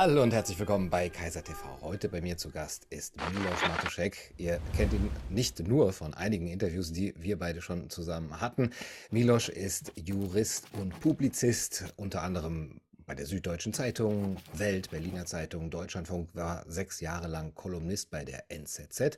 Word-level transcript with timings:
Hallo 0.00 0.22
und 0.22 0.32
herzlich 0.32 0.56
willkommen 0.60 0.90
bei 0.90 1.08
Kaiser 1.08 1.42
TV. 1.42 1.58
Heute 1.82 2.08
bei 2.08 2.20
mir 2.20 2.36
zu 2.36 2.50
Gast 2.50 2.86
ist 2.88 3.16
Milos 3.16 3.60
Matuszek. 3.62 4.32
Ihr 4.36 4.60
kennt 4.76 4.92
ihn 4.92 5.10
nicht 5.28 5.58
nur 5.66 5.92
von 5.92 6.14
einigen 6.14 6.46
Interviews, 6.46 6.92
die 6.92 7.14
wir 7.18 7.36
beide 7.36 7.60
schon 7.60 7.90
zusammen 7.90 8.40
hatten. 8.40 8.70
Milos 9.10 9.48
ist 9.48 9.90
Jurist 9.96 10.66
und 10.74 11.00
Publizist, 11.00 11.92
unter 11.96 12.22
anderem 12.22 12.80
bei 13.08 13.14
der 13.14 13.24
Süddeutschen 13.24 13.72
Zeitung, 13.72 14.36
Welt, 14.52 14.90
Berliner 14.90 15.24
Zeitung, 15.24 15.70
Deutschlandfunk, 15.70 16.28
war 16.34 16.64
sechs 16.68 17.00
Jahre 17.00 17.26
lang 17.26 17.54
Kolumnist 17.54 18.10
bei 18.10 18.22
der 18.22 18.44
NZZ 18.50 19.16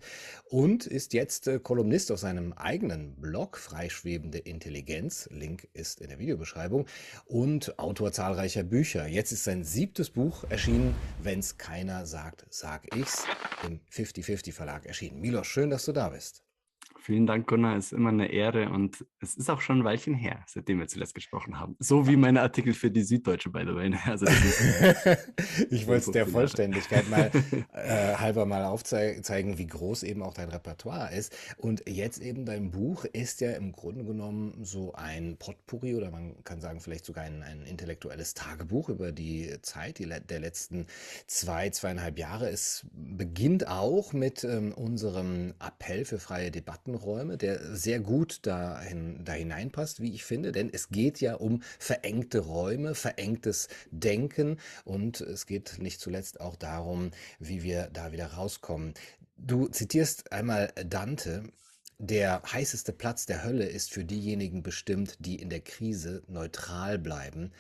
und 0.49 0.87
ist 0.87 1.13
jetzt 1.13 1.49
äh, 1.49 1.59
Kolumnist 1.59 2.13
auf 2.13 2.21
seinem 2.21 2.53
eigenen 2.53 3.17
Blog 3.17 3.59
Freischwebende 3.59 4.39
Intelligenz. 4.39 5.29
Link 5.33 5.69
ist 5.73 6.01
in 6.01 6.09
der 6.09 6.21
Videobeschreibung 6.21 6.87
und 7.27 7.81
Autor 7.81 8.13
zahlreicher 8.13 8.63
Bücher. 8.63 9.09
Jetzt 9.09 9.33
ist 9.33 9.43
sein 9.43 9.65
siebtes 9.65 10.11
Buch 10.11 10.45
erschienen, 10.49 10.95
Wenn's 11.21 11.59
keiner 11.59 12.07
sagt, 12.07 12.47
sag 12.49 12.95
ich's, 12.97 13.25
im 13.67 13.81
50-50 13.93 14.53
Verlag 14.53 14.87
erschienen. 14.87 15.21
Milos, 15.21 15.49
schön, 15.49 15.69
dass 15.69 15.85
du 15.85 15.91
da 15.91 16.11
bist. 16.11 16.45
Vielen 17.11 17.27
Dank, 17.27 17.49
Gunnar. 17.49 17.77
Es 17.77 17.87
ist 17.87 17.93
immer 17.93 18.11
eine 18.11 18.31
Ehre 18.31 18.69
und 18.69 19.05
es 19.21 19.35
ist 19.35 19.51
auch 19.51 19.61
schon 19.61 19.81
ein 19.81 19.85
Weilchen 19.85 20.15
her, 20.15 20.45
seitdem 20.47 20.79
wir 20.79 20.87
zuletzt 20.87 21.13
gesprochen 21.13 21.59
haben. 21.59 21.75
So 21.81 22.07
wie 22.07 22.15
meine 22.15 22.41
Artikel 22.41 22.73
für 22.73 22.89
die 22.89 23.03
Süddeutsche, 23.03 23.51
by 23.51 23.65
the 23.67 23.75
way. 23.75 23.93
Also 24.07 24.27
ich 25.71 25.89
wollte 25.89 26.07
es 26.07 26.11
der 26.13 26.29
Vollständigkeit 26.29 27.11
mal 27.11 27.33
äh, 27.73 28.15
halber 28.15 28.47
mal 28.47 28.65
aufzeigen, 28.65 29.59
wie 29.59 29.67
groß 29.67 30.05
eben 30.05 30.23
auch 30.23 30.35
dein 30.35 30.51
Repertoire 30.51 31.13
ist. 31.13 31.37
Und 31.57 31.83
jetzt 31.89 32.23
eben 32.23 32.47
dein 32.47 32.71
Buch 32.71 33.05
ist 33.07 33.41
ja 33.41 33.51
im 33.55 33.73
Grunde 33.73 34.05
genommen 34.05 34.63
so 34.63 34.93
ein 34.93 35.37
Potpourri 35.37 35.97
oder 35.97 36.13
man 36.13 36.37
kann 36.45 36.61
sagen 36.61 36.79
vielleicht 36.79 37.07
sogar 37.07 37.25
ein, 37.25 37.43
ein 37.43 37.65
intellektuelles 37.65 38.35
Tagebuch 38.35 38.89
über 38.89 39.11
die 39.11 39.53
Zeit 39.63 39.99
die, 39.99 40.07
der 40.07 40.39
letzten 40.39 40.87
zwei, 41.27 41.71
zweieinhalb 41.71 42.21
Jahre. 42.21 42.49
Es 42.49 42.87
beginnt 42.93 43.67
auch 43.67 44.13
mit 44.13 44.45
ähm, 44.45 44.73
unserem 44.73 45.55
Appell 45.59 46.05
für 46.05 46.21
freie 46.21 46.53
Debatten 46.53 47.00
Räume, 47.03 47.37
der 47.37 47.75
sehr 47.77 48.01
gut 48.01 48.47
dahin, 48.47 49.25
da 49.25 49.33
hineinpasst, 49.33 50.01
wie 50.01 50.13
ich 50.15 50.25
finde, 50.25 50.53
denn 50.53 50.71
es 50.73 50.89
geht 50.89 51.21
ja 51.21 51.35
um 51.35 51.63
verengte 51.79 52.41
Räume, 52.41 52.95
verengtes 52.95 53.69
Denken 53.91 54.59
und 54.85 55.21
es 55.21 55.47
geht 55.47 55.79
nicht 55.79 56.01
zuletzt 56.01 56.41
auch 56.41 56.57
darum, 56.57 57.11
wie 57.39 57.63
wir 57.63 57.89
da 57.93 58.13
wieder 58.13 58.27
rauskommen. 58.27 58.95
Du 59.37 59.69
zitierst 59.69 60.33
einmal 60.33 60.73
Dante, 60.87 61.45
der 61.99 62.43
heißeste 62.51 62.93
Platz 62.93 63.27
der 63.27 63.45
Hölle 63.45 63.67
ist 63.67 63.91
für 63.93 64.05
diejenigen 64.05 64.63
bestimmt, 64.63 65.17
die 65.19 65.37
in 65.37 65.51
der 65.51 65.61
Krise 65.61 66.23
neutral 66.29 66.99
bleiben. 66.99 67.53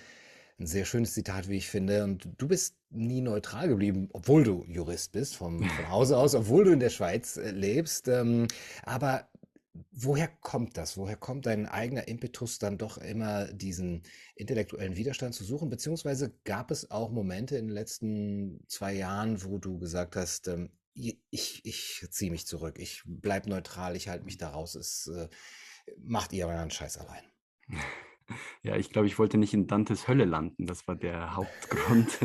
Ein 0.61 0.66
sehr 0.66 0.84
schönes 0.84 1.14
Zitat, 1.14 1.48
wie 1.48 1.56
ich 1.56 1.70
finde. 1.70 2.05
Und 2.05 2.28
du 2.36 2.47
bist 2.47 2.77
nie 2.91 3.22
neutral 3.22 3.69
geblieben, 3.69 4.11
obwohl 4.12 4.44
du 4.44 4.66
Jurist 4.69 5.12
bist, 5.12 5.34
vom, 5.34 5.62
von 5.64 5.89
Hause 5.89 6.19
aus, 6.19 6.34
obwohl 6.34 6.64
du 6.64 6.72
in 6.72 6.80
der 6.80 6.91
Schweiz 6.91 7.39
äh, 7.39 7.50
lebst. 7.50 8.08
Ähm, 8.08 8.47
aber 8.83 9.27
woher 9.91 10.28
kommt 10.28 10.77
das? 10.77 10.98
Woher 10.98 11.16
kommt 11.16 11.47
dein 11.47 11.64
eigener 11.64 12.08
Impetus 12.08 12.58
dann 12.58 12.77
doch 12.77 12.98
immer 12.98 13.47
diesen 13.47 14.03
intellektuellen 14.34 14.97
Widerstand 14.97 15.34
zu 15.34 15.44
suchen? 15.44 15.70
Beziehungsweise 15.70 16.34
gab 16.44 16.70
es 16.70 16.91
auch 16.91 17.11
Momente 17.11 17.56
in 17.56 17.69
den 17.69 17.75
letzten 17.75 18.62
zwei 18.69 18.92
Jahren, 18.92 19.42
wo 19.42 19.56
du 19.56 19.78
gesagt 19.78 20.14
hast, 20.14 20.47
ähm, 20.48 20.70
ich, 20.92 21.64
ich 21.64 22.06
ziehe 22.11 22.31
mich 22.31 22.47
zurück, 22.47 22.78
ich 22.78 23.03
bleibe 23.06 23.48
neutral, 23.48 23.97
ich 23.97 24.08
halte 24.08 24.27
mich 24.27 24.36
da 24.36 24.50
raus, 24.50 24.75
es 24.75 25.06
äh, 25.06 25.28
macht 25.97 26.34
ihr 26.34 26.48
euren 26.48 26.70
Scheiß 26.70 26.98
allein. 26.98 27.22
Ja, 28.62 28.77
ich 28.77 28.91
glaube, 28.91 29.06
ich 29.06 29.19
wollte 29.19 29.39
nicht 29.39 29.55
in 29.55 29.67
Dantes 29.67 30.09
Hölle 30.09 30.25
landen. 30.25 30.67
Das 30.67 30.86
war 30.89 30.97
der 30.97 31.34
Hauptgrund. 31.36 32.19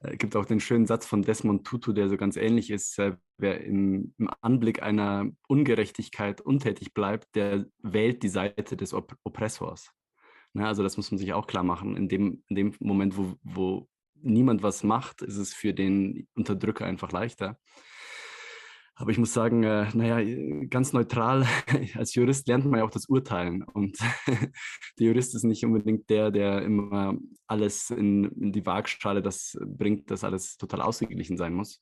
es 0.00 0.18
gibt 0.18 0.36
auch 0.36 0.44
den 0.44 0.60
schönen 0.60 0.86
Satz 0.86 1.06
von 1.06 1.22
Desmond 1.22 1.66
Tutu, 1.66 1.92
der 1.92 2.08
so 2.08 2.16
ganz 2.16 2.36
ähnlich 2.36 2.70
ist. 2.70 2.98
Äh, 2.98 3.16
wer 3.38 3.62
im, 3.62 4.14
im 4.18 4.30
Anblick 4.40 4.82
einer 4.82 5.30
Ungerechtigkeit 5.48 6.40
untätig 6.40 6.94
bleibt, 6.94 7.34
der 7.34 7.66
wählt 7.82 8.22
die 8.22 8.28
Seite 8.28 8.76
des 8.76 8.94
Op 8.94 9.16
Oppressors. 9.24 9.92
Na, 10.52 10.62
ne, 10.62 10.68
also 10.68 10.82
das 10.82 10.96
muss 10.96 11.10
man 11.10 11.18
sich 11.18 11.32
auch 11.32 11.46
klar 11.46 11.62
machen. 11.62 11.96
In 11.96 12.08
dem, 12.08 12.42
in 12.48 12.56
dem 12.56 12.74
Moment, 12.80 13.16
wo, 13.16 13.34
wo 13.42 13.88
niemand 14.22 14.62
was 14.62 14.82
macht, 14.82 15.22
ist 15.22 15.36
es 15.36 15.54
für 15.54 15.72
den 15.72 16.28
Unterdrücker 16.34 16.84
einfach 16.84 17.12
leichter. 17.12 17.58
Aber 19.00 19.10
ich 19.10 19.18
muss 19.18 19.32
sagen, 19.32 19.62
äh, 19.62 19.86
naja, 19.94 20.66
ganz 20.68 20.92
neutral, 20.92 21.46
als 21.94 22.14
Jurist 22.14 22.46
lernt 22.48 22.66
man 22.66 22.80
ja 22.80 22.84
auch 22.84 22.90
das 22.90 23.06
Urteilen. 23.06 23.62
Und 23.62 23.96
der 24.98 25.06
Jurist 25.06 25.34
ist 25.34 25.44
nicht 25.44 25.64
unbedingt 25.64 26.10
der, 26.10 26.30
der 26.30 26.60
immer 26.60 27.16
alles 27.46 27.88
in, 27.88 28.24
in 28.24 28.52
die 28.52 28.66
Waagschale 28.66 29.22
das 29.22 29.58
bringt, 29.64 30.10
dass 30.10 30.22
alles 30.22 30.58
total 30.58 30.82
ausgeglichen 30.82 31.38
sein 31.38 31.54
muss. 31.54 31.80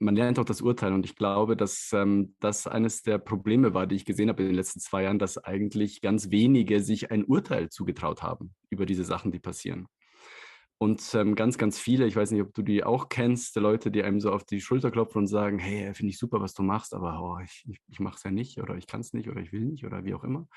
Man 0.00 0.16
lernt 0.16 0.40
auch 0.40 0.44
das 0.44 0.62
Urteilen 0.62 0.94
und 0.94 1.06
ich 1.06 1.14
glaube, 1.14 1.56
dass 1.56 1.92
ähm, 1.92 2.34
das 2.40 2.66
eines 2.66 3.02
der 3.02 3.18
Probleme 3.18 3.72
war, 3.72 3.86
die 3.86 3.94
ich 3.94 4.04
gesehen 4.04 4.30
habe 4.30 4.42
in 4.42 4.48
den 4.48 4.56
letzten 4.56 4.80
zwei 4.80 5.04
Jahren, 5.04 5.20
dass 5.20 5.38
eigentlich 5.38 6.00
ganz 6.00 6.30
wenige 6.30 6.82
sich 6.82 7.12
ein 7.12 7.22
Urteil 7.22 7.68
zugetraut 7.68 8.20
haben 8.20 8.52
über 8.68 8.84
diese 8.84 9.04
Sachen, 9.04 9.30
die 9.30 9.38
passieren. 9.38 9.86
Und 10.82 11.14
ähm, 11.14 11.34
ganz, 11.34 11.58
ganz 11.58 11.78
viele, 11.78 12.06
ich 12.06 12.16
weiß 12.16 12.30
nicht, 12.30 12.40
ob 12.40 12.54
du 12.54 12.62
die 12.62 12.84
auch 12.84 13.10
kennst, 13.10 13.54
die 13.54 13.60
Leute, 13.60 13.90
die 13.90 14.02
einem 14.02 14.18
so 14.18 14.32
auf 14.32 14.44
die 14.44 14.62
Schulter 14.62 14.90
klopfen 14.90 15.18
und 15.18 15.26
sagen, 15.26 15.58
hey, 15.58 15.92
finde 15.92 16.10
ich 16.10 16.18
super, 16.18 16.40
was 16.40 16.54
du 16.54 16.62
machst, 16.62 16.94
aber 16.94 17.20
oh, 17.20 17.38
ich, 17.44 17.66
ich, 17.68 17.78
ich 17.86 18.00
mache 18.00 18.16
es 18.16 18.22
ja 18.22 18.30
nicht 18.30 18.58
oder 18.62 18.76
ich 18.76 18.86
kann 18.86 19.02
es 19.02 19.12
nicht 19.12 19.28
oder 19.28 19.42
ich 19.42 19.52
will 19.52 19.66
nicht 19.66 19.84
oder 19.84 20.04
wie 20.06 20.14
auch 20.14 20.24
immer. 20.24 20.48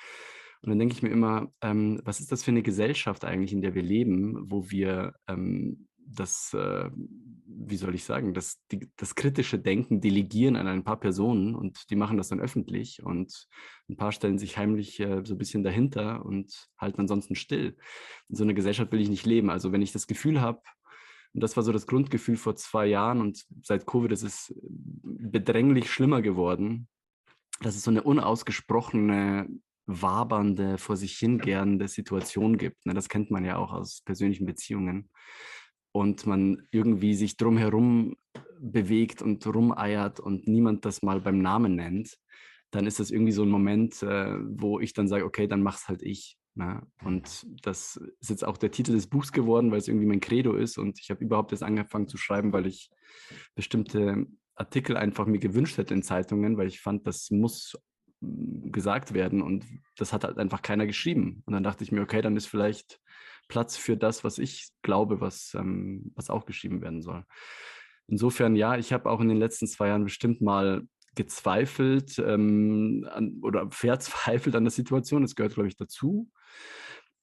Und 0.61 0.69
dann 0.69 0.79
denke 0.79 0.95
ich 0.95 1.03
mir 1.03 1.09
immer, 1.09 1.51
ähm, 1.59 1.99
was 2.05 2.21
ist 2.21 2.31
das 2.31 2.41
für 2.41 2.51
eine 2.51 2.63
Gesellschaft 2.63 3.25
eigentlich, 3.25 3.51
in 3.51 3.61
der 3.61 3.75
wir 3.75 3.81
leben, 3.81 4.49
wo 4.49 4.71
wir 4.71 5.13
ähm, 5.27 5.89
das, 6.05 6.53
äh, 6.53 6.89
wie 6.93 7.77
soll 7.77 7.95
ich 7.95 8.03
sagen, 8.03 8.33
das, 8.33 8.59
die, 8.71 8.89
das 8.95 9.15
kritische 9.15 9.59
Denken 9.59 10.01
delegieren 10.01 10.55
an 10.55 10.67
ein 10.67 10.83
paar 10.83 10.99
Personen 10.99 11.55
und 11.55 11.89
die 11.89 11.95
machen 11.95 12.17
das 12.17 12.29
dann 12.29 12.39
öffentlich 12.39 13.03
und 13.03 13.47
ein 13.89 13.97
paar 13.97 14.11
stellen 14.11 14.37
sich 14.37 14.57
heimlich 14.57 14.99
äh, 14.99 15.21
so 15.25 15.35
ein 15.35 15.37
bisschen 15.37 15.63
dahinter 15.63 16.25
und 16.25 16.69
halten 16.77 17.01
ansonsten 17.01 17.35
still. 17.35 17.77
In 18.29 18.35
so 18.35 18.43
einer 18.43 18.53
Gesellschaft 18.53 18.91
will 18.91 19.01
ich 19.01 19.09
nicht 19.09 19.25
leben. 19.25 19.49
Also 19.49 19.71
wenn 19.71 19.81
ich 19.81 19.91
das 19.91 20.07
Gefühl 20.07 20.41
habe, 20.41 20.61
und 21.33 21.41
das 21.41 21.55
war 21.55 21.63
so 21.63 21.71
das 21.71 21.87
Grundgefühl 21.87 22.37
vor 22.37 22.55
zwei 22.55 22.85
Jahren 22.85 23.19
und 23.19 23.45
seit 23.63 23.87
Covid 23.87 24.11
ist 24.11 24.23
es 24.23 24.53
bedränglich 25.03 25.91
schlimmer 25.91 26.21
geworden, 26.21 26.87
dass 27.61 27.75
es 27.75 27.83
so 27.83 27.91
eine 27.91 28.03
unausgesprochene 28.03 29.47
wabernde, 29.85 30.77
vor 30.77 30.95
sich 30.95 31.17
hingernde 31.17 31.87
Situation 31.87 32.57
gibt. 32.57 32.85
Ne, 32.85 32.93
das 32.93 33.09
kennt 33.09 33.31
man 33.31 33.43
ja 33.45 33.57
auch 33.57 33.73
aus 33.73 34.01
persönlichen 34.05 34.45
Beziehungen 34.45 35.09
und 35.93 36.25
man 36.25 36.67
irgendwie 36.71 37.13
sich 37.13 37.37
drumherum 37.37 38.15
bewegt 38.59 39.21
und 39.21 39.45
rumeiert 39.45 40.19
und 40.19 40.47
niemand 40.47 40.85
das 40.85 41.01
mal 41.01 41.21
beim 41.21 41.39
Namen 41.39 41.75
nennt, 41.75 42.17
dann 42.71 42.87
ist 42.87 42.99
das 42.99 43.11
irgendwie 43.11 43.31
so 43.31 43.43
ein 43.43 43.49
Moment, 43.49 44.01
äh, 44.01 44.35
wo 44.39 44.79
ich 44.79 44.93
dann 44.93 45.07
sage, 45.07 45.23
okay, 45.23 45.47
dann 45.47 45.61
mach's 45.61 45.87
halt 45.87 46.01
ich. 46.01 46.37
Ne? 46.55 46.81
Und 47.03 47.45
das 47.61 47.97
ist 48.19 48.29
jetzt 48.29 48.45
auch 48.45 48.57
der 48.57 48.71
Titel 48.71 48.93
des 48.93 49.07
Buchs 49.07 49.31
geworden, 49.31 49.71
weil 49.71 49.77
es 49.77 49.87
irgendwie 49.87 50.07
mein 50.07 50.19
Credo 50.19 50.55
ist. 50.55 50.77
Und 50.79 50.99
ich 50.99 51.11
habe 51.11 51.23
überhaupt 51.23 51.51
erst 51.51 51.63
angefangen 51.63 52.07
zu 52.07 52.17
schreiben, 52.17 52.51
weil 52.51 52.65
ich 52.65 52.89
bestimmte 53.53 54.25
Artikel 54.55 54.97
einfach 54.97 55.27
mir 55.27 55.39
gewünscht 55.39 55.77
hätte 55.77 55.93
in 55.93 56.01
Zeitungen, 56.01 56.57
weil 56.57 56.67
ich 56.67 56.81
fand, 56.81 57.05
das 57.05 57.29
muss 57.29 57.77
hm, 58.21 58.71
gesagt 58.71 59.13
werden. 59.13 59.43
Und 59.43 59.65
das 59.97 60.11
hat 60.11 60.23
halt 60.23 60.39
einfach 60.39 60.63
keiner 60.63 60.87
geschrieben. 60.87 61.43
Und 61.45 61.53
dann 61.53 61.63
dachte 61.63 61.83
ich 61.83 61.91
mir, 61.91 62.01
okay, 62.01 62.23
dann 62.23 62.35
ist 62.35 62.47
vielleicht 62.47 62.99
Platz 63.47 63.77
für 63.77 63.97
das, 63.97 64.23
was 64.23 64.37
ich 64.37 64.69
glaube, 64.81 65.21
was, 65.21 65.53
ähm, 65.55 66.11
was 66.15 66.29
auch 66.29 66.45
geschrieben 66.45 66.81
werden 66.81 67.01
soll. 67.01 67.25
Insofern, 68.07 68.55
ja, 68.55 68.77
ich 68.77 68.91
habe 68.93 69.09
auch 69.09 69.21
in 69.21 69.29
den 69.29 69.37
letzten 69.37 69.67
zwei 69.67 69.87
Jahren 69.87 70.03
bestimmt 70.03 70.41
mal 70.41 70.83
gezweifelt 71.15 72.19
ähm, 72.19 73.07
an, 73.09 73.39
oder 73.41 73.67
verzweifelt 73.71 74.55
an 74.55 74.63
der 74.63 74.71
Situation. 74.71 75.21
Das 75.21 75.35
gehört, 75.35 75.55
glaube 75.55 75.69
ich, 75.69 75.77
dazu. 75.77 76.29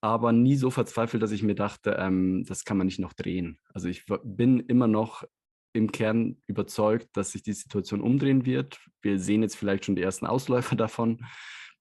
Aber 0.01 0.33
nie 0.33 0.57
so 0.57 0.71
verzweifelt, 0.71 1.23
dass 1.23 1.33
ich 1.33 1.43
mir 1.43 1.55
dachte, 1.55 1.97
ähm, 1.99 2.45
das 2.47 2.65
kann 2.65 2.79
man 2.79 2.87
nicht 2.87 3.01
noch 3.01 3.13
drehen. 3.13 3.59
Also 3.75 3.89
ich 3.89 4.07
bin 4.25 4.61
immer 4.61 4.87
noch 4.87 5.25
im 5.73 5.93
Kern 5.93 6.41
überzeugt, 6.47 7.09
dass 7.13 7.33
sich 7.33 7.43
die 7.43 7.53
Situation 7.53 8.01
umdrehen 8.01 8.47
wird. 8.47 8.81
Wir 9.03 9.19
sehen 9.19 9.43
jetzt 9.43 9.57
vielleicht 9.57 9.85
schon 9.85 9.97
die 9.97 10.03
ersten 10.03 10.27
Ausläufer 10.27 10.77
davon 10.77 11.25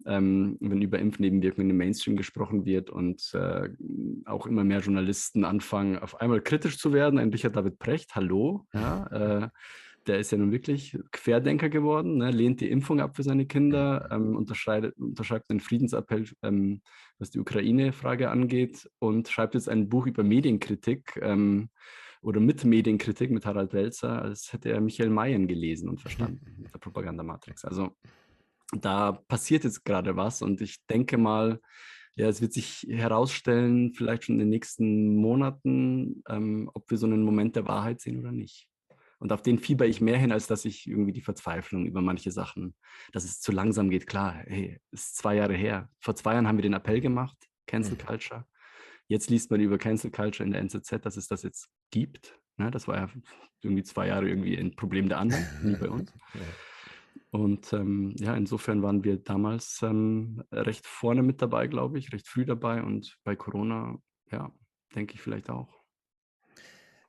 ähm, 0.05 0.57
wenn 0.59 0.81
über 0.81 0.99
Impfnebenwirkungen 0.99 1.69
im 1.69 1.77
Mainstream 1.77 2.15
gesprochen 2.15 2.65
wird 2.65 2.89
und 2.89 3.31
äh, 3.33 3.69
auch 4.25 4.45
immer 4.47 4.63
mehr 4.63 4.79
Journalisten 4.79 5.43
anfangen, 5.43 5.99
auf 5.99 6.21
einmal 6.21 6.41
kritisch 6.41 6.77
zu 6.77 6.93
werden. 6.93 7.19
Ein 7.19 7.29
Richard 7.29 7.55
David 7.55 7.79
Precht, 7.79 8.15
hallo, 8.15 8.65
ja, 8.73 9.07
äh, 9.07 9.49
der 10.07 10.19
ist 10.19 10.31
ja 10.31 10.37
nun 10.37 10.51
wirklich 10.51 10.97
Querdenker 11.11 11.69
geworden, 11.69 12.17
ne, 12.17 12.31
lehnt 12.31 12.61
die 12.61 12.71
Impfung 12.71 12.99
ab 12.99 13.15
für 13.15 13.23
seine 13.23 13.45
Kinder, 13.45 14.09
ähm, 14.11 14.35
unterschreibt 14.35 15.49
den 15.51 15.59
Friedensappell, 15.59 16.25
ähm, 16.41 16.81
was 17.19 17.29
die 17.29 17.39
Ukraine-Frage 17.39 18.31
angeht 18.31 18.89
und 18.99 19.27
schreibt 19.27 19.53
jetzt 19.53 19.69
ein 19.69 19.89
Buch 19.89 20.07
über 20.07 20.23
Medienkritik 20.23 21.19
ähm, 21.21 21.69
oder 22.21 22.39
mit 22.39 22.65
Medienkritik 22.65 23.29
mit 23.29 23.45
Harald 23.45 23.73
Welzer, 23.73 24.21
als 24.21 24.51
hätte 24.51 24.69
er 24.69 24.81
Michael 24.81 25.09
Mayen 25.09 25.47
gelesen 25.47 25.89
und 25.89 26.01
verstanden 26.01 26.55
mit 26.57 26.73
der 26.73 26.79
Propagandamatrix. 26.79 27.63
Also 27.63 27.91
da 28.71 29.13
passiert 29.13 29.63
jetzt 29.63 29.83
gerade 29.83 30.15
was 30.15 30.41
und 30.41 30.61
ich 30.61 30.77
denke 30.87 31.17
mal, 31.17 31.59
ja, 32.15 32.27
es 32.27 32.41
wird 32.41 32.53
sich 32.53 32.85
herausstellen, 32.89 33.93
vielleicht 33.93 34.25
schon 34.25 34.35
in 34.35 34.39
den 34.39 34.49
nächsten 34.49 35.15
Monaten, 35.15 36.21
ähm, 36.27 36.69
ob 36.73 36.89
wir 36.91 36.97
so 36.97 37.07
einen 37.07 37.23
Moment 37.23 37.55
der 37.55 37.67
Wahrheit 37.67 38.01
sehen 38.01 38.19
oder 38.19 38.31
nicht. 38.31 38.67
Und 39.19 39.33
auf 39.33 39.41
den 39.41 39.59
fieber 39.59 39.85
ich 39.85 40.01
mehr 40.01 40.17
hin, 40.17 40.31
als 40.31 40.47
dass 40.47 40.65
ich 40.65 40.87
irgendwie 40.87 41.11
die 41.11 41.21
Verzweiflung 41.21 41.85
über 41.85 42.01
manche 42.01 42.31
Sachen, 42.31 42.73
dass 43.11 43.25
es 43.25 43.41
zu 43.41 43.51
langsam 43.51 43.89
geht. 43.89 44.07
Klar, 44.07 44.43
hey, 44.47 44.79
es 44.91 45.07
ist 45.07 45.17
zwei 45.17 45.35
Jahre 45.35 45.55
her. 45.55 45.89
Vor 45.99 46.15
zwei 46.15 46.33
Jahren 46.33 46.47
haben 46.47 46.57
wir 46.57 46.63
den 46.63 46.73
Appell 46.73 47.01
gemacht, 47.01 47.37
Cancel 47.67 47.93
mhm. 47.93 48.05
Culture. 48.05 48.45
Jetzt 49.07 49.29
liest 49.29 49.51
man 49.51 49.59
über 49.59 49.77
Cancel 49.77 50.11
Culture 50.11 50.45
in 50.45 50.51
der 50.51 50.61
NZZ, 50.61 51.01
dass 51.01 51.17
es 51.17 51.27
das 51.27 51.43
jetzt 51.43 51.69
gibt. 51.89 52.37
Ne? 52.57 52.71
Das 52.71 52.87
war 52.87 52.97
ja 52.97 53.09
irgendwie 53.61 53.83
zwei 53.83 54.07
Jahre 54.07 54.29
irgendwie 54.29 54.57
ein 54.57 54.75
Problem 54.75 55.09
der 55.09 55.19
anderen, 55.19 55.45
nie 55.63 55.75
bei 55.75 55.89
uns. 55.89 56.13
Und 57.31 57.73
ähm, 57.73 58.15
ja, 58.17 58.35
insofern 58.35 58.81
waren 58.81 59.03
wir 59.03 59.17
damals 59.17 59.81
ähm, 59.83 60.43
recht 60.51 60.87
vorne 60.87 61.21
mit 61.21 61.41
dabei, 61.41 61.67
glaube 61.67 61.99
ich, 61.99 62.11
recht 62.11 62.27
früh 62.27 62.45
dabei 62.45 62.81
und 62.81 63.17
bei 63.23 63.35
Corona, 63.35 63.99
ja, 64.31 64.51
denke 64.95 65.13
ich 65.13 65.21
vielleicht 65.21 65.49
auch. 65.49 65.79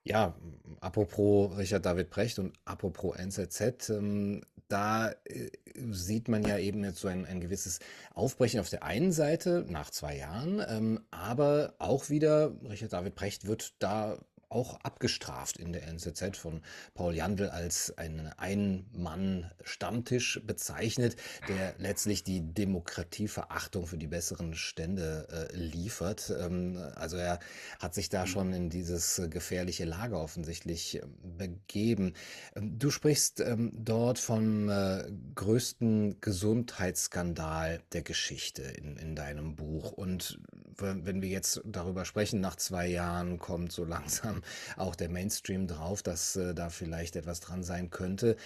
Ja, 0.03 0.35
apropos 0.81 1.57
Richard 1.59 1.85
David 1.85 2.11
Brecht 2.11 2.39
und 2.39 2.59
apropos 2.65 3.17
NZZ, 3.17 3.91
ähm, 3.91 4.43
da 4.69 5.11
äh, 5.25 5.51
sieht 5.91 6.29
man 6.29 6.43
ja 6.43 6.59
eben 6.59 6.85
jetzt 6.85 7.01
so 7.01 7.09
ein, 7.09 7.27
ein 7.27 7.41
gewisses 7.41 7.81
Aufbrechen 8.15 8.61
auf 8.61 8.71
der 8.71 8.83
einen 8.83 9.13
Seite 9.13 9.67
nach 9.69 9.91
zwei 9.91 10.17
Jahren, 10.17 10.63
ähm, 10.69 11.01
aber 11.11 11.75
auch 11.79 12.09
wieder, 12.09 12.55
Richard 12.63 12.93
David 12.93 13.15
Brecht 13.15 13.47
wird 13.47 13.75
da 13.83 14.19
auch 14.51 14.81
abgestraft 14.81 15.57
in 15.57 15.73
der 15.73 15.87
NZZ 15.87 16.37
von 16.37 16.61
Paul 16.95 17.15
Jandl 17.15 17.49
als 17.49 17.97
ein 17.97 18.33
Ein-Mann-Stammtisch 18.37 20.41
bezeichnet, 20.45 21.17
der 21.49 21.75
letztlich 21.79 22.25
die 22.25 22.41
Demokratieverachtung 22.41 23.87
für 23.87 23.97
die 23.97 24.09
besseren 24.09 24.55
Stände 24.55 25.29
äh, 25.31 25.57
liefert. 25.57 26.35
Ähm, 26.37 26.77
also 26.97 27.17
er 27.17 27.39
hat 27.79 27.95
sich 27.95 28.09
da 28.09 28.27
schon 28.27 28.53
in 28.53 28.71
dieses 28.71 29.23
gefährliche 29.31 29.85
Lager 29.85 30.21
offensichtlich 30.21 30.97
äh, 30.97 31.03
begeben. 31.23 32.15
Ähm, 32.57 32.77
du 32.79 32.91
sprichst 32.91 33.41
ähm, 33.41 33.71
dort 33.73 34.19
vom 34.19 34.69
äh, 34.69 35.05
größten 35.37 36.21
Gesundheitsskandal 36.21 37.83
der 37.93 38.03
Geschichte 38.03 38.63
in, 38.63 38.97
in 38.97 39.15
deinem 39.15 39.55
Buch. 39.55 39.93
Und 39.93 40.41
wenn 40.83 41.21
wir 41.21 41.29
jetzt 41.29 41.61
darüber 41.67 42.07
sprechen, 42.07 42.41
nach 42.41 42.57
zwei 42.57 42.87
Jahren 42.87 43.39
kommt 43.39 43.71
so 43.71 43.85
langsam 43.85 44.40
auch 44.77 44.97
der 44.97 45.09
Mainstream 45.09 45.67
drauf, 45.67 46.03
dass 46.03 46.37
äh, 46.37 46.55
da 46.55 46.71
vielleicht 46.71 47.17
etwas 47.17 47.41
dran 47.41 47.63
sein 47.63 47.91
könnte. 47.91 48.37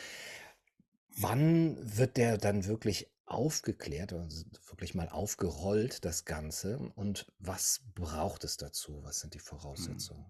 Wann 1.16 1.76
wird 1.80 2.16
der 2.16 2.38
dann 2.38 2.66
wirklich 2.66 3.10
aufgeklärt 3.26 4.12
oder 4.12 4.28
wirklich 4.68 4.94
mal 4.94 5.08
aufgerollt, 5.08 6.04
das 6.04 6.24
Ganze? 6.24 6.78
Und 6.94 7.26
was 7.38 7.84
braucht 7.94 8.44
es 8.44 8.56
dazu? 8.56 9.02
Was 9.02 9.20
sind 9.20 9.34
die 9.34 9.38
hm. 9.38 9.46
Voraussetzungen? 9.46 10.26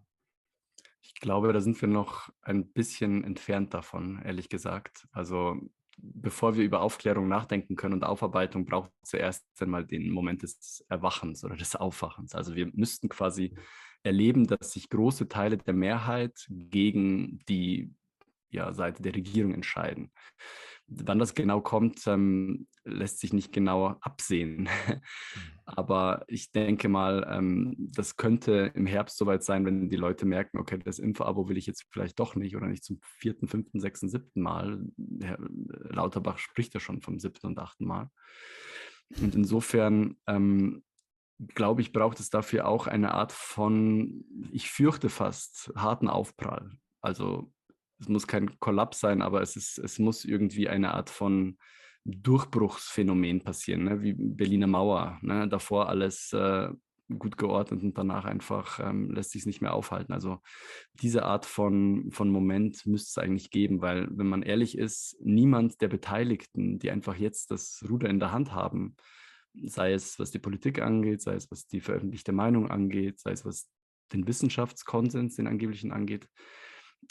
Ich 1.01 1.15
glaube, 1.15 1.53
da 1.53 1.61
sind 1.61 1.81
wir 1.81 1.89
noch 1.89 2.31
ein 2.41 2.67
bisschen 2.67 3.25
entfernt 3.25 3.75
davon, 3.75 4.23
ehrlich 4.25 4.49
gesagt. 4.49 5.07
Also 5.13 5.61
bevor 5.97 6.57
wir 6.57 6.65
über 6.65 6.81
Aufklärung 6.81 7.29
nachdenken 7.29 7.77
können 7.77 7.95
und 7.95 8.05
Aufarbeitung, 8.05 8.65
braucht 8.65 8.91
zuerst 9.03 9.47
einmal 9.61 9.85
den 9.85 10.11
Moment 10.11 10.43
des 10.43 10.85
Erwachens 10.89 11.45
oder 11.45 11.57
des 11.57 11.77
Aufwachens. 11.77 12.35
Also 12.35 12.55
wir 12.55 12.71
müssten 12.75 13.09
quasi 13.09 13.55
erleben, 14.05 14.47
dass 14.47 14.73
sich 14.73 14.89
große 14.89 15.29
Teile 15.29 15.57
der 15.57 15.75
Mehrheit 15.75 16.47
gegen 16.49 17.41
die 17.49 17.93
ja, 18.51 18.73
Seite 18.73 19.03
der 19.03 19.15
Regierung 19.15 19.53
entscheiden. 19.53 20.11
Wann 20.87 21.19
das 21.19 21.35
genau 21.35 21.61
kommt, 21.61 22.07
ähm, 22.07 22.67
lässt 22.85 23.19
sich 23.19 23.33
nicht 23.33 23.53
genau 23.53 23.97
absehen. 24.01 24.63
Mhm. 24.65 24.69
Aber 25.67 26.25
ich 26.29 26.53
denke 26.53 26.89
mal, 26.89 27.27
ähm, 27.29 27.75
das 27.79 28.17
könnte 28.17 28.71
im 28.75 28.87
Herbst 28.87 29.17
soweit 29.17 29.43
sein, 29.43 29.65
wenn 29.65 29.89
die 29.89 29.97
Leute 29.97 30.27
merken, 30.27 30.59
okay, 30.59 30.79
das 30.79 30.99
Info-Abo 30.99 31.49
will 31.49 31.57
ich 31.57 31.67
jetzt 31.67 31.87
vielleicht 31.91 32.19
doch 32.21 32.37
nicht 32.37 32.55
oder 32.55 32.67
nicht 32.67 32.85
zum 32.85 33.01
vierten, 33.01 33.49
fünften, 33.49 33.81
sechsten, 33.81 34.11
siebten 34.11 34.43
Mal. 34.43 34.85
Herr 35.23 35.39
Lauterbach 35.41 36.39
spricht 36.39 36.75
ja 36.75 36.81
schon 36.81 37.01
vom 37.01 37.19
siebten 37.19 37.47
und 37.47 37.59
achten 37.59 37.87
Mal. 37.87 38.11
Und 39.21 39.35
insofern 39.35 40.17
ähm, 40.27 40.85
glaube 41.55 41.83
ich, 41.83 41.93
braucht 41.93 42.21
es 42.21 42.31
dafür 42.31 42.69
auch 42.69 42.87
eine 42.87 43.13
Art 43.13 43.33
von, 43.33 44.25
ich 44.51 44.71
fürchte 44.71 45.09
fast, 45.09 45.73
harten 45.77 46.09
Aufprall. 46.09 46.71
Also 47.01 47.53
es 47.99 48.09
muss 48.09 48.27
kein 48.27 48.59
Kollaps 48.61 49.01
sein, 49.01 49.23
aber 49.23 49.43
es, 49.43 49.57
ist, 49.57 49.79
es 49.79 49.99
muss 49.99 50.25
irgendwie 50.25 50.69
eine 50.69 50.95
Art 50.95 51.11
von 51.11 51.59
Durchbruchsphänomen 52.05 53.43
passieren, 53.43 53.85
ne? 53.85 54.03
wie 54.03 54.15
Berliner 54.17 54.67
Mauer. 54.67 55.19
Ne? 55.23 55.49
Davor 55.49 55.89
alles 55.89 56.33
äh, 56.33 56.69
gut 57.19 57.37
geordnet 57.37 57.83
und 57.83 57.99
danach 57.99 58.25
einfach 58.25 58.81
ähm, 58.81 59.11
lässt 59.11 59.33
sich 59.33 59.43
es 59.43 59.47
nicht 59.47 59.61
mehr 59.61 59.75
aufhalten. 59.75 60.13
Also 60.13 60.39
diese 60.95 61.25
Art 61.25 61.47
von, 61.47 62.11
von 62.11 62.31
Moment 62.31 62.87
müsste 62.87 63.21
es 63.21 63.25
eigentlich 63.25 63.51
geben, 63.51 63.83
weil 63.83 64.09
wenn 64.11 64.27
man 64.27 64.43
ehrlich 64.43 64.77
ist, 64.79 65.17
niemand 65.21 65.81
der 65.81 65.89
Beteiligten, 65.89 66.79
die 66.79 66.91
einfach 66.91 67.17
jetzt 67.17 67.51
das 67.51 67.85
Ruder 67.89 68.09
in 68.09 68.21
der 68.21 68.33
Hand 68.33 68.53
haben, 68.53 68.97
sei 69.63 69.93
es 69.93 70.19
was 70.19 70.31
die 70.31 70.39
Politik 70.39 70.81
angeht, 70.81 71.23
sei 71.23 71.35
es 71.35 71.51
was 71.51 71.67
die 71.67 71.81
veröffentlichte 71.81 72.33
Meinung 72.33 72.71
angeht, 72.71 73.21
sei 73.21 73.33
es 73.33 73.45
was 73.45 73.71
den 74.13 74.27
Wissenschaftskonsens, 74.27 75.37
den 75.37 75.47
angeblichen 75.47 75.93
angeht. 75.93 76.29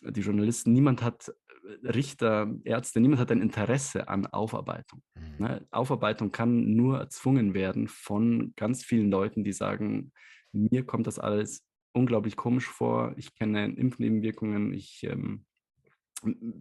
Die 0.01 0.21
Journalisten, 0.21 0.73
niemand 0.73 1.03
hat 1.03 1.29
äh, 1.29 1.87
Richter, 1.87 2.53
Ärzte, 2.63 2.99
niemand 2.99 3.21
hat 3.21 3.31
ein 3.31 3.41
Interesse 3.41 4.07
an 4.07 4.25
Aufarbeitung. 4.27 5.01
Mhm. 5.15 5.45
Ne? 5.45 5.67
Aufarbeitung 5.71 6.31
kann 6.31 6.75
nur 6.75 6.99
erzwungen 6.99 7.53
werden 7.53 7.87
von 7.87 8.53
ganz 8.55 8.83
vielen 8.83 9.09
Leuten, 9.11 9.43
die 9.43 9.53
sagen, 9.53 10.11
mir 10.51 10.85
kommt 10.85 11.07
das 11.07 11.19
alles 11.19 11.63
unglaublich 11.93 12.35
komisch 12.35 12.67
vor, 12.67 13.13
ich 13.17 13.35
kenne 13.35 13.65
Impfnebenwirkungen, 13.65 14.73
ich 14.73 15.03
ähm, 15.03 15.45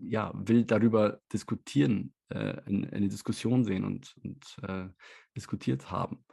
ja, 0.02 0.32
will 0.34 0.64
darüber 0.64 1.20
diskutieren, 1.32 2.14
äh, 2.34 2.62
eine 2.66 3.08
Diskussion 3.08 3.64
sehen 3.64 3.84
und, 3.84 4.14
und 4.22 4.56
äh, 4.62 4.88
diskutiert 5.36 5.90
haben. 5.90 6.24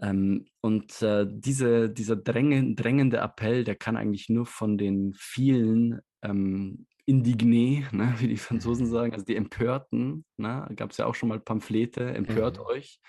Ähm, 0.00 0.46
und 0.60 1.02
äh, 1.02 1.26
diese, 1.28 1.88
dieser 1.88 2.16
drängen, 2.16 2.76
drängende 2.76 3.18
Appell, 3.18 3.64
der 3.64 3.76
kann 3.76 3.96
eigentlich 3.96 4.28
nur 4.28 4.46
von 4.46 4.76
den 4.76 5.14
vielen 5.16 6.00
ähm, 6.22 6.86
Indignés, 7.06 7.84
ne, 7.94 8.14
wie 8.18 8.28
die 8.28 8.36
Franzosen 8.36 8.86
sagen, 8.86 9.12
also 9.12 9.24
die 9.24 9.36
Empörten, 9.36 10.24
ne, 10.36 10.68
gab 10.76 10.90
es 10.90 10.96
ja 10.96 11.06
auch 11.06 11.14
schon 11.14 11.28
mal 11.28 11.40
Pamphlete, 11.40 12.04
empört 12.04 12.58
mhm. 12.58 12.64
euch, 12.64 13.00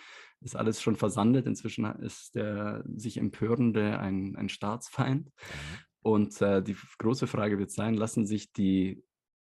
ist 0.42 0.56
alles 0.56 0.82
schon 0.82 0.96
versandet. 0.96 1.48
Inzwischen 1.48 1.86
ist 2.02 2.36
der 2.36 2.84
sich 2.96 3.18
Empörende 3.18 4.00
ein, 4.00 4.36
ein 4.36 4.50
Staatsfeind. 4.50 5.28
Mhm. 5.28 5.32
Und 6.02 6.40
äh, 6.42 6.62
die 6.62 6.76
große 7.00 7.26
Frage 7.26 7.58
wird 7.58 7.72
sein, 7.72 7.96
lassen 7.96 8.28
sich 8.28 8.54
die 8.54 9.04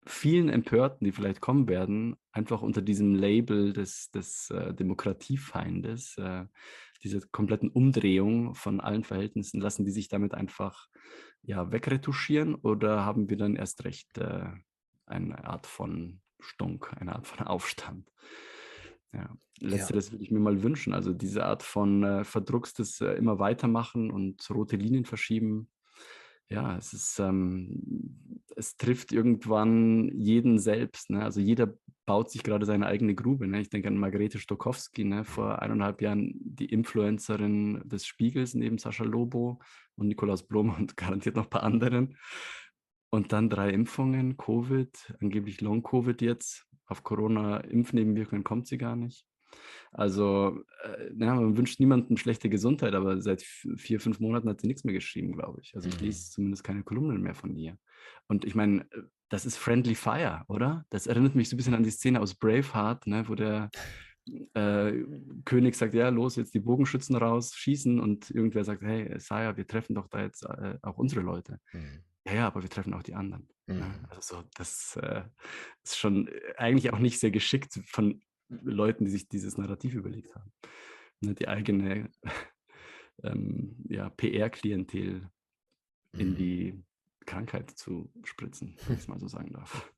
vielen 0.06 0.48
Empörten, 0.48 1.04
die 1.04 1.12
vielleicht 1.12 1.40
kommen 1.40 1.68
werden, 1.68 2.16
einfach 2.32 2.62
unter 2.62 2.82
diesem 2.82 3.14
Label 3.14 3.72
des, 3.72 4.10
des 4.10 4.50
äh, 4.50 4.74
Demokratiefeindes, 4.74 6.16
äh, 6.18 6.44
diese 7.02 7.20
kompletten 7.28 7.68
Umdrehung 7.68 8.54
von 8.54 8.80
allen 8.80 9.04
Verhältnissen, 9.04 9.60
lassen 9.60 9.84
die 9.84 9.90
sich 9.90 10.08
damit 10.08 10.34
einfach 10.34 10.88
ja, 11.42 11.70
wegretuschieren 11.70 12.54
oder 12.54 13.04
haben 13.04 13.28
wir 13.30 13.36
dann 13.36 13.56
erst 13.56 13.84
recht 13.84 14.18
äh, 14.18 14.46
eine 15.06 15.44
Art 15.44 15.66
von 15.66 16.20
Stunk, 16.40 16.92
eine 16.98 17.14
Art 17.14 17.26
von 17.26 17.46
Aufstand? 17.46 18.10
Ja, 19.12 19.36
letzteres 19.60 20.06
ja. 20.06 20.12
würde 20.12 20.24
ich 20.24 20.30
mir 20.30 20.40
mal 20.40 20.62
wünschen. 20.62 20.92
Also 20.92 21.12
diese 21.12 21.44
Art 21.44 21.62
von 21.62 22.02
äh, 22.02 22.24
verdruckstes 22.24 23.00
äh, 23.00 23.12
immer 23.12 23.38
weitermachen 23.38 24.10
und 24.10 24.48
rote 24.50 24.76
Linien 24.76 25.04
verschieben, 25.04 25.68
ja, 26.48 26.76
es 26.76 26.92
ist, 26.92 27.18
ähm, 27.18 28.40
es 28.54 28.76
trifft 28.76 29.12
irgendwann 29.12 30.10
jeden 30.14 30.58
selbst. 30.58 31.10
Ne? 31.10 31.22
Also 31.22 31.40
jeder 31.40 31.74
baut 32.06 32.30
sich 32.30 32.42
gerade 32.42 32.64
seine 32.66 32.86
eigene 32.86 33.14
Grube. 33.14 33.48
Ne? 33.48 33.60
Ich 33.60 33.68
denke 33.68 33.88
an 33.88 33.98
Margarete 33.98 34.38
Stokowski, 34.38 35.04
ne? 35.04 35.24
vor 35.24 35.60
eineinhalb 35.60 36.00
Jahren 36.00 36.32
die 36.36 36.66
Influencerin 36.66 37.82
des 37.84 38.06
Spiegels 38.06 38.54
neben 38.54 38.78
Sascha 38.78 39.04
Lobo 39.04 39.60
und 39.96 40.06
Nikolaus 40.06 40.46
Blum 40.46 40.74
und 40.74 40.96
garantiert 40.96 41.36
noch 41.36 41.44
ein 41.44 41.50
paar 41.50 41.64
anderen. 41.64 42.16
Und 43.10 43.32
dann 43.32 43.50
drei 43.50 43.70
Impfungen, 43.70 44.36
Covid, 44.36 45.14
angeblich 45.20 45.60
Long-Covid 45.60 46.22
jetzt. 46.22 46.66
Auf 46.86 47.02
Corona-Impfnebenwirkungen 47.02 48.44
kommt 48.44 48.68
sie 48.68 48.78
gar 48.78 48.94
nicht. 48.94 49.26
Also, 49.92 50.62
äh, 50.82 51.12
ja, 51.18 51.34
man 51.34 51.56
wünscht 51.56 51.80
niemandem 51.80 52.16
schlechte 52.16 52.48
Gesundheit, 52.48 52.94
aber 52.94 53.20
seit 53.20 53.42
vier, 53.42 54.00
fünf 54.00 54.20
Monaten 54.20 54.48
hat 54.48 54.60
sie 54.60 54.66
nichts 54.66 54.84
mehr 54.84 54.94
geschrieben, 54.94 55.32
glaube 55.32 55.60
ich. 55.62 55.74
Also, 55.74 55.88
ich 55.88 55.98
mhm. 55.98 56.06
lese 56.06 56.30
zumindest 56.30 56.64
keine 56.64 56.82
Kolumnen 56.82 57.22
mehr 57.22 57.34
von 57.34 57.56
ihr. 57.56 57.78
Und 58.28 58.44
ich 58.44 58.54
meine, 58.54 58.82
äh, 58.92 59.02
das 59.28 59.46
ist 59.46 59.56
Friendly 59.56 59.94
Fire, 59.94 60.44
oder? 60.48 60.84
Das 60.90 61.06
erinnert 61.06 61.34
mich 61.34 61.48
so 61.48 61.54
ein 61.54 61.58
bisschen 61.58 61.74
an 61.74 61.82
die 61.82 61.90
Szene 61.90 62.20
aus 62.20 62.34
Braveheart, 62.34 63.06
ne, 63.06 63.28
wo 63.28 63.34
der 63.34 63.70
äh, 64.54 64.92
König 65.44 65.76
sagt, 65.76 65.94
ja, 65.94 66.08
los, 66.08 66.36
jetzt 66.36 66.54
die 66.54 66.60
Bogenschützen 66.60 67.16
raus, 67.16 67.54
schießen 67.54 68.00
und 68.00 68.30
irgendwer 68.30 68.64
sagt, 68.64 68.82
hey, 68.82 69.18
Saya, 69.18 69.56
wir 69.56 69.66
treffen 69.66 69.94
doch 69.94 70.08
da 70.08 70.22
jetzt 70.22 70.44
äh, 70.44 70.78
auch 70.82 70.98
unsere 70.98 71.22
Leute. 71.22 71.60
Mhm. 71.72 72.02
Ja, 72.26 72.34
ja, 72.34 72.46
aber 72.48 72.62
wir 72.62 72.70
treffen 72.70 72.92
auch 72.94 73.02
die 73.02 73.14
anderen. 73.14 73.48
Ne? 73.66 73.74
Mhm. 73.74 74.06
Also 74.10 74.42
das 74.56 74.96
äh, 75.00 75.22
ist 75.84 75.96
schon 75.96 76.28
äh, 76.28 76.54
eigentlich 76.56 76.92
auch 76.92 76.98
nicht 76.98 77.20
sehr 77.20 77.30
geschickt 77.30 77.80
von 77.86 78.20
Leuten, 78.48 79.04
die 79.04 79.10
sich 79.10 79.28
dieses 79.28 79.58
Narrativ 79.58 79.94
überlegt 79.94 80.34
haben. 80.34 80.52
Ne, 81.20 81.34
die 81.34 81.48
eigene 81.48 82.10
ähm, 83.22 83.76
ja, 83.88 84.10
PR-Klientel 84.10 85.28
in 86.12 86.30
mhm. 86.30 86.36
die 86.36 86.84
Krankheit 87.24 87.70
zu 87.70 88.10
spritzen, 88.24 88.76
wenn 88.86 88.96
ich 88.96 89.02
es 89.02 89.08
mal 89.08 89.18
so 89.18 89.28
sagen 89.28 89.52
darf. 89.52 89.90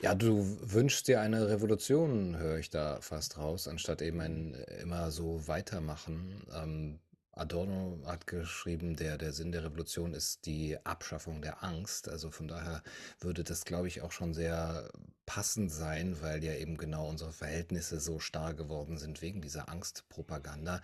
Ja, 0.00 0.14
du 0.14 0.44
wünschst 0.60 1.08
dir 1.08 1.20
eine 1.20 1.48
Revolution, 1.48 2.36
höre 2.38 2.58
ich 2.58 2.70
da 2.70 3.00
fast 3.00 3.36
raus, 3.36 3.66
anstatt 3.66 4.00
eben 4.00 4.20
ein 4.20 4.54
immer 4.80 5.10
so 5.10 5.48
weitermachen. 5.48 6.46
Ähm, 6.54 7.00
Adorno 7.38 7.98
hat 8.06 8.26
geschrieben, 8.26 8.96
der, 8.96 9.18
der 9.18 9.32
Sinn 9.32 9.52
der 9.52 9.64
Revolution 9.64 10.14
ist 10.14 10.46
die 10.46 10.76
Abschaffung 10.84 11.40
der 11.40 11.62
Angst. 11.62 12.08
Also 12.08 12.30
von 12.30 12.48
daher 12.48 12.82
würde 13.20 13.44
das, 13.44 13.64
glaube 13.64 13.88
ich, 13.88 14.02
auch 14.02 14.12
schon 14.12 14.34
sehr 14.34 14.90
passend 15.26 15.70
sein, 15.70 16.20
weil 16.20 16.42
ja 16.42 16.54
eben 16.54 16.76
genau 16.76 17.08
unsere 17.08 17.32
Verhältnisse 17.32 18.00
so 18.00 18.18
starr 18.18 18.54
geworden 18.54 18.98
sind 18.98 19.22
wegen 19.22 19.40
dieser 19.40 19.68
Angstpropaganda. 19.68 20.80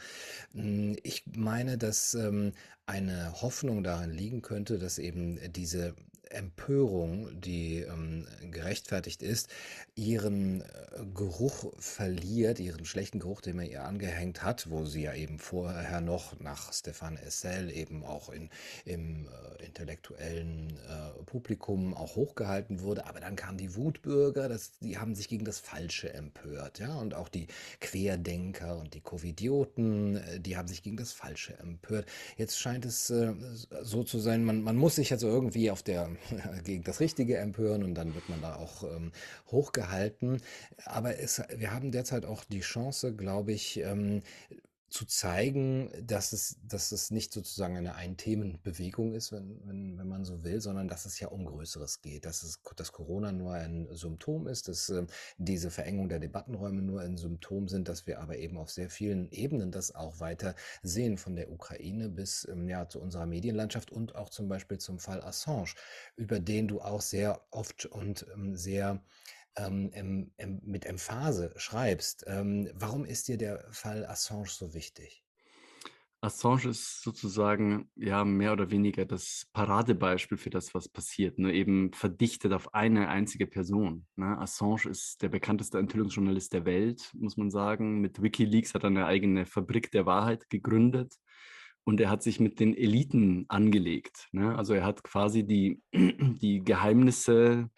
Hm, 0.52 0.96
ich 1.02 1.24
meine, 1.34 1.78
dass 1.78 2.14
ähm, 2.14 2.52
eine 2.86 3.40
Hoffnung 3.40 3.82
darin 3.82 4.10
liegen 4.10 4.42
könnte, 4.42 4.78
dass 4.78 4.98
eben 4.98 5.40
diese 5.52 5.94
Empörung, 6.34 7.40
die 7.40 7.80
ähm, 7.80 8.26
gerechtfertigt 8.50 9.22
ist, 9.22 9.48
ihren 9.94 10.62
äh, 10.62 10.64
Geruch 11.14 11.72
verliert, 11.78 12.60
ihren 12.60 12.84
schlechten 12.84 13.20
Geruch, 13.20 13.40
den 13.40 13.56
man 13.56 13.66
ihr 13.66 13.84
angehängt 13.84 14.42
hat, 14.42 14.70
wo 14.70 14.84
sie 14.84 15.02
ja 15.02 15.14
eben 15.14 15.38
vorher 15.38 16.00
noch 16.00 16.38
nach 16.40 16.72
Stefan 16.72 17.16
Essel 17.16 17.70
eben 17.70 18.04
auch 18.04 18.30
in, 18.30 18.50
im 18.84 19.26
äh, 19.26 19.64
intellektuellen 19.64 20.78
äh, 20.88 21.22
Publikum 21.24 21.94
auch 21.94 22.16
hochgehalten 22.16 22.80
wurde. 22.80 23.06
Aber 23.06 23.20
dann 23.20 23.36
kamen 23.36 23.58
die 23.58 23.74
Wutbürger, 23.76 24.48
das, 24.48 24.72
die 24.80 24.98
haben 24.98 25.14
sich 25.14 25.28
gegen 25.28 25.44
das 25.44 25.58
Falsche 25.58 26.12
empört, 26.12 26.78
ja, 26.78 26.94
und 26.96 27.14
auch 27.14 27.28
die 27.28 27.46
Querdenker 27.80 28.76
und 28.78 28.94
die 28.94 29.00
Covidioten, 29.00 30.16
äh, 30.16 30.40
die 30.40 30.56
haben 30.56 30.68
sich 30.68 30.82
gegen 30.82 30.96
das 30.96 31.12
Falsche 31.12 31.58
empört. 31.58 32.06
Jetzt 32.36 32.58
scheint 32.58 32.84
es 32.84 33.10
äh, 33.10 33.32
so 33.82 34.04
zu 34.04 34.18
sein, 34.18 34.44
man, 34.44 34.62
man 34.62 34.76
muss 34.76 34.96
sich 34.96 35.12
also 35.12 35.28
irgendwie 35.28 35.70
auf 35.70 35.82
der 35.82 36.08
gegen 36.64 36.84
das 36.84 37.00
Richtige 37.00 37.38
empören 37.38 37.82
und 37.82 37.94
dann 37.94 38.14
wird 38.14 38.28
man 38.28 38.40
da 38.40 38.56
auch 38.56 38.84
ähm, 38.84 39.12
hochgehalten. 39.50 40.40
Aber 40.84 41.18
es, 41.18 41.42
wir 41.56 41.72
haben 41.72 41.92
derzeit 41.92 42.24
auch 42.24 42.44
die 42.44 42.60
Chance, 42.60 43.14
glaube 43.14 43.52
ich, 43.52 43.80
ähm, 43.80 44.22
zu 44.94 45.06
zeigen, 45.06 45.90
dass 46.06 46.32
es, 46.32 46.56
dass 46.62 46.92
es 46.92 47.10
nicht 47.10 47.32
sozusagen 47.32 47.76
eine 47.76 47.96
Ein-Themen-Bewegung 47.96 49.14
ist, 49.14 49.32
wenn, 49.32 49.60
wenn, 49.66 49.98
wenn 49.98 50.06
man 50.06 50.24
so 50.24 50.44
will, 50.44 50.60
sondern 50.60 50.86
dass 50.86 51.04
es 51.04 51.18
ja 51.18 51.26
um 51.28 51.46
Größeres 51.46 52.00
geht, 52.00 52.24
dass, 52.24 52.44
es, 52.44 52.60
dass 52.76 52.92
Corona 52.92 53.32
nur 53.32 53.54
ein 53.54 53.88
Symptom 53.90 54.46
ist, 54.46 54.68
dass 54.68 54.90
äh, 54.90 55.04
diese 55.36 55.72
Verengung 55.72 56.08
der 56.08 56.20
Debattenräume 56.20 56.80
nur 56.80 57.00
ein 57.00 57.16
Symptom 57.16 57.66
sind, 57.66 57.88
dass 57.88 58.06
wir 58.06 58.20
aber 58.20 58.38
eben 58.38 58.56
auf 58.56 58.70
sehr 58.70 58.88
vielen 58.88 59.28
Ebenen 59.32 59.72
das 59.72 59.92
auch 59.96 60.20
weiter 60.20 60.54
sehen, 60.84 61.18
von 61.18 61.34
der 61.34 61.50
Ukraine 61.50 62.08
bis 62.08 62.46
ähm, 62.48 62.68
ja, 62.68 62.88
zu 62.88 63.00
unserer 63.00 63.26
Medienlandschaft 63.26 63.90
und 63.90 64.14
auch 64.14 64.28
zum 64.28 64.46
Beispiel 64.46 64.78
zum 64.78 65.00
Fall 65.00 65.24
Assange, 65.24 65.74
über 66.14 66.38
den 66.38 66.68
du 66.68 66.80
auch 66.80 67.00
sehr 67.00 67.40
oft 67.50 67.86
und 67.86 68.26
ähm, 68.32 68.54
sehr 68.54 69.02
ähm, 69.56 69.90
em, 70.36 70.60
mit 70.64 70.86
Emphase 70.86 71.52
schreibst. 71.56 72.24
Ähm, 72.26 72.70
warum 72.74 73.04
ist 73.04 73.28
dir 73.28 73.36
der 73.36 73.66
Fall 73.70 74.06
Assange 74.06 74.48
so 74.48 74.74
wichtig? 74.74 75.24
Assange 76.20 76.70
ist 76.70 77.02
sozusagen 77.02 77.90
ja 77.96 78.24
mehr 78.24 78.54
oder 78.54 78.70
weniger 78.70 79.04
das 79.04 79.46
Paradebeispiel 79.52 80.38
für 80.38 80.48
das, 80.48 80.74
was 80.74 80.88
passiert, 80.88 81.38
nur 81.38 81.52
eben 81.52 81.92
verdichtet 81.92 82.54
auf 82.54 82.72
eine 82.72 83.08
einzige 83.08 83.46
Person. 83.46 84.06
Ne? 84.16 84.38
Assange 84.38 84.88
ist 84.88 85.20
der 85.20 85.28
bekannteste 85.28 85.78
Enthüllungsjournalist 85.78 86.54
der 86.54 86.64
Welt, 86.64 87.10
muss 87.12 87.36
man 87.36 87.50
sagen. 87.50 88.00
Mit 88.00 88.22
WikiLeaks 88.22 88.72
hat 88.72 88.84
er 88.84 88.88
eine 88.88 89.04
eigene 89.04 89.44
Fabrik 89.44 89.90
der 89.90 90.06
Wahrheit 90.06 90.48
gegründet 90.48 91.14
und 91.84 92.00
er 92.00 92.10
hat 92.10 92.22
sich 92.22 92.40
mit 92.40 92.60
den 92.60 92.76
Eliten 92.76 93.44
angelegt. 93.48 94.28
Ne? 94.32 94.56
Also 94.56 94.74
er 94.74 94.84
hat 94.84 95.04
quasi 95.04 95.44
die, 95.44 95.82
die 95.92 96.62
Geheimnisse 96.64 97.70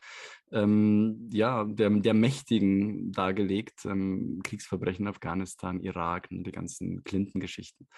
ähm, 0.53 1.29
ja, 1.33 1.65
der, 1.65 1.91
der 1.91 2.15
Mächtigen 2.15 3.11
dargelegt, 3.13 3.85
ähm, 3.85 4.41
Kriegsverbrechen 4.45 5.09
Afghanistan, 5.09 5.81
Irak 5.81 6.29
und 6.31 6.45
die 6.47 6.53
ganzen 6.53 7.03
Clinton-Geschichten. 7.03 7.89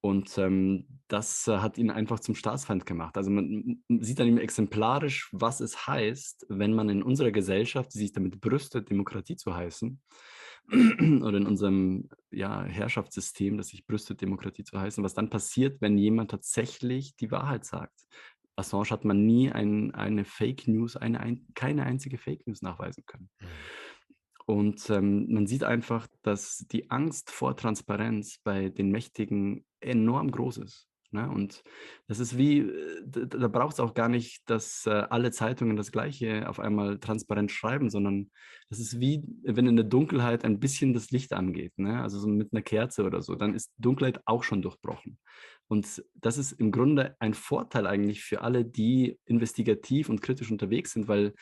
Und 0.00 0.36
ähm, 0.38 0.86
das 1.08 1.46
hat 1.46 1.78
ihn 1.78 1.90
einfach 1.90 2.20
zum 2.20 2.34
Staatsfeind 2.34 2.86
gemacht. 2.86 3.16
Also 3.16 3.30
man 3.30 3.82
sieht 4.00 4.18
dann 4.18 4.28
ihm 4.28 4.38
exemplarisch, 4.38 5.28
was 5.32 5.60
es 5.60 5.86
heißt, 5.86 6.46
wenn 6.48 6.74
man 6.74 6.88
in 6.88 7.02
unserer 7.02 7.30
Gesellschaft, 7.30 7.94
die 7.94 7.98
sich 7.98 8.12
damit 8.12 8.40
brüstet, 8.40 8.90
Demokratie 8.90 9.36
zu 9.36 9.54
heißen, 9.54 10.00
oder 11.22 11.38
in 11.38 11.46
unserem 11.46 12.08
ja, 12.30 12.64
Herrschaftssystem, 12.64 13.56
das 13.56 13.68
sich 13.68 13.86
brüstet, 13.86 14.20
Demokratie 14.20 14.64
zu 14.64 14.78
heißen, 14.78 15.02
was 15.04 15.14
dann 15.14 15.30
passiert, 15.30 15.80
wenn 15.80 15.98
jemand 15.98 16.30
tatsächlich 16.30 17.16
die 17.16 17.30
Wahrheit 17.30 17.64
sagt. 17.64 18.06
Assange 18.56 18.90
hat 18.90 19.04
man 19.04 19.26
nie 19.26 19.52
ein, 19.52 19.94
eine 19.94 20.24
Fake 20.24 20.66
News, 20.66 20.96
eine, 20.96 21.20
ein, 21.20 21.46
keine 21.54 21.84
einzige 21.84 22.18
Fake 22.18 22.46
News 22.46 22.62
nachweisen 22.62 23.04
können. 23.06 23.28
Mhm. 23.38 23.46
Und 24.46 24.88
ähm, 24.90 25.26
man 25.32 25.46
sieht 25.48 25.64
einfach, 25.64 26.06
dass 26.22 26.64
die 26.70 26.90
Angst 26.90 27.30
vor 27.30 27.56
Transparenz 27.56 28.38
bei 28.38 28.68
den 28.68 28.90
Mächtigen 28.90 29.66
enorm 29.80 30.30
groß 30.30 30.58
ist. 30.58 30.88
Ne? 31.16 31.28
Und 31.28 31.64
das 32.06 32.20
ist 32.20 32.36
wie, 32.36 32.60
äh, 32.60 33.02
da, 33.04 33.48
braucht 33.48 33.74
es 33.74 33.80
auch 33.80 33.94
gar 33.94 34.08
nicht, 34.08 34.48
dass 34.48 34.86
äh, 34.86 34.90
alle 34.90 35.30
Zeitungen 35.30 35.76
das 35.76 35.90
Gleiche 35.90 36.48
auf 36.48 36.60
einmal 36.60 36.98
transparent 36.98 37.50
schreiben, 37.50 37.90
sondern 37.90 38.30
das 38.68 38.78
ist 38.78 39.00
wie, 39.00 39.24
wenn 39.42 39.66
in 39.66 39.76
der 39.76 39.86
Dunkelheit 39.86 40.44
ein 40.44 40.60
bisschen 40.60 40.92
das 40.92 41.10
Licht 41.10 41.32
angeht, 41.32 41.72
ne? 41.78 42.02
also 42.02 42.18
so 42.18 42.28
mit 42.28 42.52
einer 42.52 42.62
Kerze 42.62 43.04
oder 43.04 43.22
so, 43.22 43.34
dann 43.34 43.54
ist 43.54 43.72
Dunkelheit 43.78 44.20
auch 44.26 44.42
schon 44.42 44.62
durchbrochen. 44.62 45.18
Und 45.68 46.04
das 46.14 46.38
ist 46.38 46.52
im 46.52 46.70
Grunde 46.70 47.16
ein 47.18 47.34
Vorteil 47.34 47.86
eigentlich 47.86 48.22
für 48.22 48.42
alle, 48.42 48.64
die 48.64 49.18
investigativ 49.24 50.08
und 50.08 50.22
kritisch 50.22 50.50
unterwegs 50.50 50.92
sind, 50.92 51.08
weil 51.08 51.34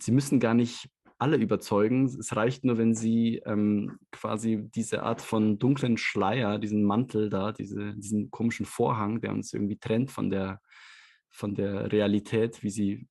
sie 0.00 0.12
müssen 0.12 0.40
gar 0.40 0.54
nicht 0.54 0.88
alle 1.18 1.36
überzeugen. 1.36 2.04
Es 2.04 2.36
reicht 2.36 2.64
nur, 2.64 2.78
wenn 2.78 2.94
sie 2.94 3.42
ähm, 3.46 3.98
quasi 4.12 4.68
diese 4.74 5.02
Art 5.02 5.22
von 5.22 5.58
dunklen 5.58 5.96
Schleier, 5.96 6.58
diesen 6.58 6.84
Mantel 6.84 7.30
da, 7.30 7.52
diese, 7.52 7.94
diesen 7.94 8.30
komischen 8.30 8.66
Vorhang, 8.66 9.20
der 9.20 9.32
uns 9.32 9.52
irgendwie 9.52 9.78
trennt 9.78 10.10
von 10.10 10.30
der, 10.30 10.60
von 11.30 11.54
der 11.54 11.92
Realität, 11.92 12.62
wie 12.62 12.70
sie 12.70 13.08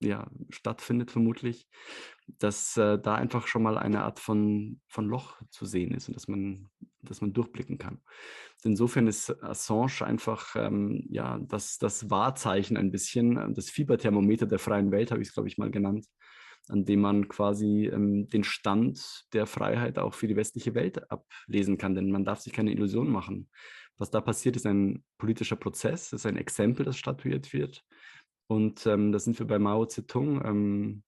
ja, 0.00 0.30
stattfindet 0.50 1.10
vermutlich, 1.10 1.66
dass 2.26 2.76
äh, 2.76 2.98
da 2.98 3.14
einfach 3.14 3.46
schon 3.46 3.62
mal 3.62 3.78
eine 3.78 4.02
Art 4.02 4.20
von, 4.20 4.80
von 4.88 5.06
Loch 5.06 5.40
zu 5.50 5.66
sehen 5.66 5.92
ist 5.92 6.08
und 6.08 6.14
dass 6.14 6.28
man, 6.28 6.68
dass 7.02 7.20
man 7.20 7.32
durchblicken 7.32 7.78
kann. 7.78 8.00
Insofern 8.62 9.06
ist 9.06 9.42
Assange 9.42 10.02
einfach 10.02 10.56
ähm, 10.56 11.06
ja, 11.10 11.38
das, 11.38 11.78
das 11.78 12.10
Wahrzeichen 12.10 12.76
ein 12.76 12.90
bisschen, 12.90 13.54
das 13.54 13.70
Fieberthermometer 13.70 14.46
der 14.46 14.58
freien 14.58 14.90
Welt, 14.90 15.10
habe 15.10 15.22
ich 15.22 15.28
es, 15.28 15.34
glaube 15.34 15.48
ich, 15.48 15.58
mal 15.58 15.70
genannt, 15.70 16.06
an 16.68 16.84
dem 16.84 17.00
man 17.00 17.28
quasi 17.28 17.90
ähm, 17.92 18.28
den 18.28 18.44
Stand 18.44 19.26
der 19.32 19.46
Freiheit 19.46 19.98
auch 19.98 20.14
für 20.14 20.28
die 20.28 20.36
westliche 20.36 20.74
Welt 20.74 21.10
ablesen 21.10 21.78
kann. 21.78 21.94
Denn 21.94 22.10
man 22.10 22.24
darf 22.24 22.40
sich 22.40 22.52
keine 22.52 22.72
Illusion 22.72 23.10
machen. 23.10 23.50
Was 23.98 24.10
da 24.10 24.20
passiert, 24.20 24.56
ist 24.56 24.66
ein 24.66 25.04
politischer 25.18 25.56
Prozess, 25.56 26.12
ist 26.12 26.26
ein 26.26 26.36
Exempel, 26.36 26.84
das 26.84 26.96
statuiert 26.96 27.52
wird. 27.52 27.84
Und 28.46 28.86
ähm, 28.86 29.12
da 29.12 29.18
sind 29.18 29.38
wir 29.38 29.46
bei 29.46 29.58
Mao 29.58 29.86
Zedong. 29.86 30.44
Ähm, 30.44 31.02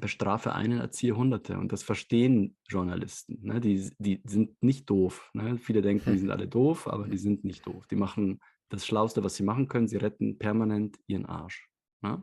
bestrafe 0.00 0.52
einen, 0.52 0.80
erziehe 0.80 1.16
Hunderte. 1.16 1.58
Und 1.58 1.72
das 1.72 1.82
verstehen 1.82 2.56
Journalisten. 2.68 3.38
Ne? 3.42 3.60
Die, 3.60 3.90
die 3.98 4.22
sind 4.24 4.60
nicht 4.62 4.90
doof. 4.90 5.30
Ne? 5.34 5.56
Viele 5.58 5.82
denken, 5.82 6.12
die 6.12 6.18
sind 6.18 6.30
alle 6.30 6.48
doof, 6.48 6.88
aber 6.88 7.06
die 7.06 7.18
sind 7.18 7.44
nicht 7.44 7.66
doof. 7.66 7.86
Die 7.86 7.96
machen 7.96 8.40
das 8.70 8.86
Schlauste, 8.86 9.22
was 9.22 9.36
sie 9.36 9.44
machen 9.44 9.68
können. 9.68 9.86
Sie 9.86 9.96
retten 9.96 10.38
permanent 10.38 10.98
ihren 11.06 11.26
Arsch. 11.26 11.68
Ne? 12.02 12.22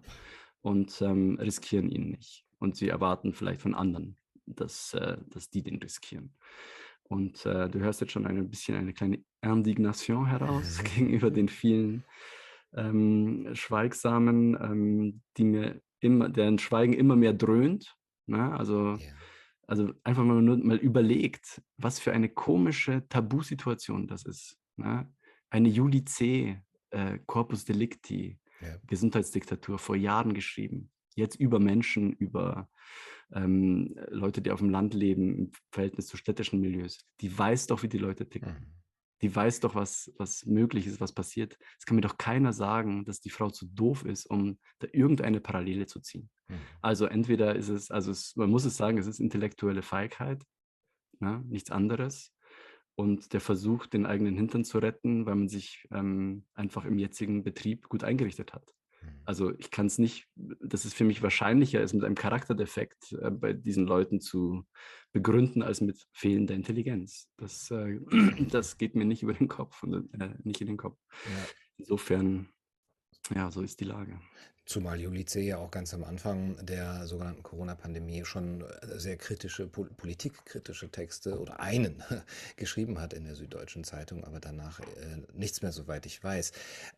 Und 0.61 1.01
ähm, 1.01 1.37
riskieren 1.39 1.89
ihn 1.89 2.09
nicht 2.09 2.45
und 2.61 2.75
sie 2.75 2.89
erwarten 2.89 3.33
vielleicht 3.33 3.61
von 3.61 3.73
anderen, 3.73 4.17
dass, 4.45 4.93
äh, 4.93 5.17
dass 5.29 5.49
die 5.49 5.63
den 5.63 5.79
riskieren. 5.79 6.33
Und 7.03 7.45
äh, 7.45 7.67
du 7.67 7.79
hörst 7.79 7.99
jetzt 8.01 8.13
schon 8.13 8.25
ein 8.25 8.49
bisschen 8.49 8.77
eine 8.77 8.93
kleine 8.93 9.23
Indignation 9.41 10.27
heraus 10.27 10.81
gegenüber 10.95 11.31
den 11.31 11.49
vielen 11.49 12.05
ähm, 12.73 13.49
Schweigsamen, 13.53 14.55
ähm, 14.61 15.21
die 15.37 15.43
mir 15.43 15.81
immer, 15.99 16.29
deren 16.29 16.59
Schweigen 16.59 16.93
immer 16.93 17.15
mehr 17.15 17.33
dröhnt. 17.33 17.97
Ne? 18.27 18.53
Also, 18.53 18.93
yeah. 18.93 18.99
also 19.67 19.91
einfach 20.03 20.23
mal 20.23 20.41
nur 20.41 20.57
mal 20.57 20.77
überlegt, 20.77 21.61
was 21.77 21.99
für 21.99 22.13
eine 22.13 22.29
komische 22.29 23.07
Tabusituation 23.09 24.07
das 24.07 24.23
ist. 24.23 24.57
Ne? 24.77 25.11
Eine 25.49 25.67
Juli 25.67 26.05
C. 26.05 26.61
Äh, 26.91 27.19
Corpus 27.25 27.65
Delicti, 27.65 28.37
yeah. 28.61 28.77
Gesundheitsdiktatur, 28.85 29.79
vor 29.79 29.95
Jahren 29.95 30.33
geschrieben 30.33 30.91
jetzt 31.15 31.35
über 31.35 31.59
Menschen, 31.59 32.13
über 32.13 32.69
ähm, 33.33 33.95
Leute, 34.09 34.41
die 34.41 34.51
auf 34.51 34.59
dem 34.59 34.69
Land 34.69 34.93
leben, 34.93 35.35
im 35.37 35.51
Verhältnis 35.71 36.07
zu 36.07 36.17
städtischen 36.17 36.59
Milieus, 36.59 37.05
die 37.21 37.37
weiß 37.37 37.67
doch, 37.67 37.83
wie 37.83 37.89
die 37.89 37.97
Leute 37.97 38.27
ticken. 38.27 38.53
Mhm. 38.53 38.73
Die 39.21 39.35
weiß 39.35 39.59
doch, 39.59 39.75
was, 39.75 40.11
was 40.17 40.45
möglich 40.47 40.87
ist, 40.87 40.99
was 40.99 41.13
passiert. 41.13 41.59
Es 41.77 41.85
kann 41.85 41.95
mir 41.95 42.01
doch 42.01 42.17
keiner 42.17 42.53
sagen, 42.53 43.05
dass 43.05 43.21
die 43.21 43.29
Frau 43.29 43.51
zu 43.51 43.67
doof 43.67 44.03
ist, 44.03 44.25
um 44.25 44.57
da 44.79 44.87
irgendeine 44.91 45.39
Parallele 45.39 45.85
zu 45.85 45.99
ziehen. 45.99 46.29
Mhm. 46.47 46.55
Also 46.81 47.05
entweder 47.05 47.55
ist 47.55 47.69
es, 47.69 47.91
also 47.91 48.11
es, 48.11 48.35
man 48.35 48.49
muss 48.49 48.65
es 48.65 48.77
sagen, 48.77 48.97
es 48.97 49.07
ist 49.07 49.19
intellektuelle 49.19 49.83
Feigheit, 49.83 50.43
ne? 51.19 51.43
nichts 51.47 51.71
anderes. 51.71 52.33
und 52.95 53.33
der 53.33 53.41
Versuch, 53.41 53.87
den 53.87 54.05
eigenen 54.05 54.35
Hintern 54.35 54.63
zu 54.65 54.79
retten, 54.79 55.25
weil 55.25 55.35
man 55.35 55.49
sich 55.49 55.87
ähm, 55.91 56.45
einfach 56.53 56.85
im 56.85 56.97
jetzigen 56.99 57.43
Betrieb 57.43 57.89
gut 57.89 58.03
eingerichtet 58.03 58.53
hat. 58.53 58.73
Mhm. 59.01 59.21
Also 59.25 59.53
ich 59.57 59.71
kann 59.71 59.85
es 59.87 59.97
nicht, 59.97 60.27
dass 60.35 60.85
es 60.85 60.93
für 60.93 61.03
mich 61.03 61.21
wahrscheinlicher 61.21 61.81
ist, 61.81 61.93
mit 61.93 62.03
einem 62.03 62.15
Charakterdefekt 62.15 63.13
äh, 63.21 63.31
bei 63.31 63.53
diesen 63.53 63.85
Leuten 63.85 64.19
zu 64.19 64.65
begründen, 65.11 65.61
als 65.61 65.81
mit 65.81 66.07
fehlender 66.11 66.55
Intelligenz. 66.55 67.29
Das, 67.37 67.69
äh, 67.71 67.99
das 68.49 68.77
geht 68.77 68.95
mir 68.95 69.05
nicht 69.05 69.23
über 69.23 69.33
den 69.33 69.47
Kopf 69.47 69.83
und 69.83 70.13
äh, 70.19 70.35
nicht 70.43 70.61
in 70.61 70.67
den 70.67 70.77
Kopf. 70.77 70.97
Ja. 71.25 71.45
Insofern, 71.77 72.49
ja, 73.33 73.51
so 73.51 73.61
ist 73.61 73.79
die 73.79 73.85
Lage. 73.85 74.19
Zumal 74.65 75.01
Julice 75.01 75.39
ja 75.39 75.57
auch 75.57 75.71
ganz 75.71 75.93
am 75.93 76.03
Anfang 76.03 76.55
der 76.63 77.07
sogenannten 77.07 77.43
Corona-Pandemie 77.43 78.23
schon 78.25 78.61
äh, 78.61 78.99
sehr 78.99 79.17
kritische, 79.17 79.67
politikkritische 79.67 80.89
Texte 80.89 81.39
oder 81.39 81.59
einen 81.59 82.03
geschrieben 82.57 83.01
hat 83.01 83.13
in 83.13 83.25
der 83.25 83.35
Süddeutschen 83.35 83.83
Zeitung, 83.83 84.23
aber 84.23 84.39
danach 84.39 84.79
äh, 84.79 84.85
nichts 85.33 85.61
mehr, 85.61 85.71
soweit 85.71 86.05
ich 86.05 86.23
weiß. 86.23 86.51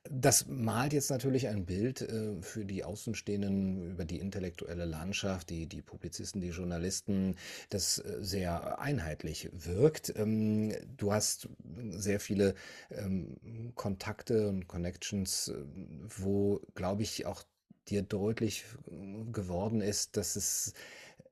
Das 0.09 0.45
malt 0.47 0.93
jetzt 0.93 1.09
natürlich 1.09 1.47
ein 1.47 1.65
Bild 1.65 2.01
äh, 2.01 2.41
für 2.41 2.65
die 2.65 2.83
Außenstehenden 2.83 3.91
über 3.91 4.05
die 4.05 4.19
intellektuelle 4.19 4.85
Landschaft, 4.85 5.49
die, 5.49 5.65
die 5.65 5.81
Publizisten, 5.81 6.41
die 6.41 6.49
Journalisten, 6.49 7.37
das 7.69 7.97
äh, 7.99 8.17
sehr 8.19 8.79
einheitlich 8.79 9.49
wirkt. 9.53 10.13
Ähm, 10.17 10.73
du 10.97 11.13
hast 11.13 11.47
sehr 11.91 12.19
viele 12.19 12.55
ähm, 12.91 13.37
Kontakte 13.75 14.49
und 14.49 14.67
Connections, 14.67 15.47
äh, 15.47 15.55
wo, 16.17 16.61
glaube 16.75 17.03
ich, 17.03 17.25
auch 17.25 17.43
dir 17.89 18.01
deutlich 18.01 18.65
äh, 18.87 19.31
geworden 19.31 19.81
ist, 19.81 20.17
dass 20.17 20.35
es 20.35 20.73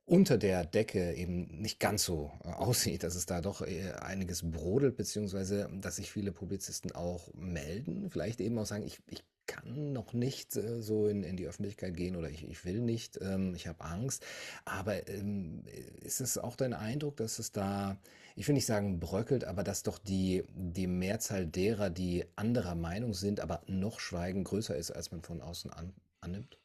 unter 0.06 0.38
der 0.38 0.66
Decke 0.66 1.14
eben 1.14 1.62
nicht 1.62 1.80
ganz 1.80 2.04
so 2.04 2.32
äh, 2.44 2.50
aussieht, 2.50 3.04
dass 3.04 3.16
es 3.16 3.26
da 3.26 3.42
doch 3.42 3.62
äh, 3.62 3.92
einiges 3.94 4.50
brodelt, 4.50 4.98
beziehungsweise 4.98 5.70
dass 5.80 5.98
sich 5.98 6.12
viele 6.12 6.32
Publizisten 6.32 6.92
auch 6.92 7.34
melden, 7.34 8.10
vielleicht 8.10 8.42
eben 8.42 8.58
auch 8.58 8.66
sagen, 8.66 8.84
ich, 8.84 9.00
ich 9.10 9.24
kann 9.48 9.94
noch 9.94 10.14
nicht 10.14 10.56
äh, 10.56 10.82
so 10.82 11.08
in, 11.08 11.24
in 11.24 11.38
die 11.38 11.48
Öffentlichkeit 11.48 11.96
gehen 11.96 12.16
oder 12.16 12.30
ich, 12.30 12.48
ich 12.48 12.64
will 12.66 12.82
nicht, 12.82 13.20
ähm, 13.22 13.54
ich 13.56 13.68
habe 13.68 13.84
Angst. 13.84 14.26
Aber 14.66 15.08
ähm, 15.10 15.64
ist 16.02 16.22
es 16.22 16.38
auch 16.38 16.56
dein 16.56 16.74
Eindruck, 16.74 17.18
dass 17.18 17.40
es 17.40 17.52
da, 17.52 17.98
ich 18.36 18.48
will 18.48 18.56
nicht 18.56 18.66
sagen 18.66 19.00
bröckelt, 19.00 19.44
aber 19.44 19.64
dass 19.64 19.84
doch 19.84 19.98
die, 19.98 20.44
die 20.54 20.88
Mehrzahl 20.88 21.46
derer, 21.46 21.90
die 21.90 22.26
anderer 22.36 22.76
Meinung 22.76 23.14
sind, 23.14 23.40
aber 23.40 23.62
noch 23.68 24.00
schweigen, 24.00 24.44
größer 24.44 24.76
ist, 24.76 24.92
als 24.92 25.12
man 25.12 25.22
von 25.22 25.42
außen 25.42 25.72
an, 25.72 25.94
annimmt? 26.22 26.58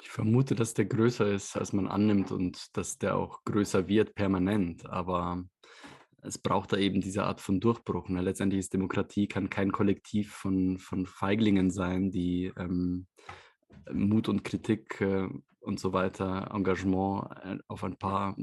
Ich 0.00 0.08
vermute, 0.08 0.54
dass 0.54 0.74
der 0.74 0.86
größer 0.86 1.30
ist, 1.32 1.56
als 1.56 1.72
man 1.72 1.86
annimmt 1.86 2.32
und 2.32 2.76
dass 2.76 2.98
der 2.98 3.16
auch 3.16 3.44
größer 3.44 3.86
wird 3.86 4.14
permanent. 4.14 4.84
Aber 4.86 5.44
es 6.22 6.38
braucht 6.38 6.72
da 6.72 6.76
eben 6.76 7.00
diese 7.00 7.24
Art 7.24 7.40
von 7.40 7.60
Durchbruch. 7.60 8.08
Ne? 8.08 8.20
Letztendlich 8.20 8.60
ist 8.60 8.72
Demokratie, 8.72 9.28
kann 9.28 9.50
kein 9.50 9.70
Kollektiv 9.70 10.32
von, 10.32 10.78
von 10.78 11.06
Feiglingen 11.06 11.70
sein, 11.70 12.10
die 12.10 12.52
ähm, 12.56 13.06
Mut 13.92 14.28
und 14.28 14.44
Kritik 14.44 15.00
äh, 15.00 15.28
und 15.60 15.78
so 15.78 15.92
weiter, 15.92 16.50
Engagement 16.52 17.30
äh, 17.44 17.58
auf 17.68 17.84
ein 17.84 17.96
paar 17.96 18.36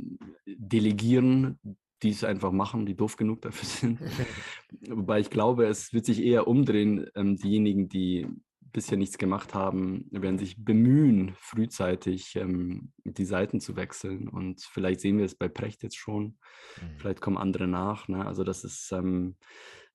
delegieren, 0.46 1.60
die 2.02 2.10
es 2.10 2.24
einfach 2.24 2.52
machen, 2.52 2.86
die 2.86 2.96
doof 2.96 3.18
genug 3.18 3.42
dafür 3.42 3.66
sind. 3.68 4.00
Wobei 4.90 5.20
ich 5.20 5.30
glaube, 5.30 5.66
es 5.66 5.94
wird 5.94 6.06
sich 6.06 6.24
eher 6.24 6.48
umdrehen, 6.48 7.08
ähm, 7.16 7.38
diejenigen, 7.38 7.90
die 7.90 8.28
bisher 8.72 8.98
nichts 8.98 9.18
gemacht 9.18 9.54
haben, 9.54 10.08
werden 10.12 10.38
sich 10.38 10.64
bemühen, 10.64 11.34
frühzeitig 11.40 12.36
ähm, 12.36 12.92
die 13.04 13.26
Seiten 13.26 13.60
zu 13.60 13.76
wechseln. 13.76 14.28
Und 14.28 14.62
vielleicht 14.62 15.02
sehen 15.02 15.18
wir 15.18 15.26
es 15.26 15.36
bei 15.36 15.48
Precht 15.48 15.84
jetzt 15.84 15.98
schon, 15.98 16.38
mhm. 16.82 16.98
vielleicht 16.98 17.22
kommen 17.22 17.38
andere 17.38 17.68
nach. 17.68 18.08
Ne? 18.08 18.26
Also 18.26 18.44
das 18.44 18.64
ist, 18.64 18.92
ähm, 18.92 19.38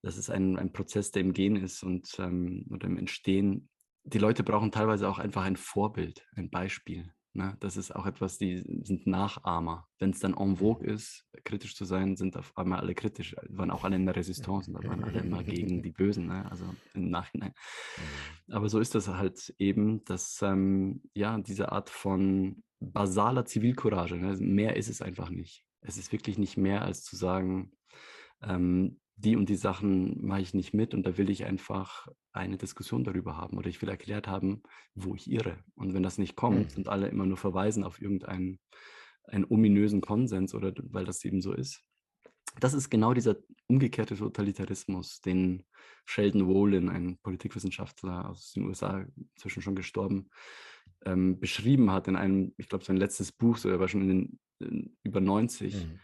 das 0.03 0.17
ist 0.17 0.31
ein, 0.31 0.59
ein 0.59 0.73
Prozess, 0.73 1.11
der 1.11 1.23
im 1.23 1.33
Gehen 1.33 1.57
ist 1.57 1.83
und 1.83 2.09
ähm, 2.19 2.67
oder 2.71 2.87
im 2.87 2.99
Entstehen. 2.99 3.69
Die 4.05 4.19
Leute 4.19 4.43
brauchen 4.43 4.71
teilweise 4.71 5.09
auch 5.09 5.19
einfach 5.19 5.45
ein 5.45 5.57
Vorbild, 5.57 6.27
ein 6.37 6.51
Beispiel. 6.51 7.13
Ne? 7.37 7.57
Das 7.59 7.77
ist 7.77 7.95
auch 7.95 8.07
etwas, 8.07 8.39
die 8.39 8.63
sind 8.85 9.07
Nachahmer. 9.07 9.89
Wenn 9.99 10.11
es 10.11 10.21
dann 10.21 10.35
en 10.35 10.57
vogue 10.57 10.87
ist, 10.87 11.27
kritisch 11.43 11.75
zu 11.75 11.85
sein, 11.85 12.17
sind 12.17 12.37
auf 12.37 12.57
einmal 12.57 12.79
alle 12.81 12.95
kritisch. 12.95 13.35
Waren 13.49 13.73
auch 13.73 13.83
alle 13.83 13.97
in 13.97 14.07
der 14.07 14.15
Resistance 14.15 14.71
und 14.71 14.81
da 14.81 14.89
waren 14.89 15.03
alle 15.03 15.21
immer 15.21 15.43
gegen 15.43 15.83
die 15.83 15.91
Bösen, 15.97 16.29
ne? 16.29 16.49
also 16.51 16.65
im 16.95 17.11
Nachhinein. 17.11 17.53
Mhm. 17.97 18.55
Aber 18.55 18.69
so 18.69 18.79
ist 18.79 18.95
das 18.95 19.09
halt 19.09 19.53
eben, 19.59 20.05
dass 20.05 20.41
ähm, 20.43 21.03
ja 21.13 21.37
diese 21.39 21.73
Art 21.73 21.91
von 21.91 22.63
basaler 22.79 23.45
Zivilcourage, 23.45 24.17
ne? 24.17 24.37
mehr 24.39 24.77
ist 24.77 24.89
es 24.89 25.03
einfach 25.03 25.31
nicht. 25.31 25.65
Es 25.81 25.97
ist 25.97 26.13
wirklich 26.13 26.39
nicht 26.39 26.57
mehr 26.57 26.83
als 26.83 27.03
zu 27.03 27.17
sagen, 27.17 27.73
ähm, 28.43 29.01
die 29.17 29.37
und 29.37 29.49
die 29.49 29.57
Sachen 29.57 30.25
mache 30.25 30.41
ich 30.41 30.55
nicht 30.55 30.75
mit 30.75 30.93
und 30.93 31.05
da 31.05 31.17
will 31.17 31.31
ich 31.31 31.45
einfach 31.45 32.09
eine 32.33 32.57
Diskussion 32.57 33.05
darüber 33.05 33.37
haben 33.37 33.57
oder 33.57 33.69
ich 33.69 33.81
will 33.81 33.89
erklärt 33.89 34.27
haben, 34.27 34.63
wo 34.95 35.15
ich 35.15 35.31
irre. 35.31 35.59
Und 35.77 35.95
wenn 35.95 36.03
das 36.03 36.19
nicht 36.19 36.37
kommt 36.37 36.73
mhm. 36.73 36.79
und 36.79 36.89
alle 36.89 37.09
immer 37.09 37.27
nur 37.27 37.37
verweisen 37.37 37.85
auf 37.85 38.01
irgendeinen 38.01 38.59
einen 39.27 39.47
ominösen 39.49 40.03
Konsens 40.03 40.55
oder 40.55 40.75
weil 40.91 41.07
das 41.07 41.25
eben 41.25 41.41
so 41.41 41.55
ist, 41.55 41.83
das 42.61 42.75
ist 42.75 42.91
genau 42.91 43.15
dieser 43.15 43.37
umgekehrte 43.69 44.17
Totalitarismus, 44.17 45.21
den 45.21 45.65
Sheldon 46.05 46.47
Wolin, 46.47 46.91
ein 46.91 47.19
Politikwissenschaftler 47.23 48.29
aus 48.29 48.53
den 48.53 48.65
USA, 48.67 49.07
inzwischen 49.33 49.63
schon 49.63 49.75
gestorben, 49.75 50.29
ähm, 51.07 51.41
beschrieben 51.41 51.91
hat 51.91 52.07
in 52.07 52.17
einem, 52.17 52.53
ich 52.59 52.69
glaube, 52.69 52.85
sein 52.85 52.99
letztes 52.99 53.33
Buch, 53.33 53.57
so 53.57 53.71
er 53.71 53.81
war 53.81 53.89
schon 53.89 54.03
in 54.03 54.09
den 54.09 54.39
in 54.61 54.97
über 55.03 55.21
90. 55.21 55.75
Mhm 55.75 56.01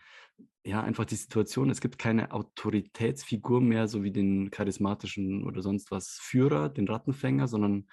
ja, 0.64 0.82
einfach 0.82 1.04
die 1.04 1.16
Situation, 1.16 1.70
es 1.70 1.80
gibt 1.80 1.98
keine 1.98 2.32
Autoritätsfigur 2.32 3.60
mehr, 3.60 3.88
so 3.88 4.02
wie 4.02 4.12
den 4.12 4.50
charismatischen 4.50 5.44
oder 5.44 5.62
sonst 5.62 5.90
was 5.90 6.18
Führer, 6.20 6.68
den 6.68 6.86
Rattenfänger, 6.86 7.48
sondern 7.48 7.88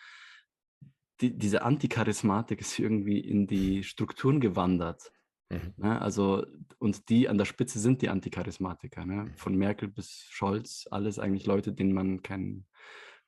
die, 1.21 1.38
diese 1.38 1.63
Anticharismatik 1.63 2.62
ist 2.62 2.77
irgendwie 2.77 3.19
in 3.19 3.47
die 3.47 3.83
Strukturen 3.83 4.39
gewandert. 4.39 5.12
Mhm. 5.49 5.73
Ne? 5.77 6.01
Also, 6.01 6.45
und 6.77 7.10
die 7.10 7.29
an 7.29 7.38
der 7.38 7.45
Spitze 7.45 7.79
sind 7.79 8.01
die 8.01 8.10
Anticharismatiker. 8.10 9.05
Ne? 9.05 9.15
Mhm. 9.15 9.38
Von 9.38 9.55
Merkel 9.55 9.88
bis 9.88 10.25
Scholz, 10.29 10.88
alles 10.91 11.19
eigentlich 11.19 11.45
Leute, 11.45 11.71
denen 11.73 11.93
man 11.93 12.21
keinen 12.21 12.67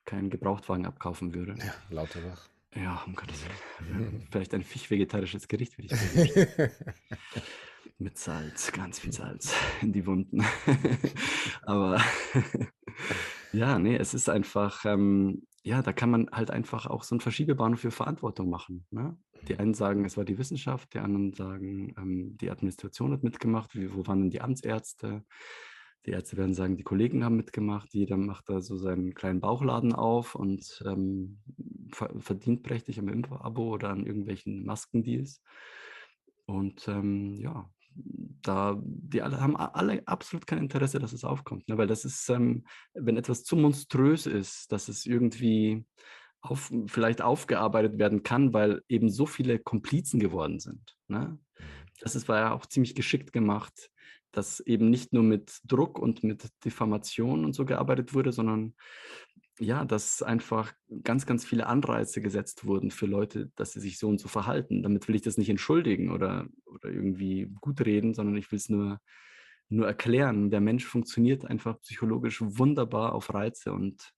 kein 0.06 0.30
Gebrauchtwagen 0.30 0.86
abkaufen 0.86 1.34
würde. 1.36 1.56
Ja, 1.60 1.74
Lauterbach. 1.92 2.50
Ja, 2.76 3.04
um 3.06 3.16
Gottes 3.16 3.46
Willen. 3.80 4.28
Vielleicht 4.32 4.54
ein 4.54 4.64
fischvegetarisches 4.64 5.48
Gericht, 5.48 5.78
würde 5.78 5.94
ich 5.94 6.00
sagen. 6.58 6.72
Mit 8.00 8.18
Salz, 8.18 8.72
ganz 8.72 9.00
viel 9.00 9.12
Salz 9.12 9.54
in 9.82 9.92
die 9.92 10.06
Wunden. 10.06 10.44
Aber 11.64 12.02
ja, 13.54 13.78
nee, 13.78 13.98
es 13.98 14.14
ist 14.14 14.30
einfach, 14.30 14.86
ähm, 14.86 15.46
ja, 15.64 15.82
da 15.82 15.92
kann 15.92 16.10
man 16.10 16.30
halt 16.32 16.50
einfach 16.50 16.88
auch 16.88 17.04
so 17.04 17.16
einen 17.16 17.22
Verschiebebahnhof 17.22 17.82
für 17.82 17.92
Verantwortung 17.92 18.50
machen. 18.50 18.86
Ne? 18.90 19.18
Die 19.48 19.60
einen 19.60 19.74
sagen, 19.74 20.06
es 20.06 20.16
war 20.16 20.24
die 20.24 20.38
Wissenschaft, 20.38 20.94
die 20.94 21.00
anderen 21.00 21.34
sagen, 21.34 21.94
ähm, 21.98 22.38
die 22.38 22.50
Administration 22.50 23.12
hat 23.12 23.24
mitgemacht, 23.24 23.76
wie, 23.76 23.94
wo 23.94 24.08
waren 24.08 24.22
denn 24.22 24.30
die 24.30 24.42
Amtsärzte? 24.42 25.26
Die 26.06 26.12
Ärzte 26.12 26.38
werden 26.38 26.54
sagen, 26.54 26.78
die 26.78 26.84
Kollegen 26.84 27.26
haben 27.26 27.36
mitgemacht, 27.36 27.94
jeder 27.94 28.16
macht 28.16 28.50
da 28.50 28.62
so 28.62 28.78
seinen 28.78 29.14
kleinen 29.14 29.42
Bauchladen 29.42 29.94
auf 29.94 30.34
und 30.34 30.82
ähm, 30.86 31.42
verdient 31.92 32.64
prächtig 32.64 32.98
am 33.00 33.10
Impfabo 33.10 33.74
oder 33.74 33.90
an 33.90 34.06
irgendwelchen 34.06 34.66
Maskendeals. 34.66 35.42
Und 36.46 36.88
ähm, 36.88 37.36
ja, 37.36 37.70
da, 37.96 38.80
die 38.82 39.22
alle 39.22 39.40
haben 39.40 39.58
alle 39.58 40.08
absolut 40.08 40.48
kein 40.48 40.60
Interesse, 40.60 41.00
dass 41.00 41.14
es 41.14 41.24
aufkommt. 41.24 41.68
Ne? 41.68 41.78
Weil 41.78 41.88
das 41.88 42.06
ist, 42.06 42.30
ähm, 42.30 42.66
wenn 42.94 43.18
etwas 43.18 43.44
zu 43.44 43.56
monströs 43.56 44.26
ist, 44.26 44.72
dass 44.72 44.88
es 44.88 45.06
irgendwie 45.06 45.86
auf, 46.42 46.72
vielleicht 46.88 47.22
aufgearbeitet 47.22 48.00
werden 48.00 48.24
kann, 48.24 48.54
weil 48.54 48.82
eben 48.88 49.10
so 49.10 49.26
viele 49.26 49.60
Komplizen 49.60 50.20
geworden 50.20 50.60
sind. 50.60 50.96
Ne? 51.08 51.38
Mhm. 51.58 51.66
Das 52.00 52.16
ist, 52.16 52.30
war 52.30 52.38
ja 52.40 52.54
auch 52.54 52.66
ziemlich 52.66 52.96
geschickt 52.96 53.34
gemacht, 53.34 53.90
dass 54.32 54.60
eben 54.62 54.90
nicht 54.90 55.12
nur 55.12 55.24
mit 55.24 55.60
Druck 55.66 56.00
und 56.00 56.24
mit 56.24 56.48
Diffamation 56.64 57.44
und 57.44 57.54
so 57.54 57.66
gearbeitet 57.66 58.14
wurde, 58.14 58.32
sondern 58.32 58.76
ja, 59.60 59.84
dass 59.86 60.24
einfach 60.24 60.74
ganz, 61.04 61.26
ganz 61.26 61.46
viele 61.46 61.68
Anreize 61.68 62.22
gesetzt 62.22 62.66
wurden 62.66 62.92
für 62.92 63.06
Leute, 63.06 63.52
dass 63.56 63.74
sie 63.74 63.82
sich 63.82 64.00
so 64.00 64.08
und 64.08 64.20
so 64.20 64.28
verhalten. 64.28 64.84
Damit 64.84 65.08
will 65.08 65.16
ich 65.16 65.22
das 65.22 65.38
nicht 65.38 65.50
entschuldigen 65.50 66.12
oder, 66.12 66.48
oder 66.66 66.90
irgendwie 66.90 67.52
gut 67.60 67.86
reden, 67.86 68.14
sondern 68.14 68.38
ich 68.38 68.52
will 68.52 68.58
es 68.58 68.70
nur, 68.70 69.00
nur 69.68 69.86
erklären. 69.86 70.50
Der 70.50 70.62
Mensch 70.62 70.86
funktioniert 70.86 71.46
einfach 71.46 71.80
psychologisch 71.82 72.42
wunderbar 72.42 73.14
auf 73.14 73.34
Reize 73.34 73.74
und 73.74 74.14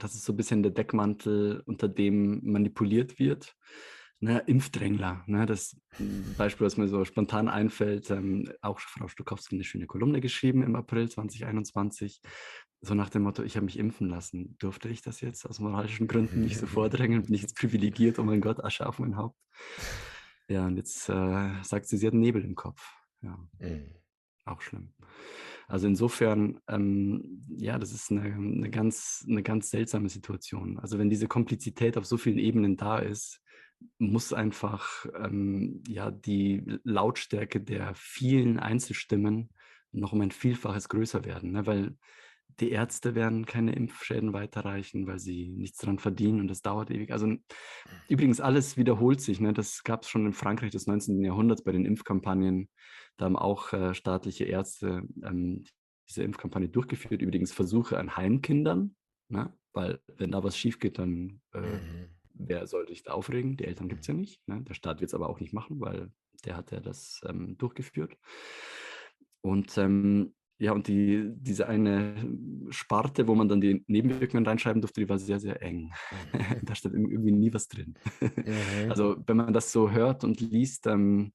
das 0.00 0.14
ist 0.14 0.24
so 0.24 0.32
ein 0.32 0.36
bisschen 0.36 0.62
der 0.62 0.72
Deckmantel, 0.72 1.62
unter 1.66 1.88
dem 1.88 2.40
manipuliert 2.42 3.18
wird 3.18 3.54
ne, 4.24 4.42
Impfdrängler. 4.46 5.22
Ne, 5.26 5.46
das 5.46 5.76
Beispiel, 6.36 6.66
was 6.66 6.76
mir 6.76 6.88
so 6.88 7.04
spontan 7.04 7.48
einfällt, 7.48 8.10
ähm, 8.10 8.50
auch 8.62 8.80
Frau 8.80 9.06
Stokowski 9.06 9.56
eine 9.56 9.64
schöne 9.64 9.86
Kolumne 9.86 10.20
geschrieben 10.20 10.62
im 10.62 10.74
April 10.74 11.08
2021, 11.08 12.20
so 12.80 12.94
nach 12.94 13.10
dem 13.10 13.22
Motto, 13.22 13.42
ich 13.42 13.56
habe 13.56 13.66
mich 13.66 13.78
impfen 13.78 14.08
lassen. 14.08 14.56
Durfte 14.58 14.88
ich 14.88 15.02
das 15.02 15.20
jetzt 15.20 15.46
aus 15.46 15.60
moralischen 15.60 16.08
Gründen 16.08 16.42
nicht 16.42 16.58
so 16.58 16.66
vordrängen? 16.66 17.22
Bin 17.22 17.34
ich 17.34 17.42
jetzt 17.42 17.56
privilegiert? 17.56 18.18
Oh 18.18 18.24
mein 18.24 18.40
Gott, 18.40 18.62
Asche 18.64 18.86
auf 18.86 18.98
mein 18.98 19.16
Haupt. 19.16 19.38
Ja, 20.48 20.66
und 20.66 20.76
jetzt 20.76 21.08
äh, 21.08 21.62
sagt 21.62 21.86
sie, 21.86 21.96
sie 21.96 22.06
hat 22.06 22.14
Nebel 22.14 22.44
im 22.44 22.54
Kopf. 22.54 22.82
Ja, 23.22 23.38
mhm. 23.58 23.94
auch 24.44 24.60
schlimm. 24.60 24.92
Also 25.66 25.86
insofern, 25.86 26.60
ähm, 26.68 27.46
ja, 27.56 27.78
das 27.78 27.92
ist 27.92 28.10
eine, 28.10 28.22
eine, 28.22 28.70
ganz, 28.70 29.24
eine 29.26 29.42
ganz 29.42 29.70
seltsame 29.70 30.10
Situation. 30.10 30.78
Also 30.78 30.98
wenn 30.98 31.08
diese 31.08 31.26
Komplizität 31.26 31.96
auf 31.96 32.04
so 32.04 32.18
vielen 32.18 32.38
Ebenen 32.38 32.76
da 32.76 32.98
ist, 32.98 33.40
muss 33.98 34.32
einfach 34.32 35.06
ähm, 35.16 35.82
ja, 35.88 36.10
die 36.10 36.62
Lautstärke 36.84 37.60
der 37.60 37.94
vielen 37.94 38.58
Einzelstimmen 38.58 39.50
noch 39.92 40.12
um 40.12 40.20
ein 40.20 40.30
Vielfaches 40.30 40.88
größer 40.88 41.24
werden, 41.24 41.52
ne? 41.52 41.66
weil 41.66 41.96
die 42.60 42.70
Ärzte 42.70 43.14
werden 43.14 43.46
keine 43.46 43.74
Impfschäden 43.74 44.32
weiterreichen, 44.32 45.06
weil 45.06 45.18
sie 45.18 45.48
nichts 45.48 45.78
daran 45.78 45.98
verdienen 45.98 46.40
und 46.40 46.48
das 46.48 46.62
dauert 46.62 46.90
ewig. 46.90 47.10
Also 47.10 47.34
übrigens 48.08 48.40
alles 48.40 48.76
wiederholt 48.76 49.20
sich. 49.20 49.40
Ne? 49.40 49.52
Das 49.52 49.82
gab 49.82 50.02
es 50.02 50.08
schon 50.08 50.26
in 50.26 50.32
Frankreich 50.32 50.70
des 50.70 50.86
19. 50.86 51.22
Jahrhunderts 51.22 51.64
bei 51.64 51.72
den 51.72 51.84
Impfkampagnen. 51.84 52.68
Da 53.16 53.24
haben 53.24 53.36
auch 53.36 53.72
äh, 53.72 53.94
staatliche 53.94 54.44
Ärzte 54.44 55.02
ähm, 55.24 55.64
diese 56.08 56.22
Impfkampagne 56.22 56.68
durchgeführt. 56.68 57.22
Übrigens 57.22 57.52
Versuche 57.52 57.98
an 57.98 58.16
Heimkindern, 58.16 58.94
ne? 59.28 59.52
weil 59.72 60.00
wenn 60.16 60.30
da 60.30 60.44
was 60.44 60.56
schief 60.56 60.78
geht, 60.78 60.98
dann 60.98 61.40
äh, 61.54 61.60
mhm. 61.60 62.13
Wer 62.34 62.66
soll 62.66 62.86
sich 62.88 63.02
da 63.02 63.12
aufregen? 63.12 63.56
Die 63.56 63.64
Eltern 63.64 63.88
gibt 63.88 64.02
es 64.02 64.06
ja 64.06 64.14
nicht. 64.14 64.46
Ne? 64.46 64.62
Der 64.62 64.74
Staat 64.74 65.00
wird 65.00 65.10
es 65.10 65.14
aber 65.14 65.28
auch 65.28 65.40
nicht 65.40 65.52
machen, 65.52 65.80
weil 65.80 66.10
der 66.44 66.56
hat 66.56 66.70
ja 66.70 66.80
das 66.80 67.20
ähm, 67.26 67.56
durchgeführt. 67.56 68.16
Und 69.40 69.76
ähm, 69.78 70.34
ja, 70.58 70.72
und 70.72 70.86
die, 70.86 71.32
diese 71.34 71.68
eine 71.68 72.14
Sparte, 72.70 73.26
wo 73.26 73.34
man 73.34 73.48
dann 73.48 73.60
die 73.60 73.84
Nebenwirkungen 73.88 74.46
reinschreiben 74.46 74.80
durfte, 74.80 75.00
die 75.00 75.08
war 75.08 75.18
sehr, 75.18 75.40
sehr 75.40 75.60
eng. 75.62 75.92
Mhm. 76.32 76.38
da 76.62 76.74
steht 76.74 76.92
irgendwie 76.92 77.32
nie 77.32 77.52
was 77.52 77.68
drin. 77.68 77.94
Mhm. 78.20 78.90
Also 78.90 79.16
wenn 79.26 79.36
man 79.36 79.52
das 79.52 79.72
so 79.72 79.90
hört 79.90 80.22
und 80.24 80.40
liest, 80.40 80.86
ähm, 80.86 81.32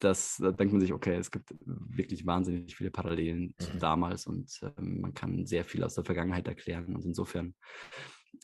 das, 0.00 0.38
da 0.38 0.50
denkt 0.50 0.72
man 0.72 0.80
sich, 0.80 0.92
okay, 0.92 1.14
es 1.14 1.30
gibt 1.30 1.54
wirklich 1.64 2.26
wahnsinnig 2.26 2.74
viele 2.74 2.90
Parallelen 2.90 3.54
mhm. 3.58 3.62
zu 3.62 3.78
damals 3.78 4.26
und 4.26 4.50
ähm, 4.78 5.00
man 5.00 5.14
kann 5.14 5.46
sehr 5.46 5.64
viel 5.64 5.84
aus 5.84 5.94
der 5.94 6.04
Vergangenheit 6.04 6.48
erklären. 6.48 6.94
Und 6.96 7.04
insofern 7.04 7.54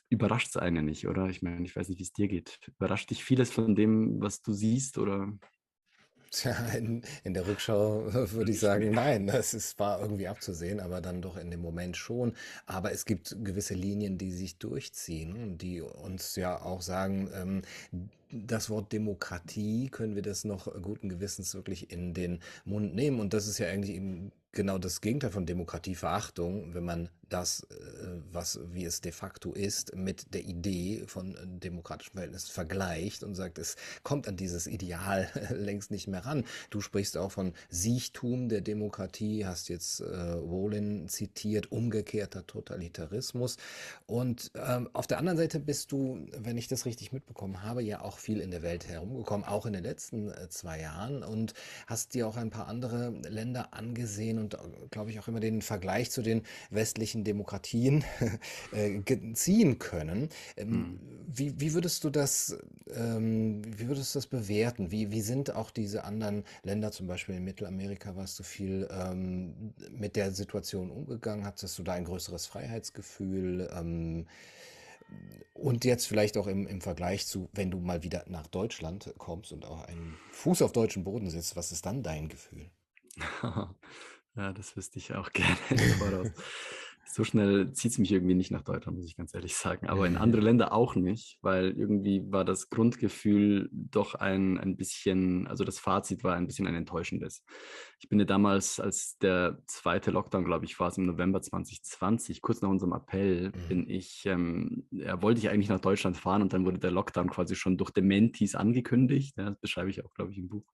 überrascht 0.09 0.49
es 0.49 0.57
einen 0.57 0.85
nicht, 0.85 1.07
oder? 1.09 1.27
Ich 1.27 1.43
meine, 1.43 1.65
ich 1.65 1.75
weiß 1.75 1.89
nicht, 1.89 1.99
wie 1.99 2.05
es 2.05 2.13
dir 2.13 2.29
geht. 2.29 2.61
Überrascht 2.79 3.11
dich 3.11 3.25
vieles 3.25 3.51
von 3.51 3.75
dem, 3.75 4.21
was 4.21 4.43
du 4.43 4.53
siehst, 4.53 4.99
oder? 4.99 5.33
Tja, 6.31 6.55
in, 6.77 7.03
in 7.25 7.35
der 7.35 7.47
Rückschau 7.47 8.13
würde 8.13 8.51
ich 8.51 8.61
sagen, 8.61 8.91
nein, 8.91 9.27
das 9.27 9.55
ist, 9.55 9.79
war 9.79 10.01
irgendwie 10.01 10.29
abzusehen, 10.29 10.81
aber 10.81 11.01
dann 11.01 11.23
doch 11.23 11.37
in 11.37 11.51
dem 11.51 11.61
Moment 11.61 11.97
schon. 11.97 12.35
Aber 12.67 12.93
es 12.93 13.05
gibt 13.05 13.37
gewisse 13.45 13.75
Linien, 13.75 14.19
die 14.19 14.33
sich 14.33 14.59
durchziehen, 14.59 15.57
die 15.57 15.81
uns 15.81 16.35
ja 16.37 16.61
auch 16.61 16.83
sagen, 16.83 17.31
ähm, 17.33 17.63
das 18.31 18.71
Wort 18.71 18.93
Demokratie 18.93 19.89
können 19.89 20.17
wir 20.17 20.23
das 20.23 20.45
noch 20.45 20.67
guten 20.83 21.09
Gewissens 21.09 21.55
wirklich 21.55 21.91
in 21.91 22.13
den 22.13 22.41
Mund 22.65 22.95
nehmen. 22.95 23.21
Und 23.21 23.33
das 23.33 23.47
ist 23.47 23.59
ja 23.59 23.69
eigentlich 23.69 23.95
eben 23.97 24.33
genau 24.57 24.79
das 24.79 25.01
Gegenteil 25.01 25.31
von 25.31 25.47
Demokratieverachtung, 25.47 26.75
wenn 26.75 26.85
man 26.85 27.11
das, 27.29 27.67
äh, 27.71 27.75
was 28.33 28.61
wie 28.73 28.85
es 28.85 29.01
de 29.01 29.13
facto 29.13 29.53
ist, 29.53 29.95
mit 29.97 30.33
der 30.35 30.45
Idee 30.45 31.05
von 31.07 31.35
äh, 31.35 31.59
demokratischen 31.59 32.13
Verhältnissen 32.13 32.53
vergleicht 32.53 33.25
und 33.25 33.35
sagt, 33.35 33.59
es 33.59 33.77
kommt 34.03 34.29
an 34.29 34.37
dieses 34.37 34.67
Ideal 34.67 35.29
längst 35.51 35.91
nicht 35.91 36.07
mehr 36.07 36.25
ran. 36.25 36.45
Du 36.71 36.81
sprichst 36.81 37.17
auch 37.17 37.33
von 37.33 37.53
Siechtum 37.69 38.49
der 38.49 38.61
Demokratie, 38.61 39.45
hast 39.45 39.69
jetzt 39.69 40.01
äh, 40.01 40.05
Wolin 40.41 41.09
zitiert, 41.09 41.73
umgekehrter 41.73 42.47
Totalitarismus. 42.47 43.57
Und 44.07 44.53
ähm, 44.55 44.89
auf 44.93 45.07
der 45.07 45.19
anderen 45.19 45.39
Seite 45.39 45.59
bist 45.59 45.93
du, 45.93 46.27
wenn 46.37 46.57
ich 46.57 46.69
das 46.69 46.87
richtig 46.87 47.13
mitbekommen 47.13 47.63
habe, 47.63 47.83
ja 47.83 48.03
auch 48.03 48.19
viel 48.19 48.41
in 48.41 48.51
der 48.51 48.63
Welt 48.63 48.87
herumgekommen, 48.87 49.47
auch 49.47 49.67
in 49.67 49.73
den 49.73 49.83
letzten 49.83 50.31
äh, 50.31 50.49
zwei 50.49 50.81
Jahren 50.81 51.23
und 51.23 51.55
hast 51.87 52.15
dir 52.15 52.29
auch 52.29 52.37
ein 52.37 52.51
paar 52.51 52.69
andere 52.69 53.11
Länder 53.29 53.75
angesehen 53.75 54.39
und, 54.39 54.46
äh, 54.55 54.59
glaube 54.91 55.11
ich, 55.11 55.21
auch 55.21 55.29
immer 55.29 55.41
den 55.41 55.63
Vergleich 55.63 56.11
zu 56.11 56.23
den 56.23 56.43
westlichen 56.71 57.25
Demokratien 57.25 58.05
äh, 58.73 59.01
ziehen 59.35 59.79
können. 59.79 60.29
Ähm, 60.57 60.71
hm. 60.71 61.01
Wie, 61.29 61.61
wie, 61.61 61.75
würdest 61.75 62.05
du 62.05 62.11
das, 62.11 62.57
ähm, 62.95 63.63
wie 63.67 63.89
würdest 63.89 64.15
du 64.15 64.19
das 64.19 64.27
bewerten? 64.27 64.91
Wie, 64.91 65.11
wie 65.11 65.21
sind 65.21 65.55
auch 65.55 65.71
diese 65.71 66.05
anderen 66.05 66.45
Länder, 66.63 66.93
zum 66.93 67.07
Beispiel 67.07 67.35
in 67.35 67.45
Mittelamerika, 67.45 68.17
warst 68.17 68.39
du 68.39 68.43
viel 68.43 68.89
ähm, 68.91 69.75
mit 69.91 70.17
der 70.17 70.33
Situation 70.33 70.91
umgegangen? 70.91 71.45
Hattest 71.45 71.79
du 71.79 71.83
da 71.83 71.93
ein 71.93 72.05
größeres 72.05 72.47
Freiheitsgefühl? 72.47 73.69
Ähm, 73.77 74.27
und 75.55 75.85
jetzt 75.85 76.07
vielleicht 76.07 76.37
auch 76.37 76.47
im, 76.47 76.67
im 76.67 76.81
Vergleich 76.81 77.27
zu, 77.27 77.49
wenn 77.53 77.71
du 77.71 77.79
mal 77.79 78.03
wieder 78.03 78.25
nach 78.29 78.47
Deutschland 78.47 79.15
kommst 79.19 79.53
und 79.53 79.65
auch 79.65 79.85
einen 79.85 80.17
Fuß 80.33 80.63
auf 80.63 80.73
deutschen 80.73 81.05
Boden 81.05 81.31
setzt, 81.31 81.57
was 81.57 81.73
ist 81.73 81.87
dann 81.87 82.03
dein 82.03 82.29
Gefühl? 82.29 82.71
Ja, 84.37 84.53
das 84.53 84.77
wüsste 84.77 84.99
ich 84.99 85.15
auch 85.15 85.31
gerne 85.33 85.57
voraus. 85.99 86.31
So 87.09 87.25
schnell 87.25 87.73
zieht 87.73 87.93
es 87.93 87.99
mich 87.99 88.13
irgendwie 88.13 88.35
nicht 88.35 88.51
nach 88.51 88.61
Deutschland, 88.61 88.99
muss 88.99 89.07
ich 89.07 89.17
ganz 89.17 89.33
ehrlich 89.33 89.55
sagen. 89.55 89.87
Aber 89.87 90.07
in 90.07 90.19
andere 90.19 90.43
Länder 90.43 90.73
auch 90.73 90.97
nicht, 90.97 91.39
weil 91.41 91.71
irgendwie 91.71 92.31
war 92.31 92.45
das 92.45 92.69
Grundgefühl 92.69 93.71
doch 93.73 94.15
ein, 94.17 94.59
ein 94.59 94.77
bisschen, 94.77 95.47
also 95.47 95.65
das 95.65 95.79
Fazit 95.79 96.25
war 96.25 96.35
ein 96.35 96.47
bisschen 96.47 96.67
ein 96.67 96.75
enttäuschendes. 96.75 97.43
Ich 98.01 98.11
bin 98.11 98.19
ja 98.19 98.27
damals, 98.27 98.81
als 98.81 99.17
der 99.19 99.63
zweite 99.67 100.11
Lockdown, 100.11 100.45
glaube 100.45 100.67
ich, 100.67 100.79
war 100.79 100.89
es 100.89 100.99
im 100.99 101.07
November 101.07 101.41
2020, 101.41 102.43
kurz 102.43 102.61
nach 102.61 102.69
unserem 102.69 102.93
Appell, 102.93 103.49
mhm. 103.49 103.69
bin 103.69 103.89
ich, 103.89 104.27
ähm, 104.27 104.87
ja, 104.91 105.23
wollte 105.23 105.39
ich 105.39 105.49
eigentlich 105.49 105.71
nach 105.71 105.81
Deutschland 105.81 106.19
fahren 106.19 106.43
und 106.43 106.53
dann 106.53 106.67
wurde 106.67 106.81
der 106.81 106.91
Lockdown 106.91 107.31
quasi 107.31 107.55
schon 107.55 107.79
durch 107.79 107.93
Dementis 107.93 108.55
angekündigt. 108.57 109.39
Ja, 109.39 109.51
das 109.51 109.61
beschreibe 109.61 109.89
ich 109.89 110.05
auch, 110.05 110.13
glaube 110.13 110.33
ich, 110.33 110.39
im 110.39 110.49
Buch. 110.49 110.67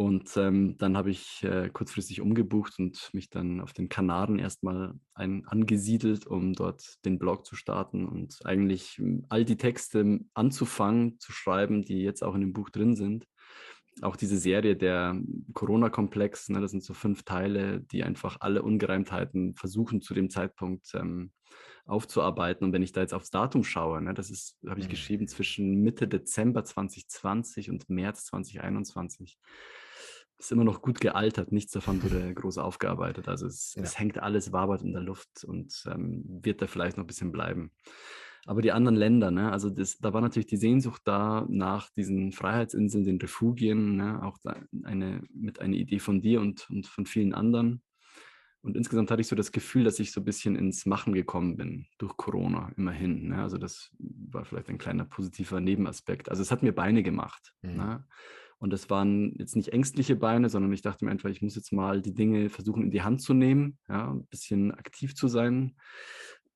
Und 0.00 0.36
ähm, 0.36 0.76
dann 0.78 0.96
habe 0.96 1.10
ich 1.10 1.42
äh, 1.42 1.70
kurzfristig 1.70 2.20
umgebucht 2.20 2.78
und 2.78 3.10
mich 3.12 3.30
dann 3.30 3.60
auf 3.60 3.72
den 3.72 3.88
Kanaren 3.88 4.38
erstmal 4.38 4.94
ein, 5.12 5.44
angesiedelt, 5.48 6.24
um 6.24 6.52
dort 6.52 7.04
den 7.04 7.18
Blog 7.18 7.44
zu 7.44 7.56
starten 7.56 8.06
und 8.06 8.38
eigentlich 8.44 8.98
hm, 8.98 9.26
all 9.28 9.44
die 9.44 9.56
Texte 9.56 10.20
anzufangen 10.34 11.18
zu 11.18 11.32
schreiben, 11.32 11.84
die 11.84 12.00
jetzt 12.00 12.22
auch 12.22 12.36
in 12.36 12.42
dem 12.42 12.52
Buch 12.52 12.70
drin 12.70 12.94
sind. 12.94 13.26
Auch 14.00 14.14
diese 14.14 14.38
Serie 14.38 14.76
der 14.76 15.20
Corona-Komplex, 15.54 16.50
ne, 16.50 16.60
das 16.60 16.70
sind 16.70 16.84
so 16.84 16.94
fünf 16.94 17.24
Teile, 17.24 17.80
die 17.80 18.04
einfach 18.04 18.36
alle 18.38 18.62
Ungereimtheiten 18.62 19.56
versuchen 19.56 20.00
zu 20.00 20.14
dem 20.14 20.30
Zeitpunkt 20.30 20.94
ähm, 20.94 21.32
aufzuarbeiten. 21.86 22.64
Und 22.64 22.72
wenn 22.72 22.82
ich 22.82 22.92
da 22.92 23.00
jetzt 23.00 23.14
aufs 23.14 23.30
Datum 23.30 23.64
schaue, 23.64 24.00
ne, 24.00 24.14
das 24.14 24.30
ist, 24.30 24.58
habe 24.64 24.78
ich 24.78 24.86
mhm. 24.86 24.90
geschrieben, 24.90 25.26
zwischen 25.26 25.82
Mitte 25.82 26.06
Dezember 26.06 26.62
2020 26.62 27.68
und 27.68 27.90
März 27.90 28.26
2021 28.26 29.40
ist 30.38 30.52
immer 30.52 30.64
noch 30.64 30.82
gut 30.82 31.00
gealtert, 31.00 31.52
nichts 31.52 31.72
davon 31.72 32.02
wurde 32.02 32.32
groß 32.34 32.58
aufgearbeitet. 32.58 33.28
Also 33.28 33.46
es, 33.46 33.74
ja. 33.74 33.82
es 33.82 33.98
hängt 33.98 34.18
alles 34.22 34.52
wabert 34.52 34.82
in 34.82 34.92
der 34.92 35.02
Luft 35.02 35.44
und 35.44 35.84
ähm, 35.86 36.24
wird 36.42 36.62
da 36.62 36.66
vielleicht 36.66 36.96
noch 36.96 37.04
ein 37.04 37.08
bisschen 37.08 37.32
bleiben. 37.32 37.72
Aber 38.46 38.62
die 38.62 38.72
anderen 38.72 38.96
Länder, 38.96 39.30
ne, 39.30 39.52
also 39.52 39.68
das, 39.68 39.98
da 39.98 40.14
war 40.14 40.20
natürlich 40.20 40.46
die 40.46 40.56
Sehnsucht 40.56 41.02
da 41.04 41.44
nach 41.50 41.90
diesen 41.90 42.32
Freiheitsinseln, 42.32 43.04
den 43.04 43.20
Refugien, 43.20 43.96
ne, 43.96 44.22
auch 44.22 44.38
eine, 44.84 45.22
mit 45.34 45.60
einer 45.60 45.76
Idee 45.76 45.98
von 45.98 46.22
dir 46.22 46.40
und, 46.40 46.70
und 46.70 46.86
von 46.86 47.04
vielen 47.04 47.34
anderen. 47.34 47.82
Und 48.60 48.76
insgesamt 48.76 49.10
hatte 49.10 49.20
ich 49.20 49.28
so 49.28 49.36
das 49.36 49.52
Gefühl, 49.52 49.84
dass 49.84 50.00
ich 50.00 50.12
so 50.12 50.20
ein 50.20 50.24
bisschen 50.24 50.56
ins 50.56 50.84
Machen 50.84 51.12
gekommen 51.12 51.56
bin, 51.56 51.86
durch 51.98 52.16
Corona 52.16 52.72
immerhin. 52.76 53.28
Ne? 53.28 53.42
Also 53.42 53.56
das 53.56 53.90
war 53.98 54.44
vielleicht 54.44 54.68
ein 54.68 54.78
kleiner 54.78 55.04
positiver 55.04 55.60
Nebenaspekt. 55.60 56.28
Also 56.28 56.42
es 56.42 56.50
hat 56.50 56.62
mir 56.62 56.72
Beine 56.72 57.02
gemacht. 57.02 57.54
Mhm. 57.62 57.76
Ne? 57.76 58.04
Und 58.58 58.72
das 58.72 58.90
waren 58.90 59.34
jetzt 59.38 59.54
nicht 59.54 59.72
ängstliche 59.72 60.16
Beine, 60.16 60.48
sondern 60.48 60.72
ich 60.72 60.82
dachte 60.82 61.04
mir 61.04 61.10
einfach, 61.10 61.30
ich 61.30 61.42
muss 61.42 61.54
jetzt 61.54 61.72
mal 61.72 62.02
die 62.02 62.14
Dinge 62.14 62.50
versuchen 62.50 62.82
in 62.82 62.90
die 62.90 63.02
Hand 63.02 63.22
zu 63.22 63.34
nehmen, 63.34 63.78
ja, 63.88 64.10
ein 64.10 64.26
bisschen 64.26 64.72
aktiv 64.72 65.14
zu 65.14 65.28
sein. 65.28 65.76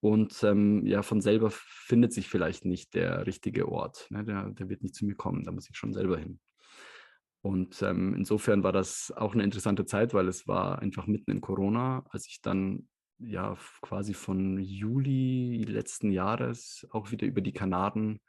Und 0.01 0.43
ähm, 0.43 0.85
ja, 0.85 1.03
von 1.03 1.21
selber 1.21 1.51
findet 1.53 2.13
sich 2.13 2.29
vielleicht 2.29 2.65
nicht 2.65 2.95
der 2.95 3.25
richtige 3.27 3.69
Ort. 3.69 4.09
Ne? 4.11 4.25
Der, 4.25 4.51
der 4.51 4.69
wird 4.69 4.83
nicht 4.83 4.97
zu 4.97 5.07
mir 5.07 5.15
kommen, 5.15 5.45
da 5.45 5.53
muss 5.53 5.71
ich 5.71 5.77
schon 5.77 5.93
selber 5.93 6.19
hin. 6.19 6.41
Und 7.41 7.83
ähm, 7.83 8.15
insofern 8.15 8.65
war 8.65 8.73
das 8.73 9.13
auch 9.17 9.35
eine 9.35 9.45
interessante 9.45 9.85
Zeit, 9.85 10.13
weil 10.13 10.27
es 10.27 10.49
war 10.49 10.81
einfach 10.81 11.07
mitten 11.07 11.31
in 11.31 11.41
Corona, 11.41 12.05
als 12.09 12.27
ich 12.27 12.41
dann 12.41 12.89
ja 13.19 13.57
quasi 13.81 14.15
von 14.15 14.59
Juli 14.59 15.65
letzten 15.69 16.11
Jahres 16.11 16.87
auch 16.91 17.13
wieder 17.13 17.27
über 17.27 17.41
die 17.41 17.53
Kanaren 17.53 18.21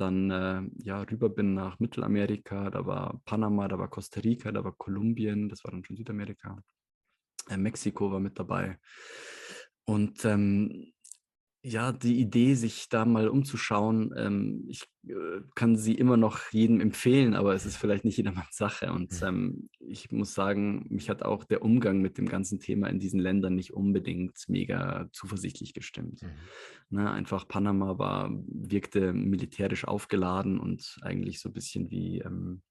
dann 0.00 0.30
äh, 0.30 0.62
ja 0.82 1.02
rüber 1.02 1.28
bin 1.28 1.54
nach 1.54 1.78
Mittelamerika, 1.78 2.70
da 2.70 2.86
war 2.86 3.20
Panama, 3.24 3.68
da 3.68 3.78
war 3.78 3.88
Costa 3.88 4.20
Rica, 4.20 4.52
da 4.52 4.64
war 4.64 4.72
Kolumbien, 4.72 5.48
das 5.48 5.64
war 5.64 5.70
dann 5.70 5.84
schon 5.84 5.96
Südamerika. 5.96 6.62
Äh, 7.48 7.56
Mexiko 7.56 8.10
war 8.10 8.20
mit 8.20 8.38
dabei. 8.38 8.78
Und 9.84 10.24
ähm, 10.24 10.92
ja, 11.68 11.92
die 11.92 12.18
Idee, 12.18 12.54
sich 12.54 12.88
da 12.88 13.04
mal 13.04 13.28
umzuschauen, 13.28 14.14
ähm, 14.16 14.64
ich 14.68 14.84
äh, 15.06 15.40
kann 15.54 15.76
sie 15.76 15.94
immer 15.94 16.16
noch 16.16 16.50
jedem 16.50 16.80
empfehlen, 16.80 17.34
aber 17.34 17.54
es 17.54 17.66
ist 17.66 17.76
vielleicht 17.76 18.04
nicht 18.04 18.16
jedermanns 18.16 18.56
Sache. 18.56 18.92
Und 18.92 19.12
mhm. 19.20 19.26
ähm, 19.26 19.68
ich 19.78 20.10
muss 20.10 20.34
sagen, 20.34 20.86
mich 20.88 21.10
hat 21.10 21.22
auch 21.22 21.44
der 21.44 21.62
Umgang 21.62 22.00
mit 22.00 22.18
dem 22.18 22.26
ganzen 22.26 22.58
Thema 22.58 22.88
in 22.88 22.98
diesen 22.98 23.20
Ländern 23.20 23.54
nicht 23.54 23.74
unbedingt 23.74 24.38
mega 24.48 25.08
zuversichtlich 25.12 25.74
gestimmt. 25.74 26.22
Mhm. 26.22 26.98
Ne, 26.98 27.10
einfach 27.10 27.46
Panama 27.46 27.98
war, 27.98 28.30
wirkte 28.46 29.12
militärisch 29.12 29.86
aufgeladen 29.86 30.58
und 30.58 30.98
eigentlich 31.02 31.40
so 31.40 31.50
ein 31.50 31.54
bisschen 31.54 31.90
wie, 31.90 32.20
ähm, 32.20 32.62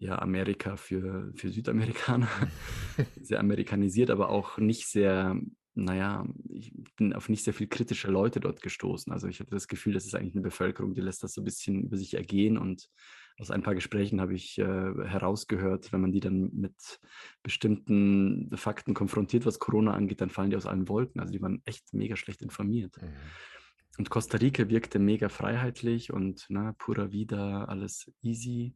ja, 0.00 0.18
Amerika 0.18 0.76
für, 0.76 1.30
für 1.36 1.50
Südamerikaner, 1.50 2.28
sehr 3.20 3.38
amerikanisiert, 3.38 4.10
aber 4.10 4.30
auch 4.30 4.56
nicht 4.56 4.88
sehr, 4.88 5.38
naja, 5.84 6.26
ich 6.48 6.72
bin 6.96 7.12
auf 7.12 7.28
nicht 7.28 7.44
sehr 7.44 7.54
viel 7.54 7.66
kritische 7.66 8.10
Leute 8.10 8.40
dort 8.40 8.62
gestoßen. 8.62 9.12
Also 9.12 9.28
ich 9.28 9.40
hatte 9.40 9.50
das 9.50 9.68
Gefühl, 9.68 9.94
das 9.94 10.06
ist 10.06 10.14
eigentlich 10.14 10.34
eine 10.34 10.42
Bevölkerung, 10.42 10.94
die 10.94 11.00
lässt 11.00 11.22
das 11.22 11.34
so 11.34 11.40
ein 11.40 11.44
bisschen 11.44 11.82
über 11.84 11.96
sich 11.96 12.14
ergehen 12.14 12.58
und 12.58 12.88
aus 13.38 13.50
ein 13.50 13.62
paar 13.62 13.74
Gesprächen 13.74 14.20
habe 14.20 14.34
ich 14.34 14.58
äh, 14.58 14.64
herausgehört, 14.64 15.92
wenn 15.92 16.02
man 16.02 16.12
die 16.12 16.20
dann 16.20 16.50
mit 16.52 17.00
bestimmten 17.42 18.50
Fakten 18.54 18.92
konfrontiert, 18.92 19.46
was 19.46 19.58
Corona 19.58 19.94
angeht, 19.94 20.20
dann 20.20 20.28
fallen 20.28 20.50
die 20.50 20.56
aus 20.56 20.66
allen 20.66 20.88
Wolken. 20.88 21.20
Also 21.20 21.32
die 21.32 21.40
waren 21.40 21.62
echt 21.64 21.94
mega 21.94 22.16
schlecht 22.16 22.42
informiert. 22.42 23.00
Mhm. 23.00 23.08
Und 24.00 24.08
Costa 24.08 24.38
Rica 24.38 24.70
wirkte 24.70 24.98
mega 24.98 25.28
freiheitlich 25.28 26.10
und 26.10 26.48
ne, 26.48 26.74
pura 26.78 27.12
vida, 27.12 27.66
alles 27.66 28.10
easy 28.22 28.74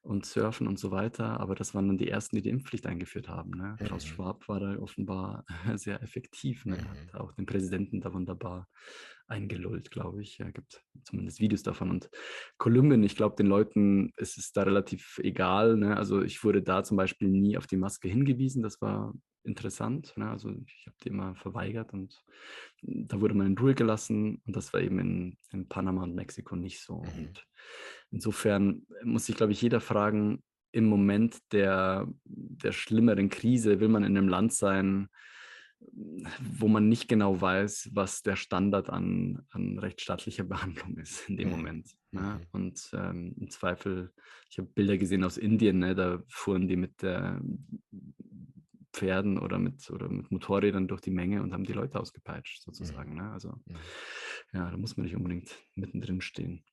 und 0.00 0.24
surfen 0.24 0.66
und 0.66 0.78
so 0.78 0.90
weiter. 0.90 1.40
Aber 1.40 1.54
das 1.54 1.74
waren 1.74 1.88
dann 1.88 1.98
die 1.98 2.08
ersten, 2.08 2.36
die 2.36 2.42
die 2.42 2.48
Impfpflicht 2.48 2.86
eingeführt 2.86 3.28
haben. 3.28 3.50
Ne? 3.50 3.76
Mhm. 3.78 3.84
Klaus 3.84 4.06
Schwab 4.06 4.48
war 4.48 4.60
da 4.60 4.78
offenbar 4.78 5.44
sehr 5.74 6.02
effektiv, 6.02 6.64
ne? 6.64 6.76
Mhm. 6.76 6.88
hat 6.88 7.20
auch 7.20 7.32
den 7.32 7.44
Präsidenten 7.44 8.00
da 8.00 8.14
wunderbar 8.14 8.66
eingelullt, 9.26 9.90
glaube 9.90 10.22
ich. 10.22 10.38
Ja, 10.38 10.50
gibt 10.50 10.82
zumindest 11.04 11.38
Videos 11.38 11.62
davon. 11.62 11.90
Und 11.90 12.08
Kolumbien, 12.56 13.02
ich 13.02 13.14
glaube, 13.14 13.36
den 13.36 13.48
Leuten 13.48 14.14
ist 14.16 14.38
es 14.38 14.52
da 14.52 14.62
relativ 14.62 15.20
egal. 15.22 15.76
Ne? 15.76 15.98
Also 15.98 16.22
ich 16.22 16.42
wurde 16.44 16.62
da 16.62 16.82
zum 16.82 16.96
Beispiel 16.96 17.28
nie 17.28 17.58
auf 17.58 17.66
die 17.66 17.76
Maske 17.76 18.08
hingewiesen. 18.08 18.62
Das 18.62 18.80
war 18.80 19.12
interessant. 19.44 20.12
Ne? 20.16 20.28
Also 20.28 20.50
ich 20.50 20.86
habe 20.86 20.96
die 21.02 21.08
immer 21.08 21.34
verweigert 21.34 21.92
und 21.92 22.22
da 22.82 23.20
wurde 23.20 23.34
man 23.34 23.48
in 23.48 23.58
Ruhe 23.58 23.74
gelassen. 23.74 24.40
Und 24.46 24.56
das 24.56 24.72
war 24.72 24.80
eben 24.80 24.98
in, 24.98 25.38
in 25.52 25.68
Panama 25.68 26.02
und 26.02 26.14
Mexiko 26.14 26.56
nicht 26.56 26.80
so. 26.80 26.98
Mhm. 26.98 27.26
Und 27.26 27.46
insofern 28.10 28.86
muss 29.04 29.26
sich, 29.26 29.36
glaube 29.36 29.52
ich, 29.52 29.62
jeder 29.62 29.80
fragen, 29.80 30.42
im 30.72 30.86
Moment 30.86 31.38
der, 31.52 32.08
der 32.24 32.72
schlimmeren 32.72 33.28
Krise 33.28 33.80
will 33.80 33.88
man 33.88 34.04
in 34.04 34.16
einem 34.16 34.28
Land 34.28 34.54
sein, 34.54 35.08
wo 36.40 36.68
man 36.68 36.88
nicht 36.88 37.08
genau 37.08 37.40
weiß, 37.40 37.90
was 37.92 38.22
der 38.22 38.36
Standard 38.36 38.88
an, 38.88 39.42
an 39.50 39.78
rechtsstaatlicher 39.78 40.44
Behandlung 40.44 40.96
ist 40.96 41.28
in 41.28 41.36
dem 41.36 41.48
mhm. 41.48 41.56
Moment. 41.56 41.90
Ne? 42.10 42.20
Mhm. 42.20 42.46
Und 42.52 42.90
ähm, 42.94 43.34
im 43.38 43.50
Zweifel, 43.50 44.12
ich 44.50 44.58
habe 44.58 44.68
Bilder 44.68 44.96
gesehen 44.96 45.24
aus 45.24 45.36
Indien, 45.36 45.80
ne? 45.80 45.94
da 45.94 46.22
fuhren 46.28 46.68
die 46.68 46.76
mit 46.76 47.02
der 47.02 47.40
Pferden 48.92 49.38
oder 49.38 49.58
mit, 49.58 49.90
oder 49.90 50.08
mit 50.08 50.30
Motorrädern 50.30 50.88
durch 50.88 51.00
die 51.00 51.10
Menge 51.10 51.42
und 51.42 51.52
haben 51.52 51.64
die 51.64 51.72
Leute 51.72 51.98
ausgepeitscht, 51.98 52.62
sozusagen. 52.62 53.12
Mhm. 53.12 53.18
Ne? 53.18 53.30
Also 53.32 53.54
ja, 54.52 54.70
da 54.70 54.76
muss 54.76 54.96
man 54.96 55.04
nicht 55.04 55.16
unbedingt 55.16 55.56
mittendrin 55.74 56.20
stehen 56.20 56.64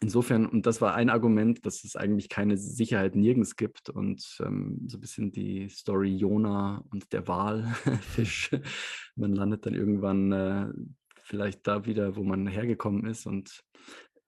insofern, 0.00 0.46
und 0.46 0.66
das 0.66 0.80
war 0.80 0.94
ein 0.94 1.10
Argument, 1.10 1.64
dass 1.64 1.84
es 1.84 1.96
eigentlich 1.96 2.28
keine 2.28 2.56
Sicherheit 2.56 3.16
nirgends 3.16 3.56
gibt 3.56 3.90
und 3.90 4.22
ähm, 4.40 4.84
so 4.86 4.98
ein 4.98 5.00
bisschen 5.00 5.32
die 5.32 5.68
Story 5.68 6.14
Jona 6.14 6.84
und 6.90 7.12
der 7.12 7.26
Walfisch. 7.26 8.50
man 9.16 9.34
landet 9.34 9.66
dann 9.66 9.74
irgendwann 9.74 10.32
äh, 10.32 10.66
vielleicht 11.22 11.66
da 11.66 11.86
wieder, 11.86 12.16
wo 12.16 12.22
man 12.22 12.46
hergekommen 12.46 13.06
ist. 13.06 13.26
Und 13.26 13.64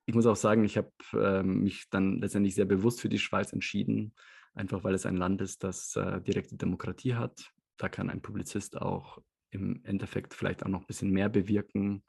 ich 0.06 0.14
muss 0.14 0.26
auch 0.26 0.36
sagen, 0.36 0.64
ich 0.64 0.76
habe 0.76 0.92
ähm, 1.12 1.62
mich 1.62 1.88
dann 1.90 2.20
letztendlich 2.20 2.54
sehr 2.54 2.64
bewusst 2.64 3.00
für 3.00 3.08
die 3.08 3.18
Schweiz 3.18 3.52
entschieden, 3.52 4.14
einfach 4.56 4.82
weil 4.82 4.94
es 4.94 5.06
ein 5.06 5.16
Land 5.16 5.40
ist, 5.40 5.62
das 5.62 5.94
äh, 5.96 6.20
direkte 6.20 6.56
Demokratie 6.56 7.14
hat. 7.14 7.52
Da 7.76 7.88
kann 7.88 8.10
ein 8.10 8.22
Publizist 8.22 8.80
auch 8.80 9.18
im 9.50 9.84
Endeffekt 9.84 10.34
vielleicht 10.34 10.64
auch 10.64 10.68
noch 10.68 10.80
ein 10.80 10.86
bisschen 10.86 11.10
mehr 11.10 11.28
bewirken 11.28 12.02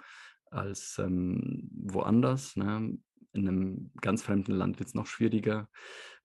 als 0.50 0.98
ähm, 0.98 1.70
woanders. 1.72 2.56
Ne? 2.56 2.98
in 3.38 3.48
einem 3.48 3.92
ganz 4.02 4.24
fremden 4.24 4.54
Land 4.54 4.80
wird 4.80 4.90
es 4.90 4.96
noch 4.96 5.06
schwieriger. 5.06 5.70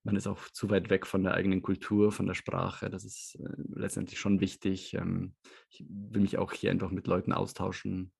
Man 0.03 0.15
ist 0.15 0.27
auch 0.27 0.49
zu 0.49 0.69
weit 0.69 0.89
weg 0.89 1.05
von 1.05 1.23
der 1.23 1.33
eigenen 1.33 1.61
Kultur, 1.61 2.11
von 2.11 2.25
der 2.25 2.33
Sprache. 2.33 2.89
Das 2.89 3.05
ist 3.05 3.35
äh, 3.35 3.53
letztendlich 3.73 4.19
schon 4.19 4.41
wichtig. 4.41 4.93
Ähm, 4.95 5.35
ich 5.69 5.85
will 5.87 6.21
mich 6.21 6.37
auch 6.37 6.51
hier 6.51 6.71
einfach 6.71 6.91
mit 6.91 7.07
Leuten 7.07 7.31
austauschen 7.31 8.11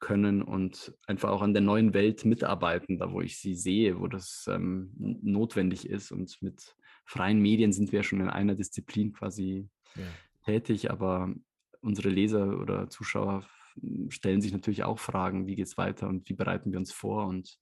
können 0.00 0.42
und 0.42 0.94
einfach 1.06 1.30
auch 1.30 1.42
an 1.42 1.54
der 1.54 1.62
neuen 1.62 1.94
Welt 1.94 2.24
mitarbeiten, 2.24 2.98
da 2.98 3.12
wo 3.12 3.20
ich 3.20 3.38
sie 3.38 3.54
sehe, 3.54 4.00
wo 4.00 4.06
das 4.06 4.46
ähm, 4.50 4.92
notwendig 4.96 5.88
ist. 5.88 6.10
Und 6.10 6.40
mit 6.42 6.74
freien 7.10 7.40
Medien 7.40 7.72
sind 7.72 7.90
wir 7.90 8.04
schon 8.04 8.20
in 8.20 8.30
einer 8.30 8.54
Disziplin 8.54 9.12
quasi 9.12 9.68
ja. 9.96 10.04
tätig, 10.44 10.92
aber 10.92 11.34
unsere 11.80 12.08
Leser 12.08 12.60
oder 12.60 12.88
Zuschauer 12.88 13.44
stellen 14.10 14.40
sich 14.40 14.52
natürlich 14.52 14.84
auch 14.84 15.00
Fragen, 15.00 15.48
wie 15.48 15.56
geht 15.56 15.66
es 15.66 15.76
weiter 15.76 16.08
und 16.08 16.28
wie 16.28 16.34
bereiten 16.34 16.70
wir 16.70 16.78
uns 16.78 16.92
vor. 16.92 17.26
Und 17.26 17.58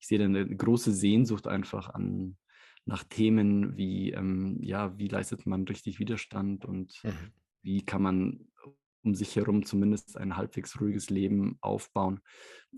ich 0.00 0.06
sehe 0.06 0.18
da 0.18 0.26
eine 0.26 0.54
große 0.54 0.92
Sehnsucht 0.92 1.46
einfach 1.46 1.88
an 1.88 2.36
nach 2.84 3.04
Themen 3.04 3.78
wie, 3.78 4.10
ähm, 4.10 4.58
ja, 4.60 4.98
wie 4.98 5.08
leistet 5.08 5.46
man 5.46 5.64
richtig 5.64 5.98
Widerstand 5.98 6.66
und 6.66 7.00
mhm. 7.02 7.32
wie 7.62 7.82
kann 7.82 8.02
man 8.02 8.48
um 9.02 9.14
sich 9.14 9.34
herum 9.34 9.64
zumindest 9.64 10.18
ein 10.18 10.36
halbwegs 10.36 10.78
ruhiges 10.78 11.08
Leben 11.08 11.56
aufbauen, 11.62 12.20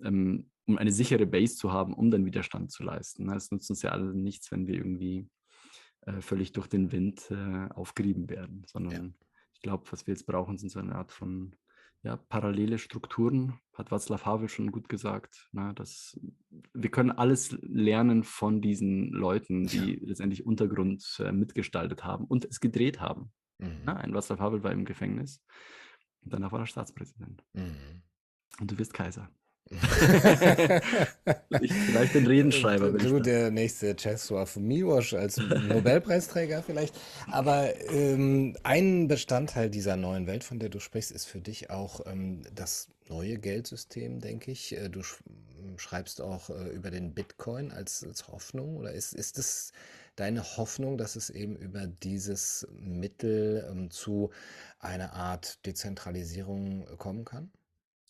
ähm, 0.05 0.51
um 0.67 0.79
eine 0.79 0.93
sichere 0.93 1.27
Base 1.27 1.57
zu 1.57 1.73
haben, 1.73 1.95
um 1.95 2.13
dann 2.13 2.27
Widerstand 2.27 2.71
zu 2.71 2.85
leisten. 2.85 3.29
Es 3.31 3.51
nutzt 3.51 3.71
uns 3.71 3.83
ja 3.83 3.91
alle 3.91 4.15
nichts, 4.15 4.53
wenn 4.53 4.69
wir 4.69 4.77
irgendwie 4.77 5.29
äh, 6.07 6.21
völlig 6.21 6.53
durch 6.53 6.67
den 6.67 6.93
Wind 6.93 7.31
äh, 7.31 7.69
aufgerieben 7.71 8.29
werden, 8.29 8.65
sondern 8.67 9.05
ja. 9.05 9.27
ich 9.53 9.61
glaube, 9.61 9.85
was 9.91 10.07
wir 10.07 10.15
jetzt 10.15 10.27
brauchen, 10.27 10.59
sind 10.59 10.71
so 10.71 10.81
eine 10.81 10.95
Art 10.95 11.13
von 11.13 11.55
ja, 12.03 12.17
parallele 12.17 12.79
Strukturen, 12.79 13.61
hat 13.75 13.91
Václav 13.91 14.25
Havel 14.25 14.49
schon 14.49 14.73
gut 14.73 14.89
gesagt. 14.89 15.49
Ne, 15.53 15.73
dass 15.75 16.19
wir 16.75 16.91
können 16.91 17.13
alles 17.13 17.57
lernen 17.63 18.25
von 18.25 18.61
diesen 18.61 19.11
Leuten, 19.11 19.67
die 19.67 19.95
ja. 19.95 20.07
letztendlich 20.09 20.45
Untergrund 20.45 21.05
äh, 21.21 21.31
mitgestaltet 21.31 22.05
haben 22.05 22.25
und 22.25 22.45
es 22.45 22.59
gedreht 22.59 23.01
haben. 23.01 23.33
Mhm. 23.59 23.85
Ne, 23.85 23.97
ein 23.97 24.13
Václav 24.13 24.41
Havel 24.41 24.65
war 24.65 24.73
im 24.73 24.85
Gefängnis 24.85 25.45
und 26.23 26.33
danach 26.33 26.51
war 26.51 26.61
er 26.61 26.67
Staatspräsident. 26.67 27.45
Mhm. 27.53 28.03
Und 28.61 28.71
du 28.71 28.79
wirst 28.79 28.95
Kaiser 28.95 29.31
vielleicht, 31.49 31.73
vielleicht 31.73 32.15
den 32.15 32.27
Redenschreiber. 32.27 32.91
Du, 32.91 33.21
der 33.21 33.51
nächste 33.51 33.95
Czesław 33.95 34.57
Miłosz 34.57 35.15
als 35.15 35.37
Nobelpreisträger 35.37 36.63
vielleicht. 36.63 36.95
Aber 37.31 37.73
ähm, 37.91 38.57
ein 38.63 39.09
Bestandteil 39.09 39.71
dieser 39.71 39.97
neuen 39.97 40.27
Welt, 40.27 40.45
von 40.45 40.59
der 40.59 40.69
du 40.69 40.81
sprichst, 40.81 41.11
ist 41.11 41.27
für 41.27 41.41
dich 41.41 41.71
auch 41.71 42.01
ähm, 42.07 42.43
das 42.55 42.89
neue 43.09 43.39
Geldsystem, 43.39 44.21
denke 44.21 44.51
ich. 44.51 44.77
Äh, 44.77 44.89
du 44.89 45.03
schreibst 45.77 46.21
auch 46.21 46.51
äh, 46.51 46.69
über 46.71 46.91
den 46.91 47.15
Bitcoin 47.15 47.73
als, 47.73 48.05
als 48.05 48.29
Hoffnung. 48.29 48.77
Oder 48.77 48.93
ist, 48.93 49.15
ist 49.15 49.39
es 49.39 49.73
deine 50.17 50.43
Hoffnung, 50.57 50.99
dass 50.99 51.17
es 51.17 51.31
eben 51.31 51.57
über 51.57 51.87
dieses 51.87 52.67
Mittel 52.79 53.67
ähm, 53.71 53.91
zu 53.91 54.31
einer 54.79 55.13
Art 55.15 55.65
Dezentralisierung 55.67 56.87
kommen 56.99 57.25
kann? 57.25 57.51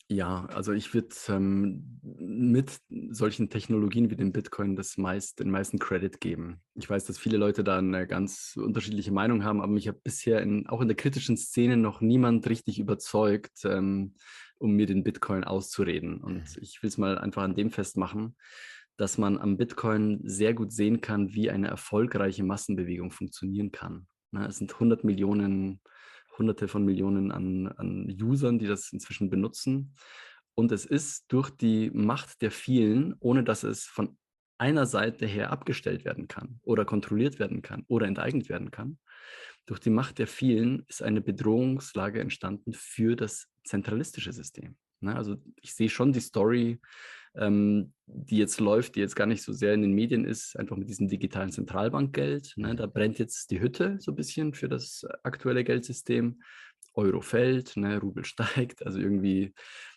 Ja, 0.08 0.44
also 0.46 0.72
ich 0.72 0.92
würde 0.92 1.08
ähm, 1.28 1.98
mit 2.02 2.80
solchen 3.10 3.48
Technologien 3.48 4.10
wie 4.10 4.16
dem 4.16 4.32
Bitcoin 4.32 4.76
das 4.76 4.98
meist, 4.98 5.40
den 5.40 5.50
meisten 5.50 5.78
Credit 5.78 6.20
geben. 6.20 6.60
Ich 6.74 6.88
weiß, 6.88 7.06
dass 7.06 7.18
viele 7.18 7.38
Leute 7.38 7.64
da 7.64 7.78
eine 7.78 8.06
ganz 8.06 8.54
unterschiedliche 8.56 9.12
Meinung 9.12 9.42
haben, 9.42 9.62
aber 9.62 9.72
mich 9.72 9.88
hat 9.88 10.02
bisher 10.02 10.42
in, 10.42 10.66
auch 10.66 10.82
in 10.82 10.88
der 10.88 10.96
kritischen 10.96 11.36
Szene 11.36 11.76
noch 11.78 12.00
niemand 12.00 12.46
richtig 12.48 12.78
überzeugt, 12.78 13.64
ähm, 13.64 14.14
um 14.58 14.72
mir 14.72 14.86
den 14.86 15.02
Bitcoin 15.02 15.44
auszureden. 15.44 16.20
Und 16.20 16.56
mhm. 16.56 16.62
ich 16.62 16.82
will 16.82 16.88
es 16.88 16.98
mal 16.98 17.16
einfach 17.16 17.42
an 17.42 17.54
dem 17.54 17.70
festmachen, 17.70 18.36
dass 18.96 19.16
man 19.16 19.38
am 19.38 19.56
Bitcoin 19.56 20.20
sehr 20.24 20.52
gut 20.52 20.72
sehen 20.72 21.00
kann, 21.00 21.32
wie 21.32 21.50
eine 21.50 21.68
erfolgreiche 21.68 22.44
Massenbewegung 22.44 23.10
funktionieren 23.10 23.72
kann. 23.72 24.06
Ne, 24.30 24.46
es 24.46 24.58
sind 24.58 24.74
100 24.74 25.04
Millionen 25.04 25.80
hunderte 26.38 26.68
von 26.68 26.84
Millionen 26.84 27.30
an, 27.30 27.68
an 27.68 28.16
Usern, 28.20 28.58
die 28.58 28.66
das 28.66 28.92
inzwischen 28.92 29.30
benutzen. 29.30 29.94
Und 30.54 30.72
es 30.72 30.84
ist 30.84 31.26
durch 31.28 31.50
die 31.50 31.90
Macht 31.90 32.42
der 32.42 32.50
vielen, 32.50 33.14
ohne 33.20 33.44
dass 33.44 33.62
es 33.62 33.84
von 33.84 34.16
einer 34.58 34.86
Seite 34.86 35.26
her 35.26 35.50
abgestellt 35.50 36.04
werden 36.04 36.28
kann 36.28 36.60
oder 36.62 36.84
kontrolliert 36.84 37.38
werden 37.38 37.62
kann 37.62 37.84
oder 37.88 38.06
enteignet 38.06 38.48
werden 38.48 38.70
kann, 38.70 38.98
durch 39.66 39.80
die 39.80 39.90
Macht 39.90 40.18
der 40.18 40.26
vielen 40.26 40.84
ist 40.88 41.02
eine 41.02 41.20
Bedrohungslage 41.20 42.20
entstanden 42.20 42.72
für 42.72 43.16
das 43.16 43.48
zentralistische 43.64 44.32
System. 44.32 44.76
Ne? 45.00 45.14
Also 45.14 45.36
ich 45.60 45.74
sehe 45.74 45.88
schon 45.88 46.12
die 46.12 46.20
Story, 46.20 46.80
ähm, 47.36 47.92
die 48.06 48.36
jetzt 48.36 48.60
läuft, 48.60 48.96
die 48.96 49.00
jetzt 49.00 49.16
gar 49.16 49.26
nicht 49.26 49.42
so 49.42 49.52
sehr 49.52 49.74
in 49.74 49.82
den 49.82 49.92
Medien 49.92 50.24
ist, 50.24 50.56
einfach 50.58 50.76
mit 50.76 50.88
diesem 50.88 51.08
digitalen 51.08 51.50
Zentralbankgeld. 51.50 52.54
Ne? 52.56 52.74
Da 52.76 52.86
brennt 52.86 53.18
jetzt 53.18 53.50
die 53.50 53.60
Hütte 53.60 53.96
so 54.00 54.12
ein 54.12 54.16
bisschen 54.16 54.54
für 54.54 54.68
das 54.68 55.06
aktuelle 55.22 55.64
Geldsystem. 55.64 56.42
Euro 56.94 57.22
fällt, 57.22 57.76
ne? 57.76 57.98
Rubel 57.98 58.24
steigt, 58.26 58.84
also 58.84 58.98
irgendwie 58.98 59.54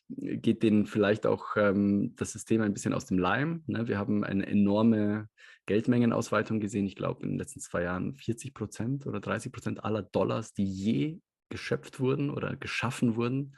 geht 0.07 0.61
denen 0.61 0.85
vielleicht 0.85 1.25
auch 1.25 1.57
ähm, 1.57 2.13
das 2.15 2.31
System 2.31 2.61
ein 2.61 2.73
bisschen 2.73 2.93
aus 2.93 3.05
dem 3.05 3.17
Leim. 3.17 3.63
Ne? 3.65 3.87
Wir 3.87 3.97
haben 3.97 4.23
eine 4.23 4.45
enorme 4.45 5.29
Geldmengenausweitung 5.65 6.59
gesehen. 6.59 6.85
Ich 6.85 6.95
glaube, 6.95 7.23
in 7.23 7.29
den 7.29 7.39
letzten 7.39 7.59
zwei 7.59 7.83
Jahren 7.83 8.13
40 8.13 8.53
Prozent 8.53 9.07
oder 9.07 9.19
30 9.19 9.51
Prozent 9.51 9.83
aller 9.83 10.03
Dollars, 10.03 10.53
die 10.53 10.65
je 10.65 11.19
geschöpft 11.49 11.99
wurden 11.99 12.29
oder 12.29 12.55
geschaffen 12.55 13.15
wurden, 13.15 13.55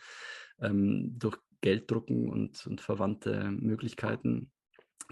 ähm, 0.61 1.15
durch 1.19 1.37
Gelddrucken 1.67 2.29
und, 2.29 2.65
und 2.67 2.81
verwandte 2.81 3.51
Möglichkeiten 3.51 4.51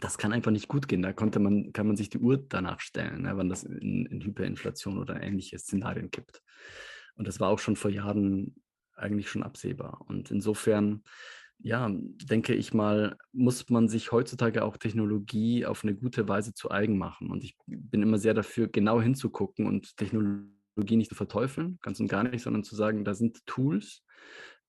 das 0.01 0.17
kann 0.17 0.33
einfach 0.33 0.51
nicht 0.51 0.67
gut 0.67 0.87
gehen. 0.87 1.01
Da 1.01 1.13
konnte 1.13 1.39
man, 1.39 1.71
kann 1.71 1.87
man 1.87 1.95
sich 1.95 2.09
die 2.09 2.17
Uhr 2.17 2.37
danach 2.37 2.79
stellen, 2.79 3.23
ne, 3.23 3.37
wann 3.37 3.49
das 3.49 3.63
in, 3.63 4.05
in 4.05 4.21
Hyperinflation 4.21 4.97
oder 4.97 5.21
ähnliche 5.21 5.57
Szenarien 5.57 6.11
gibt. 6.11 6.41
Und 7.15 7.27
das 7.27 7.39
war 7.39 7.49
auch 7.49 7.59
schon 7.59 7.75
vor 7.75 7.91
Jahren 7.91 8.55
eigentlich 8.95 9.29
schon 9.29 9.43
absehbar. 9.43 10.01
Und 10.07 10.31
insofern, 10.31 11.03
ja, 11.59 11.89
denke 11.89 12.53
ich 12.53 12.73
mal, 12.73 13.17
muss 13.31 13.69
man 13.69 13.87
sich 13.87 14.11
heutzutage 14.11 14.65
auch 14.65 14.77
Technologie 14.77 15.65
auf 15.65 15.83
eine 15.83 15.95
gute 15.95 16.27
Weise 16.27 16.53
zu 16.53 16.71
eigen 16.71 16.97
machen. 16.97 17.29
Und 17.29 17.43
ich 17.43 17.57
bin 17.65 18.01
immer 18.01 18.17
sehr 18.17 18.33
dafür, 18.33 18.67
genau 18.67 19.01
hinzugucken 19.01 19.65
und 19.65 19.95
Technologie 19.95 20.97
nicht 20.97 21.09
zu 21.09 21.15
verteufeln, 21.15 21.79
ganz 21.81 22.01
und 22.01 22.09
gar 22.09 22.23
nicht, 22.23 22.41
sondern 22.41 22.65
zu 22.65 22.75
sagen, 22.75 23.05
da 23.05 23.13
sind 23.13 23.45
Tools, 23.45 24.03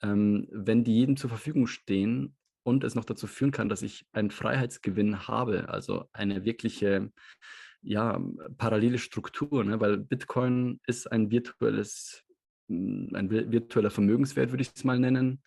ähm, 0.02 0.46
wenn 0.50 0.85
die 0.85 0.94
jedem 0.94 1.16
zur 1.16 1.30
Verfügung 1.30 1.66
stehen 1.66 2.37
und 2.62 2.85
es 2.85 2.94
noch 2.94 3.04
dazu 3.04 3.26
führen 3.26 3.52
kann, 3.52 3.68
dass 3.68 3.82
ich 3.82 4.06
einen 4.12 4.30
Freiheitsgewinn 4.30 5.28
habe, 5.28 5.68
also 5.68 6.06
eine 6.12 6.44
wirkliche 6.44 7.12
ja, 7.82 8.20
parallele 8.59 8.98
Struktur, 8.98 9.62
ne? 9.64 9.80
weil 9.80 9.98
Bitcoin 9.98 10.80
ist 10.87 11.11
ein 11.11 11.30
virtuelles 11.30 12.26
hm, 12.68 13.11
ein 13.14 13.30
virtueller 13.30 13.90
Vermögenswert, 13.90 14.50
würde 14.50 14.62
ich 14.62 14.72
es 14.74 14.85
mal 14.85 14.98
nennen, 14.98 15.42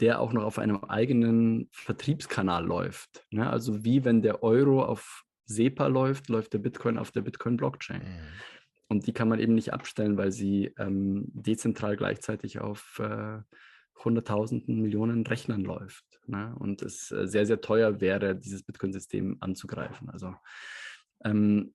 der 0.00 0.20
auch 0.20 0.32
noch 0.32 0.44
auf 0.44 0.58
einem 0.58 0.84
eigenen 0.84 1.68
Vertriebskanal 1.72 2.64
läuft. 2.64 3.26
Ne? 3.30 3.48
Also 3.48 3.84
wie 3.84 4.04
wenn 4.04 4.22
der 4.22 4.42
Euro 4.42 4.84
auf 4.84 5.24
SEPA 5.46 5.86
läuft, 5.88 6.28
läuft 6.28 6.52
der 6.54 6.58
Bitcoin 6.58 6.98
auf 6.98 7.10
der 7.10 7.22
Bitcoin-Blockchain. 7.22 8.02
Mhm. 8.02 8.28
Und 8.88 9.06
die 9.06 9.12
kann 9.12 9.28
man 9.28 9.40
eben 9.40 9.54
nicht 9.54 9.72
abstellen, 9.72 10.16
weil 10.16 10.32
sie 10.32 10.72
ähm, 10.78 11.24
dezentral 11.32 11.96
gleichzeitig 11.96 12.60
auf 12.60 12.98
äh, 12.98 13.38
hunderttausenden 14.04 14.80
Millionen 14.80 15.26
Rechnern 15.26 15.62
läuft. 15.62 16.04
Ne? 16.26 16.54
Und 16.58 16.82
es 16.82 17.10
äh, 17.10 17.26
sehr, 17.26 17.46
sehr 17.46 17.60
teuer 17.60 18.00
wäre, 18.00 18.36
dieses 18.36 18.62
Bitcoin-System 18.62 19.38
anzugreifen. 19.40 20.10
Also 20.10 20.34
ähm, 21.24 21.74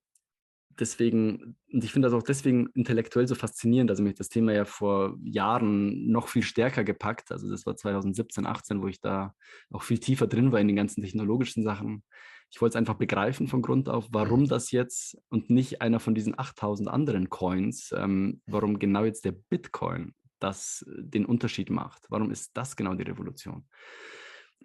deswegen, 0.78 1.56
und 1.72 1.84
ich 1.84 1.92
finde 1.92 2.08
das 2.08 2.14
auch 2.14 2.22
deswegen 2.22 2.68
intellektuell 2.74 3.26
so 3.26 3.34
faszinierend. 3.34 3.90
Also 3.90 4.02
mich 4.02 4.14
das 4.14 4.28
Thema 4.28 4.52
ja 4.52 4.64
vor 4.64 5.16
Jahren 5.22 6.10
noch 6.10 6.28
viel 6.28 6.42
stärker 6.42 6.84
gepackt. 6.84 7.32
Also 7.32 7.50
das 7.50 7.66
war 7.66 7.76
2017, 7.76 8.46
18, 8.46 8.82
wo 8.82 8.88
ich 8.88 9.00
da 9.00 9.34
auch 9.70 9.82
viel 9.82 9.98
tiefer 9.98 10.26
drin 10.26 10.52
war 10.52 10.60
in 10.60 10.68
den 10.68 10.76
ganzen 10.76 11.02
technologischen 11.02 11.62
Sachen. 11.62 12.04
Ich 12.50 12.60
wollte 12.60 12.72
es 12.72 12.76
einfach 12.76 12.94
begreifen 12.94 13.46
von 13.46 13.60
Grund 13.60 13.88
auf, 13.90 14.08
warum 14.10 14.40
mhm. 14.42 14.48
das 14.48 14.70
jetzt 14.70 15.18
und 15.28 15.50
nicht 15.50 15.82
einer 15.82 16.00
von 16.00 16.14
diesen 16.14 16.38
8000 16.38 16.88
anderen 16.88 17.28
Coins, 17.28 17.92
ähm, 17.94 18.40
warum 18.46 18.78
genau 18.78 19.04
jetzt 19.04 19.24
der 19.26 19.32
Bitcoin 19.32 20.14
das 20.40 20.84
den 20.88 21.24
Unterschied 21.24 21.70
macht. 21.70 22.06
Warum 22.10 22.30
ist 22.30 22.56
das 22.56 22.76
genau 22.76 22.94
die 22.94 23.04
Revolution? 23.04 23.66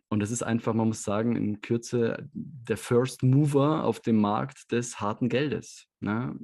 Und 0.09 0.21
es 0.21 0.31
ist 0.31 0.43
einfach, 0.43 0.73
man 0.73 0.87
muss 0.87 1.03
sagen, 1.03 1.35
in 1.35 1.61
Kürze 1.61 2.29
der 2.33 2.77
First 2.77 3.23
Mover 3.23 3.83
auf 3.83 3.99
dem 3.99 4.17
Markt 4.17 4.71
des 4.71 4.99
harten 4.99 5.29
Geldes, 5.29 5.87
ne? 5.99 6.37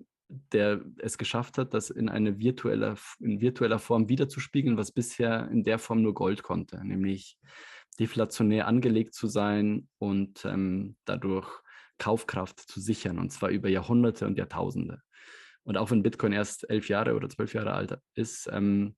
der 0.52 0.82
es 0.98 1.18
geschafft 1.18 1.58
hat, 1.58 1.74
das 1.74 1.90
in 1.90 2.08
eine 2.10 2.40
virtuelle, 2.40 2.96
in 3.20 3.42
virtueller 3.42 3.80
Form 3.80 4.10
wiederzuspiegeln, 4.10 4.78
was 4.78 4.92
bisher 4.92 5.50
in 5.50 5.64
der 5.64 5.80
Form 5.80 6.02
nur 6.02 6.14
Gold 6.14 6.44
konnte, 6.44 6.86
nämlich 6.86 7.38
deflationär 8.00 8.68
angelegt 8.68 9.14
zu 9.14 9.28
sein 9.28 9.88
und 9.98 10.46
ähm, 10.46 10.96
dadurch 11.06 11.50
Kaufkraft 11.98 12.60
zu 12.60 12.80
sichern, 12.80 13.20
und 13.20 13.32
zwar 13.32 13.50
über 13.50 13.70
Jahrhunderte 13.70 14.26
und 14.26 14.38
Jahrtausende. 14.38 15.02
Und 15.70 15.78
auch 15.78 15.92
wenn 15.92 16.02
Bitcoin 16.02 16.32
erst 16.32 16.68
elf 16.68 16.90
Jahre 16.90 17.16
oder 17.16 17.30
zwölf 17.30 17.54
Jahre 17.54 17.74
alt 17.74 17.96
ist, 18.16 18.50
ähm, 18.52 18.96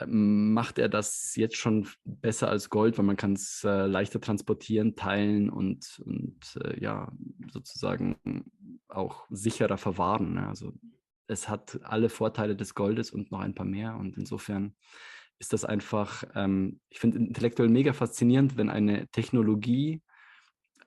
ähm, 0.00 0.54
macht 0.54 0.78
er 0.78 0.88
das 0.88 1.36
jetzt 1.36 1.58
schon 1.58 1.86
besser 2.06 2.48
als 2.48 2.70
Gold, 2.70 2.96
weil 2.96 3.04
man 3.04 3.18
kann 3.18 3.34
es 3.34 3.62
äh, 3.64 3.84
leichter 3.84 4.18
transportieren, 4.18 4.96
teilen 4.96 5.50
und, 5.50 6.00
und 6.06 6.58
äh, 6.64 6.80
ja, 6.82 7.12
sozusagen 7.52 8.16
auch 8.88 9.26
sicherer 9.28 9.76
verwahren. 9.76 10.32
Ne? 10.32 10.48
Also 10.48 10.72
es 11.26 11.50
hat 11.50 11.78
alle 11.82 12.08
Vorteile 12.08 12.56
des 12.56 12.74
Goldes 12.74 13.10
und 13.10 13.30
noch 13.30 13.40
ein 13.40 13.54
paar 13.54 13.66
mehr. 13.66 13.94
Und 13.96 14.16
insofern 14.16 14.74
ist 15.38 15.52
das 15.52 15.66
einfach, 15.66 16.24
ähm, 16.34 16.80
ich 16.88 16.98
finde 16.98 17.18
intellektuell 17.18 17.68
mega 17.68 17.92
faszinierend, 17.92 18.56
wenn 18.56 18.70
eine 18.70 19.06
Technologie 19.08 20.00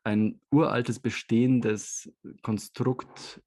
ein 0.04 0.42
uraltes 0.50 1.00
bestehendes 1.00 2.12
Konstrukt 2.42 3.44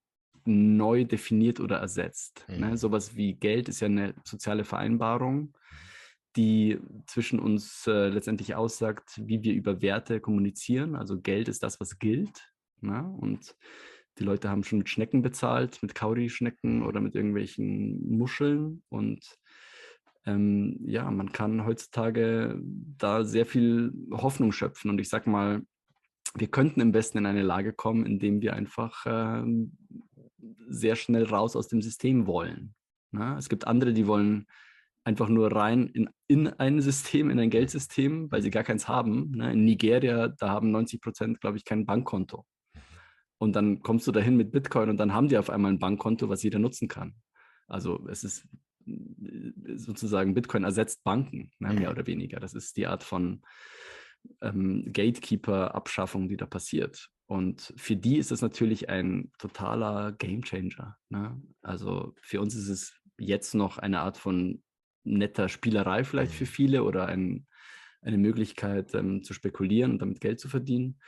neu 0.51 1.05
definiert 1.05 1.61
oder 1.61 1.79
ersetzt. 1.79 2.45
Ne? 2.49 2.57
Mhm. 2.57 2.71
Ne? 2.71 2.77
Sowas 2.77 3.17
wie 3.17 3.35
Geld 3.35 3.69
ist 3.69 3.81
ja 3.81 3.87
eine 3.87 4.15
soziale 4.25 4.65
Vereinbarung, 4.65 5.55
die 6.37 6.79
zwischen 7.07 7.41
uns 7.41 7.87
äh, 7.87 8.09
letztendlich 8.09 8.55
aussagt, 8.55 9.21
wie 9.25 9.43
wir 9.43 9.55
über 9.55 9.83
Werte 9.83 10.21
kommunizieren. 10.21 10.95
Also 10.95 11.21
Geld 11.21 11.49
ist 11.49 11.63
das, 11.63 11.81
was 11.81 11.99
gilt. 11.99 12.53
Ne? 12.81 13.03
Und 13.19 13.55
die 14.19 14.25
Leute 14.25 14.51
haben 14.51 14.65
schon 14.65 14.79
mit 14.79 14.89
Schnecken 14.89 15.23
bezahlt, 15.23 15.83
mit 15.83 15.95
Kauri-Schnecken 15.95 16.83
oder 16.83 17.01
mit 17.01 17.15
irgendwelchen 17.15 18.17
Muscheln. 18.17 18.83
Und 18.89 19.39
ähm, 20.27 20.79
ja, 20.85 21.11
man 21.11 21.33
kann 21.33 21.65
heutzutage 21.65 22.61
da 22.63 23.25
sehr 23.25 23.47
viel 23.47 23.93
Hoffnung 24.13 24.53
schöpfen. 24.53 24.91
Und 24.91 25.01
ich 25.01 25.09
sag 25.09 25.27
mal, 25.27 25.63
wir 26.35 26.49
könnten 26.49 26.81
im 26.81 26.95
Westen 26.95 27.19
in 27.19 27.27
eine 27.27 27.43
Lage 27.43 27.73
kommen, 27.73 28.07
indem 28.07 28.41
wir 28.41 28.55
einfach 28.55 29.05
ähm, 29.07 29.73
sehr 30.69 30.97
schnell 30.97 31.25
raus 31.25 31.57
aus 31.57 31.69
dem 31.69 31.83
System 31.83 32.27
wollen. 32.27 32.75
Ne? 33.13 33.37
Es 33.39 33.49
gibt 33.49 33.67
andere, 33.67 33.93
die 33.93 34.07
wollen 34.07 34.47
einfach 35.05 35.29
nur 35.29 35.53
rein 35.53 35.87
in, 35.89 36.11
in 36.29 36.49
ein 36.49 36.81
System, 36.81 37.31
in 37.31 37.39
ein 37.39 37.51
Geldsystem, 37.51 38.31
weil 38.31 38.43
sie 38.43 38.51
gar 38.51 38.65
keins 38.65 38.89
haben. 38.89 39.33
Ne? 39.33 39.53
In 39.53 39.65
Nigeria, 39.65 40.29
da 40.29 40.51
haben 40.51 40.71
90 40.71 41.01
Prozent, 41.01 41.41
glaube 41.41 41.57
ich, 41.57 41.65
kein 41.65 41.87
Bankkonto. 41.87 42.45
Und 43.39 43.57
dann 43.57 43.81
kommst 43.83 44.07
du 44.07 44.13
dahin 44.13 44.37
mit 44.37 44.53
Bitcoin 44.53 44.91
und 44.91 44.99
dann 44.99 45.15
haben 45.15 45.29
die 45.29 45.39
auf 45.39 45.49
einmal 45.49 45.73
ein 45.73 45.79
Bankkonto, 45.79 46.29
was 46.29 46.43
jeder 46.43 46.59
nutzen 46.59 46.89
kann. 46.89 47.15
Also 47.67 48.07
es 48.09 48.25
ist 48.25 48.47
sozusagen, 49.77 50.35
Bitcoin 50.35 50.65
ersetzt 50.65 51.03
Banken, 51.05 51.51
ne? 51.59 51.73
mehr 51.73 51.91
oder 51.91 52.07
weniger. 52.07 52.41
Das 52.41 52.55
ist 52.55 52.77
die 52.77 52.87
Art 52.87 53.03
von 53.03 53.43
ähm, 54.43 54.85
Gatekeeper-Abschaffung, 54.93 56.29
die 56.29 56.37
da 56.37 56.47
passiert. 56.47 57.09
Und 57.31 57.73
für 57.77 57.95
die 57.95 58.17
ist 58.17 58.33
es 58.33 58.43
natürlich 58.43 58.89
ein 58.89 59.31
totaler 59.39 60.11
Gamechanger. 60.11 60.97
Ne? 61.11 61.41
Also 61.63 62.13
für 62.21 62.41
uns 62.41 62.57
ist 62.57 62.69
es 62.69 63.01
jetzt 63.19 63.55
noch 63.55 63.79
eine 63.79 64.01
Art 64.01 64.19
von 64.19 64.65
netter 65.05 65.49
Spielerei 65.49 66.03
vielleicht 66.03 66.33
für 66.33 66.43
mhm. 66.43 66.49
viele 66.49 66.83
oder 66.83 67.07
ein, 67.07 67.47
eine 68.03 68.19
Möglichkeit 68.19 68.97
ähm, 68.97 69.23
zu 69.23 69.33
spekulieren 69.33 69.93
und 69.93 70.03
damit 70.03 70.21
Geld 70.21 70.41
zu 70.41 70.49
verdienen. 70.49 70.99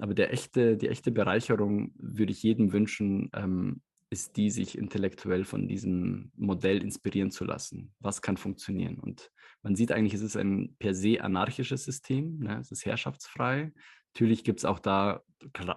Aber 0.00 0.14
der 0.14 0.32
echte, 0.32 0.76
die 0.76 0.88
echte 0.88 1.12
Bereicherung 1.12 1.92
würde 1.94 2.32
ich 2.32 2.42
jedem 2.42 2.72
wünschen, 2.72 3.30
ähm, 3.32 3.80
ist 4.10 4.36
die, 4.36 4.50
sich 4.50 4.76
intellektuell 4.76 5.44
von 5.44 5.68
diesem 5.68 6.32
Modell 6.34 6.82
inspirieren 6.82 7.30
zu 7.30 7.44
lassen. 7.44 7.94
Was 8.00 8.20
kann 8.20 8.36
funktionieren? 8.36 8.98
Und 8.98 9.30
man 9.62 9.76
sieht 9.76 9.92
eigentlich, 9.92 10.14
es 10.14 10.22
ist 10.22 10.36
ein 10.36 10.74
per 10.80 10.94
se 10.94 11.22
anarchisches 11.22 11.84
System, 11.84 12.40
ne? 12.40 12.58
es 12.58 12.72
ist 12.72 12.84
herrschaftsfrei. 12.84 13.72
Natürlich 14.14 14.44
gibt 14.44 14.60
es 14.60 14.64
auch 14.64 14.78
da 14.78 15.22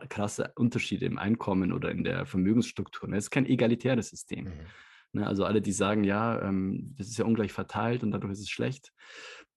krasse 0.09 0.51
Unterschiede 0.55 1.05
im 1.05 1.17
Einkommen 1.17 1.71
oder 1.71 1.91
in 1.91 2.03
der 2.03 2.25
Vermögensstruktur. 2.25 3.09
Ne? 3.09 3.17
Es 3.17 3.25
ist 3.25 3.31
kein 3.31 3.45
egalitäres 3.45 4.09
System. 4.09 4.45
Mhm. 4.45 4.51
Ne? 5.13 5.27
Also 5.27 5.45
alle, 5.45 5.61
die 5.61 5.71
sagen, 5.71 6.03
ja, 6.03 6.41
ähm, 6.41 6.95
das 6.97 7.07
ist 7.07 7.17
ja 7.17 7.25
ungleich 7.25 7.51
verteilt 7.51 8.03
und 8.03 8.11
dadurch 8.11 8.33
ist 8.33 8.41
es 8.41 8.49
schlecht. 8.49 8.91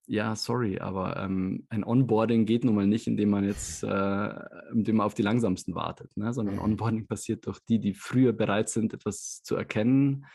Ja, 0.06 0.36
sorry, 0.36 0.80
aber 0.80 1.16
ähm, 1.16 1.66
ein 1.70 1.82
Onboarding 1.82 2.44
geht 2.44 2.64
nun 2.64 2.74
mal 2.74 2.86
nicht, 2.86 3.06
indem 3.06 3.30
man 3.30 3.44
jetzt, 3.44 3.82
äh, 3.84 4.34
indem 4.70 4.96
man 4.96 5.06
auf 5.06 5.14
die 5.14 5.22
langsamsten 5.22 5.74
wartet, 5.74 6.14
ne? 6.14 6.34
sondern 6.34 6.56
mhm. 6.56 6.62
Onboarding 6.62 7.06
passiert 7.06 7.46
durch 7.46 7.58
die, 7.60 7.78
die 7.78 7.94
früher 7.94 8.34
bereit 8.34 8.68
sind, 8.68 8.92
etwas 8.92 9.42
zu 9.42 9.56
erkennen 9.56 10.26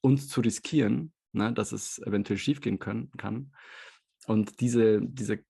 und 0.00 0.18
zu 0.18 0.40
riskieren, 0.40 1.12
ne? 1.32 1.52
dass 1.52 1.72
es 1.72 1.98
eventuell 1.98 2.38
schiefgehen 2.38 2.78
können, 2.78 3.10
kann. 3.16 3.50
Und 4.28 4.60
diese, 4.60 5.00
diese 5.00 5.40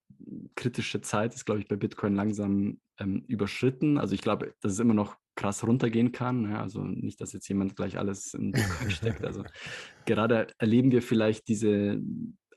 kritische 0.55 1.01
Zeit 1.01 1.35
ist, 1.35 1.45
glaube 1.45 1.61
ich, 1.61 1.69
bei 1.69 1.77
Bitcoin 1.77 2.15
langsam 2.15 2.81
ähm, 2.99 3.25
überschritten. 3.27 3.99
Also 3.99 4.15
ich 4.15 4.21
glaube, 4.21 4.55
dass 4.61 4.73
es 4.73 4.79
immer 4.79 4.95
noch 4.95 5.17
krass 5.35 5.67
runtergehen 5.67 6.13
kann. 6.13 6.49
Ja, 6.49 6.63
also 6.63 6.83
nicht, 6.85 7.21
dass 7.21 7.33
jetzt 7.33 7.49
jemand 7.49 7.75
gleich 7.75 7.99
alles 7.99 8.35
in 8.35 8.53
Bitcoin 8.53 8.91
steckt. 8.91 9.25
Also 9.25 9.45
gerade 10.07 10.47
erleben 10.59 10.93
wir 10.93 11.03
vielleicht 11.03 11.49
diese 11.49 12.01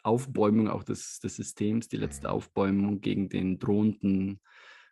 Aufbäumung 0.03 0.67
auch 0.67 0.83
des, 0.83 1.19
des 1.19 1.35
Systems, 1.35 1.87
die 1.87 1.97
letzte 1.97 2.29
Aufbäumung 2.29 3.01
gegen 3.01 3.27
den 3.27 3.57
drohenden 3.57 4.41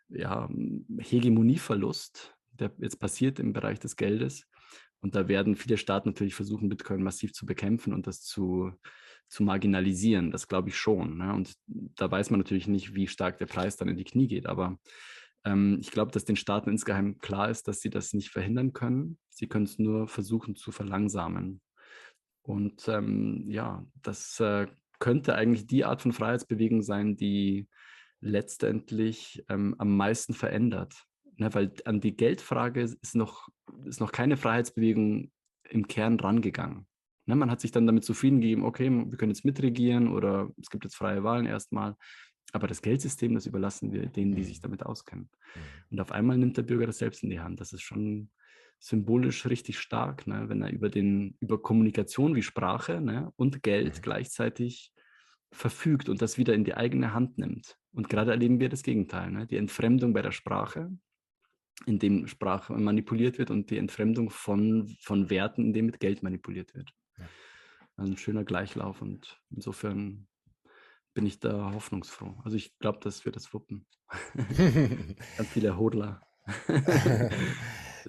ja, 0.08 0.48
Hegemonieverlust, 0.98 2.34
der 2.52 2.72
jetzt 2.78 2.98
passiert 2.98 3.38
im 3.38 3.52
Bereich 3.52 3.78
des 3.78 3.94
Geldes. 3.94 4.46
Und 5.00 5.14
da 5.14 5.28
werden 5.28 5.54
viele 5.54 5.78
Staaten 5.78 6.08
natürlich 6.08 6.34
versuchen, 6.34 6.68
Bitcoin 6.68 7.04
massiv 7.04 7.32
zu 7.32 7.46
bekämpfen 7.46 7.92
und 7.92 8.08
das 8.08 8.20
zu, 8.22 8.72
zu 9.30 9.44
marginalisieren. 9.44 10.30
Das 10.30 10.48
glaube 10.48 10.68
ich 10.68 10.76
schon. 10.76 11.18
Ne? 11.18 11.32
Und 11.32 11.54
da 11.66 12.10
weiß 12.10 12.30
man 12.30 12.40
natürlich 12.40 12.66
nicht, 12.66 12.94
wie 12.94 13.06
stark 13.06 13.38
der 13.38 13.46
Preis 13.46 13.76
dann 13.76 13.88
in 13.88 13.96
die 13.96 14.04
Knie 14.04 14.26
geht. 14.26 14.46
Aber 14.46 14.78
ähm, 15.44 15.78
ich 15.80 15.90
glaube, 15.92 16.10
dass 16.10 16.24
den 16.24 16.36
Staaten 16.36 16.68
insgeheim 16.68 17.18
klar 17.18 17.48
ist, 17.48 17.68
dass 17.68 17.80
sie 17.80 17.90
das 17.90 18.12
nicht 18.12 18.30
verhindern 18.30 18.72
können. 18.72 19.18
Sie 19.30 19.46
können 19.46 19.64
es 19.64 19.78
nur 19.78 20.08
versuchen 20.08 20.56
zu 20.56 20.72
verlangsamen. 20.72 21.60
Und 22.42 22.88
ähm, 22.88 23.46
ja, 23.48 23.86
das 24.02 24.40
äh, 24.40 24.66
könnte 24.98 25.36
eigentlich 25.36 25.66
die 25.66 25.84
Art 25.84 26.02
von 26.02 26.12
Freiheitsbewegung 26.12 26.82
sein, 26.82 27.16
die 27.16 27.68
letztendlich 28.20 29.44
ähm, 29.48 29.76
am 29.78 29.96
meisten 29.96 30.34
verändert. 30.34 31.06
Ne, 31.36 31.54
weil 31.54 31.72
an 31.84 32.00
die 32.00 32.16
Geldfrage 32.16 32.82
ist 32.82 33.14
noch, 33.14 33.48
ist 33.86 34.00
noch 34.00 34.12
keine 34.12 34.36
Freiheitsbewegung 34.36 35.30
im 35.68 35.86
Kern 35.86 36.18
rangegangen. 36.18 36.86
Ne, 37.30 37.36
man 37.36 37.48
hat 37.48 37.60
sich 37.60 37.70
dann 37.70 37.86
damit 37.86 38.02
zufrieden 38.04 38.40
gegeben, 38.40 38.64
okay, 38.64 38.90
wir 38.90 39.16
können 39.16 39.30
jetzt 39.30 39.44
mitregieren 39.44 40.08
oder 40.08 40.50
es 40.60 40.68
gibt 40.68 40.82
jetzt 40.82 40.96
freie 40.96 41.22
Wahlen 41.22 41.46
erstmal. 41.46 41.94
Aber 42.52 42.66
das 42.66 42.82
Geldsystem, 42.82 43.34
das 43.34 43.46
überlassen 43.46 43.92
wir 43.92 44.06
denen, 44.06 44.34
die 44.34 44.42
sich 44.42 44.58
mhm. 44.58 44.62
damit 44.62 44.84
auskennen. 44.84 45.30
Mhm. 45.54 45.60
Und 45.92 46.00
auf 46.00 46.10
einmal 46.10 46.38
nimmt 46.38 46.56
der 46.56 46.64
Bürger 46.64 46.86
das 46.86 46.98
selbst 46.98 47.22
in 47.22 47.30
die 47.30 47.38
Hand. 47.38 47.60
Das 47.60 47.72
ist 47.72 47.82
schon 47.82 48.30
symbolisch 48.80 49.46
richtig 49.46 49.78
stark, 49.78 50.26
ne? 50.26 50.48
wenn 50.48 50.60
er 50.60 50.72
über, 50.72 50.88
den, 50.88 51.36
über 51.38 51.62
Kommunikation 51.62 52.34
wie 52.34 52.42
Sprache 52.42 53.00
ne? 53.00 53.32
und 53.36 53.62
Geld 53.62 53.98
mhm. 53.98 54.02
gleichzeitig 54.02 54.92
verfügt 55.52 56.08
und 56.08 56.20
das 56.20 56.36
wieder 56.36 56.54
in 56.54 56.64
die 56.64 56.74
eigene 56.74 57.14
Hand 57.14 57.38
nimmt. 57.38 57.76
Und 57.92 58.08
gerade 58.08 58.32
erleben 58.32 58.58
wir 58.58 58.70
das 58.70 58.82
Gegenteil, 58.82 59.30
ne? 59.30 59.46
die 59.46 59.56
Entfremdung 59.56 60.12
bei 60.12 60.22
der 60.22 60.32
Sprache, 60.32 60.90
in 61.86 62.00
dem 62.00 62.26
Sprache 62.26 62.72
manipuliert 62.72 63.38
wird 63.38 63.52
und 63.52 63.70
die 63.70 63.78
Entfremdung 63.78 64.30
von, 64.30 64.96
von 65.00 65.30
Werten, 65.30 65.66
in 65.66 65.72
dem 65.72 65.86
mit 65.86 66.00
Geld 66.00 66.24
manipuliert 66.24 66.74
wird. 66.74 66.92
Ein 68.00 68.16
schöner 68.16 68.44
Gleichlauf 68.44 69.02
und 69.02 69.42
insofern 69.50 70.26
bin 71.12 71.26
ich 71.26 71.38
da 71.38 71.72
hoffnungsfroh. 71.74 72.34
Also 72.44 72.56
ich 72.56 72.78
glaube, 72.78 72.98
dass 73.02 73.26
wir 73.26 73.32
das 73.32 73.52
wuppen. 73.52 73.86
Ganz 75.36 75.48
viele 75.50 75.76
Hodler. 75.76 76.22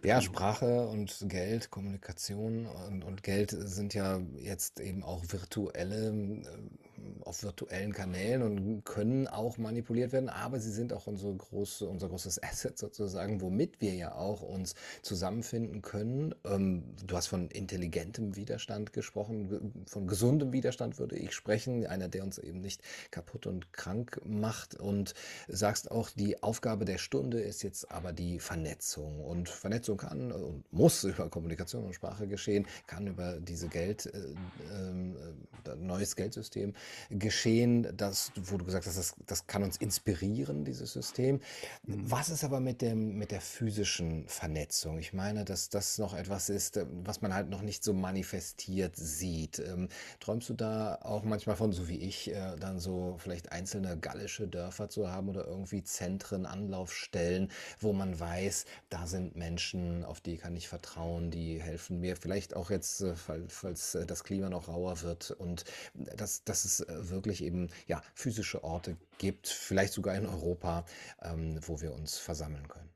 Ja, 0.04 0.22
Sprache 0.22 0.88
und 0.88 1.26
Geld, 1.28 1.70
Kommunikation 1.70 2.66
und, 2.66 3.04
und 3.04 3.24
Geld 3.24 3.52
sind 3.52 3.94
ja 3.94 4.20
jetzt 4.38 4.80
eben 4.80 5.04
auch 5.04 5.24
virtuelle, 5.28 6.12
äh, 6.12 6.91
auf 7.22 7.44
virtuellen 7.44 7.94
Kanälen 7.94 8.42
und 8.42 8.84
können 8.86 9.28
auch 9.28 9.58
manipuliert 9.58 10.12
werden, 10.12 10.30
aber 10.30 10.60
sie 10.60 10.72
sind 10.72 10.94
auch 10.94 11.08
unsere 11.08 11.34
große, 11.34 11.88
unser 11.88 12.10
großes 12.10 12.42
Asset 12.44 12.78
sozusagen, 12.78 13.42
womit 13.42 13.82
wir 13.82 13.94
ja 13.94 14.16
auch 14.16 14.42
uns 14.42 14.76
zusammenfinden 15.02 15.82
können. 15.82 16.36
Ähm, 16.46 16.84
du 17.06 17.16
hast 17.16 17.28
von 17.28 17.50
intelligentem 17.50 18.36
Widerstand 18.36 18.94
gesprochen, 18.94 19.84
von 19.86 20.08
gesundem 20.08 20.52
Widerstand 20.52 21.00
würde 21.00 21.18
ich 21.18 21.34
sprechen, 21.34 21.86
einer, 21.86 22.08
der 22.08 22.24
uns 22.24 22.38
eben 22.38 22.62
nicht 22.62 22.82
kaputt 23.12 23.48
und 23.48 23.74
krank 23.74 24.22
macht 24.26 24.76
und 24.76 25.14
sagst 25.48 25.92
auch, 25.92 26.10
die 26.10 26.42
Aufgabe 26.44 26.86
der 26.86 26.98
Stunde 26.98 27.40
ist 27.40 27.64
jetzt 27.64 27.92
aber 27.92 28.14
die 28.14 28.40
Vernetzung 28.40 29.24
und 29.24 29.50
Vernetzung 29.50 29.98
kann 29.98 30.32
und 30.32 30.72
muss 30.72 31.04
über 31.04 31.30
Kommunikation 31.30 31.86
und 31.86 31.94
Sprache 31.94 32.28
geschehen, 32.28 32.68
kann 32.88 33.08
über 33.08 33.40
diese 33.40 33.68
Geld, 33.68 34.06
äh, 34.08 34.18
äh, 34.18 35.76
neues 35.78 36.16
Geldsystem 36.16 36.74
geschehen, 37.10 37.88
das, 37.96 38.32
wo 38.36 38.58
du 38.58 38.66
gesagt 38.66 38.86
hast, 38.86 38.98
das, 38.98 39.16
das 39.26 39.48
kann 39.48 39.64
uns 39.64 39.78
inspirieren, 39.78 40.66
dieses 40.66 40.94
System. 40.94 41.40
Was 41.84 42.30
ist 42.30 42.44
aber 42.44 42.60
mit 42.60 42.82
dem, 42.82 43.18
mit 43.18 43.32
der 43.32 43.42
physischen 43.42 44.28
Vernetzung? 44.28 44.98
Ich 45.00 45.14
meine, 45.14 45.46
dass 45.46 45.70
das 45.70 45.98
noch 45.98 46.14
etwas 46.14 46.50
ist, 46.50 46.78
äh, 46.78 46.86
was 47.04 47.22
man 47.22 47.34
halt 47.34 47.50
noch 47.50 47.62
nicht 47.62 47.84
so 47.84 47.94
manifestiert 47.94 48.96
sieht. 48.96 49.60
Ähm, 49.60 49.90
träumst 50.20 50.50
du 50.50 50.54
da 50.54 50.96
auch 51.02 51.24
manchmal 51.24 51.56
von, 51.56 51.72
so 51.72 51.88
wie 51.88 51.98
ich, 51.98 52.32
äh, 52.32 52.56
dann 52.60 52.80
so 52.80 53.18
vielleicht 53.20 53.52
einzelne 53.52 53.98
gallische 53.98 54.48
Dörfer 54.48 54.90
zu 54.90 55.10
haben 55.10 55.30
oder 55.30 55.46
irgendwie 55.46 55.84
Zentren, 55.84 56.46
Anlaufstellen, 56.46 57.52
wo 57.80 57.94
man 57.94 58.20
weiß, 58.20 58.66
da 58.90 59.08
sind 59.08 59.36
Menschen, 59.36 60.06
auf 60.06 60.22
die 60.22 60.38
kann 60.38 60.56
ich 60.56 60.68
vertrauen, 60.68 61.32
die 61.32 61.62
helfen 61.62 62.00
mir. 62.00 62.16
Vielleicht 62.16 62.56
auch 62.56 62.70
jetzt, 62.70 63.02
äh, 63.02 63.14
falls 63.48 63.96
äh, 63.96 64.06
das 64.06 64.24
Klima 64.24 64.50
noch 64.50 64.68
rauer 64.68 65.02
wird 65.02 65.32
und 65.32 65.66
dass, 65.94 66.44
dass 66.44 66.81
es 66.82 66.90
äh, 66.90 67.10
wirklich 67.10 67.44
eben 67.44 67.70
ja, 67.88 68.02
physische 68.14 68.64
Orte 68.64 68.98
gibt, 69.18 69.48
vielleicht 69.48 69.94
sogar 69.94 70.16
in 70.16 70.26
Europa, 70.26 70.86
ähm, 71.22 71.60
wo 71.66 71.82
wir 71.82 71.94
uns 71.94 72.18
versammeln 72.18 72.68
können. 72.68 72.90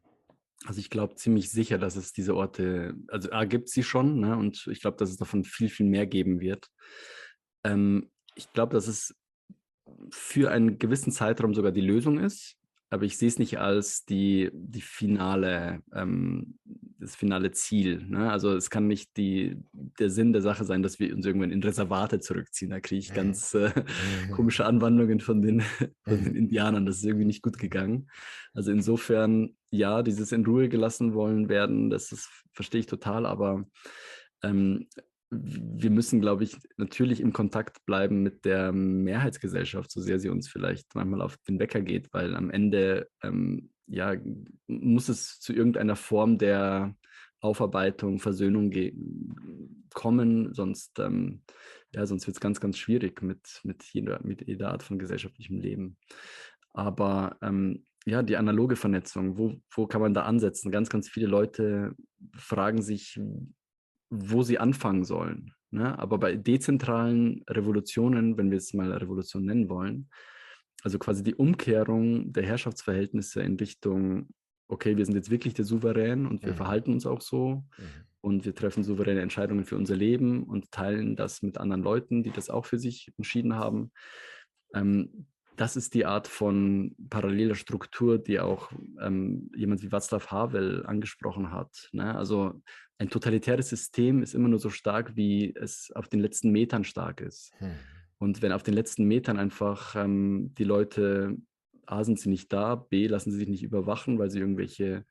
Also 0.66 0.80
ich 0.80 0.90
glaube 0.90 1.16
ziemlich 1.16 1.52
sicher, 1.52 1.78
dass 1.78 1.96
es 1.96 2.14
diese 2.14 2.36
Orte, 2.36 2.96
also 3.10 3.32
A 3.32 3.46
gibt 3.46 3.70
sie 3.70 3.84
schon, 3.84 4.20
ne? 4.20 4.36
und 4.36 4.68
ich 4.72 4.82
glaube, 4.82 4.98
dass 4.98 5.10
es 5.10 5.18
davon 5.18 5.44
viel, 5.44 5.70
viel 5.70 5.86
mehr 5.86 6.08
geben 6.08 6.40
wird. 6.40 6.72
Ähm, 7.64 8.12
ich 8.36 8.52
glaube, 8.52 8.74
dass 8.74 8.88
es 8.88 9.16
für 10.10 10.52
einen 10.52 10.80
gewissen 10.80 11.12
Zeitraum 11.12 11.54
sogar 11.54 11.72
die 11.72 11.82
Lösung 11.82 12.20
ist 12.20 12.58
aber 12.96 13.04
ich 13.04 13.18
sehe 13.18 13.28
es 13.28 13.39
nicht 13.39 13.60
als 13.60 14.06
die, 14.06 14.50
die 14.54 14.82
finale, 14.82 15.82
ähm, 15.93 16.58
das 16.98 17.16
finale 17.16 17.52
Ziel. 17.52 18.06
Ne? 18.08 18.32
Also 18.32 18.56
es 18.56 18.70
kann 18.70 18.88
nicht 18.88 19.18
die, 19.18 19.58
der 19.74 20.10
Sinn 20.10 20.32
der 20.32 20.41
Sache 20.41 20.64
sein, 20.64 20.82
dass 20.82 20.98
wir 20.98 21.14
uns 21.14 21.26
irgendwann 21.26 21.52
in 21.52 21.62
Reservate 21.62 22.22
zurückziehen. 22.22 22.72
Da 22.72 22.80
kriege 22.80 23.00
ich 23.00 23.14
ganz 23.14 23.54
äh, 23.54 23.72
komische 24.32 24.66
Anwandlungen 24.66 25.20
von 25.20 25.41
den, 25.41 25.62
von 26.04 26.24
den. 26.24 26.36
Indianern. 26.36 26.86
Das 26.86 26.96
ist 26.96 27.04
irgendwie 27.04 27.26
nicht 27.26 27.41
gut 27.41 27.58
gegangen. 27.58 28.10
Also 28.54 28.72
insofern, 28.72 29.56
ja, 29.70 30.02
dieses 30.02 30.32
in 30.32 30.46
Ruhe 30.46 30.70
gelassen 30.70 31.14
wollen 31.14 31.50
werden, 31.50 31.89
das 31.89 32.14
ist, 32.14 32.30
verstehe 32.54 32.80
ich 32.80 32.88
total, 32.88 33.26
aber 33.26 33.66
ähm, 34.41 34.88
wir 35.42 35.90
müssen, 35.90 36.22
glaube 36.22 36.44
ich, 36.44 36.58
natürlich 36.78 37.22
im 37.22 37.34
Kontakt 37.34 37.86
bleiben 37.86 38.24
mit 38.24 38.46
der 38.46 38.72
Mehrheitsgesellschaft, 38.72 39.92
so 39.92 40.02
sehr 40.02 40.20
sie 40.20 40.30
uns 40.30 40.48
vielleicht 40.48 40.96
manchmal 40.96 41.22
auf 41.22 41.38
den 41.48 41.60
Wecker 41.60 41.82
geht, 41.82 42.14
weil 42.14 42.36
am 42.36 42.50
Ende 42.50 43.08
ähm, 43.24 43.70
ja, 43.88 44.16
muss 44.68 45.10
es 45.10 45.40
zu 45.40 45.54
irgendeiner 45.54 45.96
Form 45.96 46.38
der 46.38 46.96
Aufarbeitung, 47.40 48.20
Versöhnung 48.20 48.72
kommen, 49.94 50.54
sonst, 50.54 51.00
ähm, 51.00 51.42
ja, 51.94 52.06
sonst 52.06 52.26
wird 52.28 52.38
es 52.38 52.42
ganz, 52.42 52.60
ganz 52.60 52.78
schwierig 52.78 53.22
mit, 53.22 53.62
mit, 53.64 53.84
jeder, 53.94 54.20
mit 54.24 54.48
jeder 54.48 54.72
Art 54.72 54.84
von 54.84 55.00
gesellschaftlichem 55.00 55.60
Leben. 55.60 55.98
Aber 56.74 57.38
ähm, 57.42 57.86
ja, 58.06 58.24
die 58.24 58.38
analoge 58.38 58.76
Vernetzung, 58.76 59.38
wo, 59.38 59.56
wo 59.74 59.88
kann 59.88 60.02
man 60.02 60.14
da 60.14 60.24
ansetzen? 60.24 60.72
Ganz, 60.72 60.90
ganz 60.90 61.10
viele 61.10 61.28
Leute 61.28 61.96
fragen 62.36 62.82
sich, 62.82 63.20
wo 64.18 64.43
sie 64.43 64.57
anfangen 64.57 65.03
sollen. 65.03 65.53
Ne? 65.72 65.97
Aber 65.99 66.18
bei 66.18 66.36
dezentralen 66.36 67.43
Revolutionen, 67.49 68.38
wenn 68.38 68.51
wir 68.51 68.57
es 68.57 68.74
mal 68.74 68.91
Revolution 68.91 69.45
nennen 69.45 69.70
wollen, 69.70 70.09
also 70.84 70.99
quasi 70.99 71.24
die 71.24 71.36
Umkehrung 71.36 72.32
der 72.32 72.45
Herrschaftsverhältnisse 72.45 73.41
in 73.41 73.55
Richtung, 73.55 74.30
okay, 74.68 74.97
wir 74.97 75.05
sind 75.05 75.16
jetzt 75.16 75.32
wirklich 75.32 75.53
der 75.53 75.66
Souverän 75.66 76.26
und 76.26 76.43
wir 76.43 76.51
mhm. 76.51 76.57
verhalten 76.57 76.93
uns 76.93 77.05
auch 77.05 77.22
so 77.22 77.66
mhm. 77.78 77.84
und 78.22 78.45
wir 78.45 78.55
treffen 78.55 78.84
souveräne 78.84 79.22
Entscheidungen 79.22 79.66
für 79.66 79.78
unser 79.78 79.95
Leben 79.95 80.43
und 80.43 80.72
teilen 80.72 81.16
das 81.16 81.41
mit 81.41 81.57
anderen 81.57 81.84
Leuten, 81.84 82.24
die 82.24 82.32
das 82.32 82.49
auch 82.49 82.66
für 82.66 82.80
sich 82.80 83.11
entschieden 83.18 83.55
haben. 83.55 83.91
Ähm, 84.74 85.28
das 85.56 85.76
ist 85.76 85.93
die 85.93 86.06
Art 86.06 86.28
von 86.28 86.95
paralleler 87.10 87.56
Struktur, 87.56 88.18
die 88.18 88.39
auch 88.39 88.72
ähm, 89.01 89.49
jemand 89.56 89.82
wie 89.82 89.88
Václav 89.88 90.28
Havel 90.32 90.86
angesprochen 90.86 91.51
hat. 91.51 91.89
Ne? 91.91 92.16
Also 92.16 92.62
ein 92.97 93.10
totalitäres 93.10 93.70
System 93.70 94.22
ist 94.22 94.34
immer 94.34 94.47
nur 94.47 94.60
so 94.60 94.70
stark, 94.70 95.16
wie 95.16 95.53
es 95.56 95.91
auf 95.95 96.08
den 96.08 96.20
letzten 96.20 96.51
Metern 96.51 96.84
stark 96.84 97.22
ist. 97.22 97.51
Hm. 97.58 97.72
Und 98.18 98.41
wenn 98.41 98.51
auf 98.51 98.64
den 98.64 98.74
letzten 98.74 99.06
Metern 99.06 99.38
einfach 99.38 99.95
ähm, 99.95 100.53
die 100.58 100.64
Leute, 100.64 101.38
A, 101.86 102.03
sind 102.03 102.20
sie 102.20 102.30
nicht 102.30 102.51
da, 102.51 102.76
B, 102.76 103.08
lassen 103.08 103.32
sie 103.32 103.38
sich 103.38 103.49
nicht 103.49 103.64
überwachen, 103.64 104.18
weil 104.18 104.32
sie 104.32 104.39
irgendwelche 104.39 105.06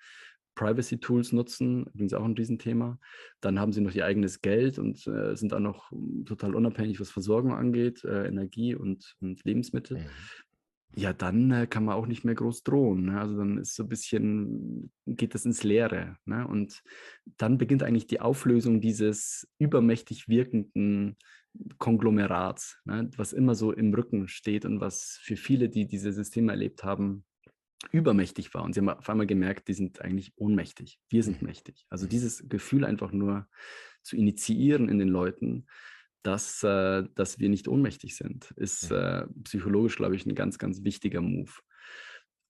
Privacy-Tools 0.55 1.33
nutzen, 1.33 1.87
übrigens 1.87 2.15
auch 2.15 2.25
ein 2.25 2.35
Riesenthema. 2.35 2.99
Dann 3.41 3.59
haben 3.59 3.73
sie 3.73 3.81
noch 3.81 3.95
ihr 3.95 4.05
eigenes 4.05 4.41
Geld 4.41 4.79
und 4.79 5.07
äh, 5.07 5.37
sind 5.37 5.53
auch 5.53 5.61
noch 5.61 5.93
total 6.27 6.55
unabhängig, 6.55 7.01
was 7.01 7.11
Versorgung 7.11 7.53
angeht, 7.53 8.05
äh, 8.05 8.27
Energie 8.27 8.75
und, 8.75 9.17
und 9.21 9.45
Lebensmittel. 9.45 9.99
Mhm. 9.99 10.07
Ja, 10.97 11.13
dann 11.13 11.51
äh, 11.51 11.67
kann 11.67 11.85
man 11.85 11.97
auch 11.97 12.07
nicht 12.07 12.25
mehr 12.25 12.37
groß 12.37 12.63
drohen. 12.63 13.07
Ne? 13.07 13.21
Also 13.21 13.37
dann 13.37 13.59
ist 13.59 13.75
so 13.75 13.83
ein 13.83 13.89
bisschen, 13.89 14.93
geht 15.07 15.35
das 15.35 15.45
ins 15.45 15.65
Leere. 15.65 16.17
Ne? 16.25 16.47
Und 16.47 16.83
dann 17.37 17.59
beginnt 17.59 17.83
eigentlich 17.83 18.07
die 18.07 18.21
Auflösung 18.21 18.81
dieses 18.81 19.49
übermächtig 19.59 20.29
wirkenden 20.29 21.17
Konglomerats, 21.79 22.79
ne? 22.85 23.11
was 23.17 23.33
immer 23.33 23.55
so 23.55 23.73
im 23.73 23.93
Rücken 23.93 24.29
steht 24.29 24.65
und 24.65 24.81
was 24.81 25.19
für 25.23 25.37
viele, 25.37 25.69
die 25.69 25.87
diese 25.87 26.13
Systeme 26.13 26.53
erlebt 26.53 26.85
haben, 26.85 27.25
übermächtig 27.93 28.55
war. 28.55 28.63
Und 28.63 28.75
sie 28.75 28.81
haben 28.81 28.89
auf 28.89 29.09
einmal 29.09 29.27
gemerkt, 29.27 29.69
die 29.69 29.75
sind 29.75 30.01
eigentlich 30.01 30.33
ohnmächtig. 30.37 30.99
Wir 31.09 31.23
sind 31.23 31.43
mhm. 31.43 31.49
mächtig. 31.49 31.87
Also 31.89 32.07
dieses 32.07 32.49
Gefühl 32.49 32.85
einfach 32.85 33.13
nur 33.13 33.47
zu 34.03 34.17
initiieren 34.17 34.89
in 34.89 34.99
den 34.99 35.09
Leuten, 35.09 35.67
dass, 36.23 36.63
äh, 36.63 37.05
dass 37.15 37.39
wir 37.39 37.49
nicht 37.49 37.69
ohnmächtig 37.69 38.17
sind, 38.17 38.51
ist 38.53 38.91
äh, 38.91 39.27
psychologisch, 39.45 39.97
glaube 39.97 40.17
ich, 40.17 40.25
ein 40.27 40.35
ganz, 40.35 40.59
ganz 40.59 40.83
wichtiger 40.83 41.21
Move. 41.21 41.53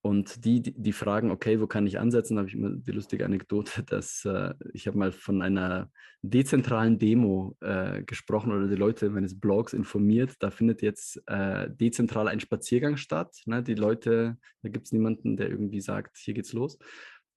Und 0.05 0.45
die, 0.45 0.61
die, 0.61 0.93
fragen, 0.93 1.31
okay, 1.31 1.59
wo 1.59 1.65
kann 1.65 1.87
ich 1.87 1.97
ansetzen, 1.97 2.37
habe 2.37 2.47
ich 2.47 2.53
immer 2.53 2.69
die 2.69 2.91
lustige 2.91 3.25
Anekdote, 3.25 3.81
dass 3.87 4.23
äh, 4.23 4.53
ich 4.71 4.85
habe 4.85 4.99
mal 4.99 5.11
von 5.11 5.41
einer 5.41 5.89
dezentralen 6.21 6.99
Demo 6.99 7.57
äh, 7.59 8.03
gesprochen 8.03 8.51
oder 8.51 8.67
die 8.67 8.75
Leute 8.75 9.09
meines 9.09 9.39
Blogs 9.39 9.73
informiert. 9.73 10.35
Da 10.41 10.51
findet 10.51 10.83
jetzt 10.83 11.23
äh, 11.25 11.71
dezentral 11.71 12.27
ein 12.27 12.39
Spaziergang 12.39 12.97
statt. 12.97 13.35
Ne? 13.47 13.63
Die 13.63 13.73
Leute, 13.73 14.37
da 14.61 14.69
gibt 14.69 14.85
es 14.85 14.91
niemanden, 14.91 15.37
der 15.37 15.49
irgendwie 15.49 15.81
sagt, 15.81 16.17
hier 16.17 16.35
geht's 16.35 16.53
los. 16.53 16.77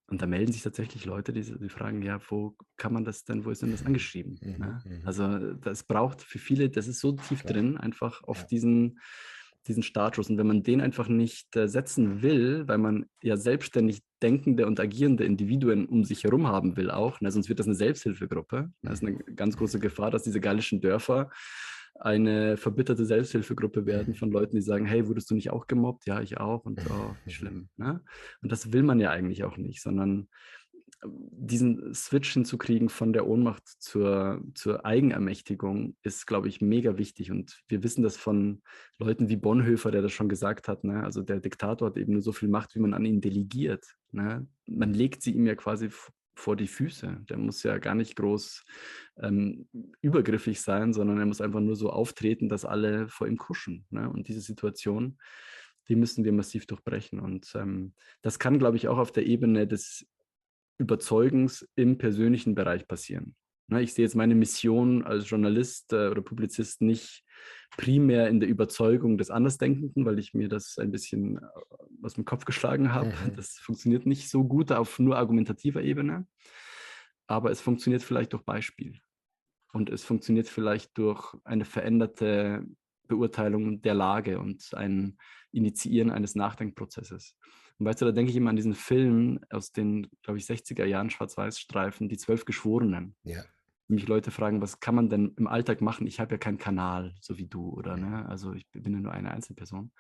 Und 0.06 0.20
da 0.20 0.26
melden 0.26 0.52
sich 0.52 0.62
tatsächlich 0.62 1.06
Leute, 1.06 1.32
die, 1.32 1.40
die, 1.40 1.68
fragen, 1.70 2.02
ja, 2.02 2.20
wo 2.28 2.54
kann 2.76 2.92
man 2.92 3.06
das 3.06 3.24
denn, 3.24 3.46
wo 3.46 3.50
ist 3.50 3.62
denn 3.62 3.70
das 3.70 3.86
angeschrieben? 3.86 4.38
Mhm, 4.42 4.58
ne? 4.58 4.82
Mhm. 4.84 5.06
Also 5.06 5.54
das 5.54 5.84
braucht 5.84 6.20
für 6.20 6.38
viele, 6.38 6.68
das 6.68 6.86
ist 6.86 7.00
so 7.00 7.12
tief 7.12 7.44
Klar. 7.44 7.54
drin, 7.54 7.78
einfach 7.78 8.22
auf 8.24 8.40
ja. 8.40 8.46
diesen, 8.46 8.98
diesen 9.68 9.82
Status. 9.82 10.28
Und 10.30 10.38
wenn 10.38 10.46
man 10.46 10.62
den 10.62 10.80
einfach 10.80 11.08
nicht 11.08 11.54
äh, 11.56 11.68
setzen 11.68 12.22
will, 12.22 12.66
weil 12.66 12.78
man 12.78 13.06
ja 13.22 13.36
selbstständig 13.36 14.02
denkende 14.22 14.66
und 14.66 14.80
agierende 14.80 15.24
Individuen 15.24 15.86
um 15.86 16.04
sich 16.04 16.24
herum 16.24 16.48
haben 16.48 16.76
will 16.76 16.90
auch, 16.90 17.20
ne, 17.20 17.30
sonst 17.30 17.48
wird 17.48 17.60
das 17.60 17.66
eine 17.66 17.76
Selbsthilfegruppe. 17.76 18.70
Das 18.82 18.94
ist 18.94 19.04
eine 19.04 19.16
ganz 19.16 19.56
große 19.56 19.78
Gefahr, 19.78 20.10
dass 20.10 20.24
diese 20.24 20.40
gallischen 20.40 20.80
Dörfer 20.80 21.30
eine 22.00 22.56
verbitterte 22.56 23.04
Selbsthilfegruppe 23.04 23.84
werden 23.86 24.14
von 24.14 24.30
Leuten, 24.30 24.56
die 24.56 24.62
sagen, 24.62 24.86
hey, 24.86 25.06
wurdest 25.08 25.30
du 25.30 25.34
nicht 25.34 25.50
auch 25.50 25.66
gemobbt? 25.66 26.06
Ja, 26.06 26.20
ich 26.20 26.38
auch 26.38 26.64
und 26.64 26.80
oh, 26.90 27.14
wie 27.24 27.32
schlimm. 27.32 27.68
Ne? 27.76 28.00
Und 28.42 28.52
das 28.52 28.72
will 28.72 28.82
man 28.82 29.00
ja 29.00 29.10
eigentlich 29.10 29.44
auch 29.44 29.56
nicht, 29.56 29.82
sondern 29.82 30.28
diesen 31.04 31.94
Switch 31.94 32.32
hinzukriegen 32.32 32.88
von 32.88 33.12
der 33.12 33.26
Ohnmacht 33.26 33.66
zur, 33.66 34.42
zur 34.54 34.84
Eigenermächtigung 34.84 35.96
ist, 36.02 36.26
glaube 36.26 36.48
ich, 36.48 36.60
mega 36.60 36.98
wichtig. 36.98 37.30
Und 37.30 37.62
wir 37.68 37.82
wissen 37.84 38.02
das 38.02 38.16
von 38.16 38.62
Leuten 38.98 39.28
wie 39.28 39.36
Bonhoeffer, 39.36 39.90
der 39.90 40.02
das 40.02 40.12
schon 40.12 40.28
gesagt 40.28 40.66
hat. 40.66 40.84
Ne? 40.84 41.04
Also 41.04 41.22
der 41.22 41.40
Diktator 41.40 41.88
hat 41.88 41.96
eben 41.96 42.12
nur 42.12 42.22
so 42.22 42.32
viel 42.32 42.48
Macht, 42.48 42.74
wie 42.74 42.80
man 42.80 42.94
an 42.94 43.04
ihn 43.04 43.20
delegiert. 43.20 43.84
Ne? 44.10 44.46
Man 44.66 44.92
legt 44.92 45.22
sie 45.22 45.32
ihm 45.32 45.46
ja 45.46 45.54
quasi 45.54 45.90
vor 46.34 46.56
die 46.56 46.68
Füße. 46.68 47.24
Der 47.28 47.38
muss 47.38 47.62
ja 47.62 47.78
gar 47.78 47.94
nicht 47.94 48.16
groß 48.16 48.64
ähm, 49.18 49.68
übergriffig 50.00 50.60
sein, 50.60 50.92
sondern 50.92 51.18
er 51.18 51.26
muss 51.26 51.40
einfach 51.40 51.60
nur 51.60 51.76
so 51.76 51.90
auftreten, 51.90 52.48
dass 52.48 52.64
alle 52.64 53.08
vor 53.08 53.28
ihm 53.28 53.36
kuschen. 53.36 53.86
Ne? 53.90 54.10
Und 54.10 54.26
diese 54.28 54.40
Situation, 54.40 55.18
die 55.88 55.96
müssen 55.96 56.24
wir 56.24 56.32
massiv 56.32 56.66
durchbrechen. 56.66 57.20
Und 57.20 57.52
ähm, 57.54 57.94
das 58.22 58.38
kann, 58.38 58.58
glaube 58.58 58.76
ich, 58.76 58.88
auch 58.88 58.98
auf 58.98 59.12
der 59.12 59.26
Ebene 59.26 59.66
des 59.66 60.06
Überzeugens 60.78 61.68
im 61.76 61.98
persönlichen 61.98 62.54
Bereich 62.54 62.86
passieren. 62.86 63.34
Ne, 63.70 63.82
ich 63.82 63.92
sehe 63.92 64.04
jetzt 64.04 64.16
meine 64.16 64.34
Mission 64.34 65.04
als 65.04 65.28
Journalist 65.28 65.92
äh, 65.92 66.08
oder 66.08 66.22
Publizist 66.22 66.80
nicht 66.80 67.22
primär 67.76 68.28
in 68.28 68.40
der 68.40 68.48
Überzeugung 68.48 69.18
des 69.18 69.30
Andersdenkenden, 69.30 70.06
weil 70.06 70.18
ich 70.18 70.32
mir 70.32 70.48
das 70.48 70.78
ein 70.78 70.90
bisschen 70.90 71.36
äh, 71.36 71.40
aus 72.02 72.14
dem 72.14 72.24
Kopf 72.24 72.46
geschlagen 72.46 72.94
habe. 72.94 73.10
Mhm. 73.10 73.36
Das 73.36 73.58
funktioniert 73.58 74.06
nicht 74.06 74.30
so 74.30 74.44
gut 74.44 74.72
auf 74.72 74.98
nur 74.98 75.18
argumentativer 75.18 75.82
Ebene, 75.82 76.26
aber 77.26 77.50
es 77.50 77.60
funktioniert 77.60 78.02
vielleicht 78.02 78.32
durch 78.32 78.42
Beispiel. 78.42 78.98
Und 79.74 79.90
es 79.90 80.02
funktioniert 80.02 80.48
vielleicht 80.48 80.96
durch 80.96 81.34
eine 81.44 81.66
veränderte 81.66 82.64
Beurteilung 83.06 83.82
der 83.82 83.94
Lage 83.94 84.38
und 84.38 84.74
ein 84.74 85.18
Initiieren 85.52 86.10
eines 86.10 86.34
Nachdenkprozesses. 86.34 87.36
Und 87.78 87.86
weißt 87.86 88.00
du, 88.00 88.06
da 88.06 88.12
denke 88.12 88.30
ich 88.30 88.36
immer 88.36 88.50
an 88.50 88.56
diesen 88.56 88.74
Film 88.74 89.40
aus 89.50 89.72
den, 89.72 90.08
glaube 90.22 90.38
ich, 90.38 90.44
60er 90.46 90.84
Jahren, 90.84 91.10
Schwarz-Weiß-Streifen, 91.10 92.08
Die 92.08 92.16
Zwölf 92.16 92.44
Geschworenen. 92.44 93.14
Ja. 93.22 93.42
Mich 93.86 94.06
Leute 94.06 94.30
fragen, 94.30 94.60
was 94.60 94.80
kann 94.80 94.94
man 94.94 95.08
denn 95.08 95.34
im 95.36 95.46
Alltag 95.46 95.80
machen? 95.80 96.06
Ich 96.06 96.20
habe 96.20 96.34
ja 96.34 96.38
keinen 96.38 96.58
Kanal, 96.58 97.14
so 97.20 97.38
wie 97.38 97.46
du, 97.46 97.70
oder? 97.70 97.96
Ne? 97.96 98.26
Also 98.28 98.52
ich 98.52 98.66
bin 98.72 98.92
ja 98.92 99.00
nur 99.00 99.12
eine 99.12 99.30
Einzelperson. 99.30 99.92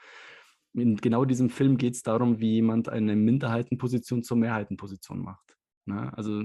In 0.74 0.96
genau 0.96 1.24
diesem 1.24 1.48
Film 1.48 1.78
geht 1.78 1.94
es 1.94 2.02
darum, 2.02 2.40
wie 2.40 2.54
jemand 2.54 2.88
eine 2.88 3.16
Minderheitenposition 3.16 4.22
zur 4.22 4.36
Mehrheitenposition 4.36 5.20
macht. 5.20 5.56
Ne? 5.86 6.12
Also 6.16 6.42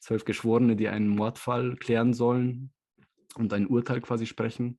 zwölf 0.00 0.24
Geschworene, 0.24 0.74
die 0.74 0.88
einen 0.88 1.08
Mordfall 1.08 1.76
klären 1.76 2.12
sollen 2.12 2.72
und 3.36 3.52
ein 3.52 3.68
Urteil 3.68 4.00
quasi 4.00 4.26
sprechen 4.26 4.78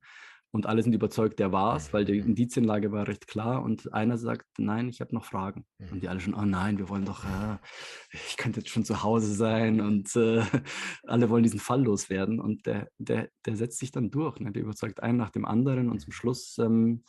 und 0.52 0.66
alle 0.66 0.82
sind 0.82 0.94
überzeugt, 0.94 1.38
der 1.38 1.50
war 1.50 1.76
es, 1.76 1.94
weil 1.94 2.04
die 2.04 2.20
mhm. 2.20 2.28
Indizienlage 2.28 2.92
war 2.92 3.08
recht 3.08 3.26
klar 3.26 3.62
und 3.62 3.92
einer 3.94 4.18
sagt, 4.18 4.46
nein, 4.58 4.88
ich 4.88 5.00
habe 5.00 5.14
noch 5.14 5.24
Fragen. 5.24 5.64
Und 5.78 6.02
die 6.02 6.06
mhm. 6.06 6.08
alle 6.08 6.20
schon, 6.20 6.34
oh 6.34 6.44
nein, 6.44 6.78
wir 6.78 6.90
wollen 6.90 7.06
doch, 7.06 7.24
äh, 7.24 7.56
ich 8.12 8.36
könnte 8.36 8.60
jetzt 8.60 8.68
schon 8.68 8.84
zu 8.84 9.02
Hause 9.02 9.32
sein 9.32 9.80
und 9.80 10.14
äh, 10.14 10.42
alle 11.04 11.30
wollen 11.30 11.42
diesen 11.42 11.58
Fall 11.58 11.82
loswerden 11.82 12.38
und 12.38 12.66
der, 12.66 12.88
der, 12.98 13.30
der 13.46 13.56
setzt 13.56 13.78
sich 13.78 13.92
dann 13.92 14.10
durch, 14.10 14.38
ne? 14.40 14.52
der 14.52 14.62
überzeugt 14.62 15.02
einen 15.02 15.16
nach 15.16 15.30
dem 15.30 15.46
anderen 15.46 15.88
und 15.88 16.00
zum 16.00 16.12
Schluss 16.12 16.58
ähm, 16.58 17.02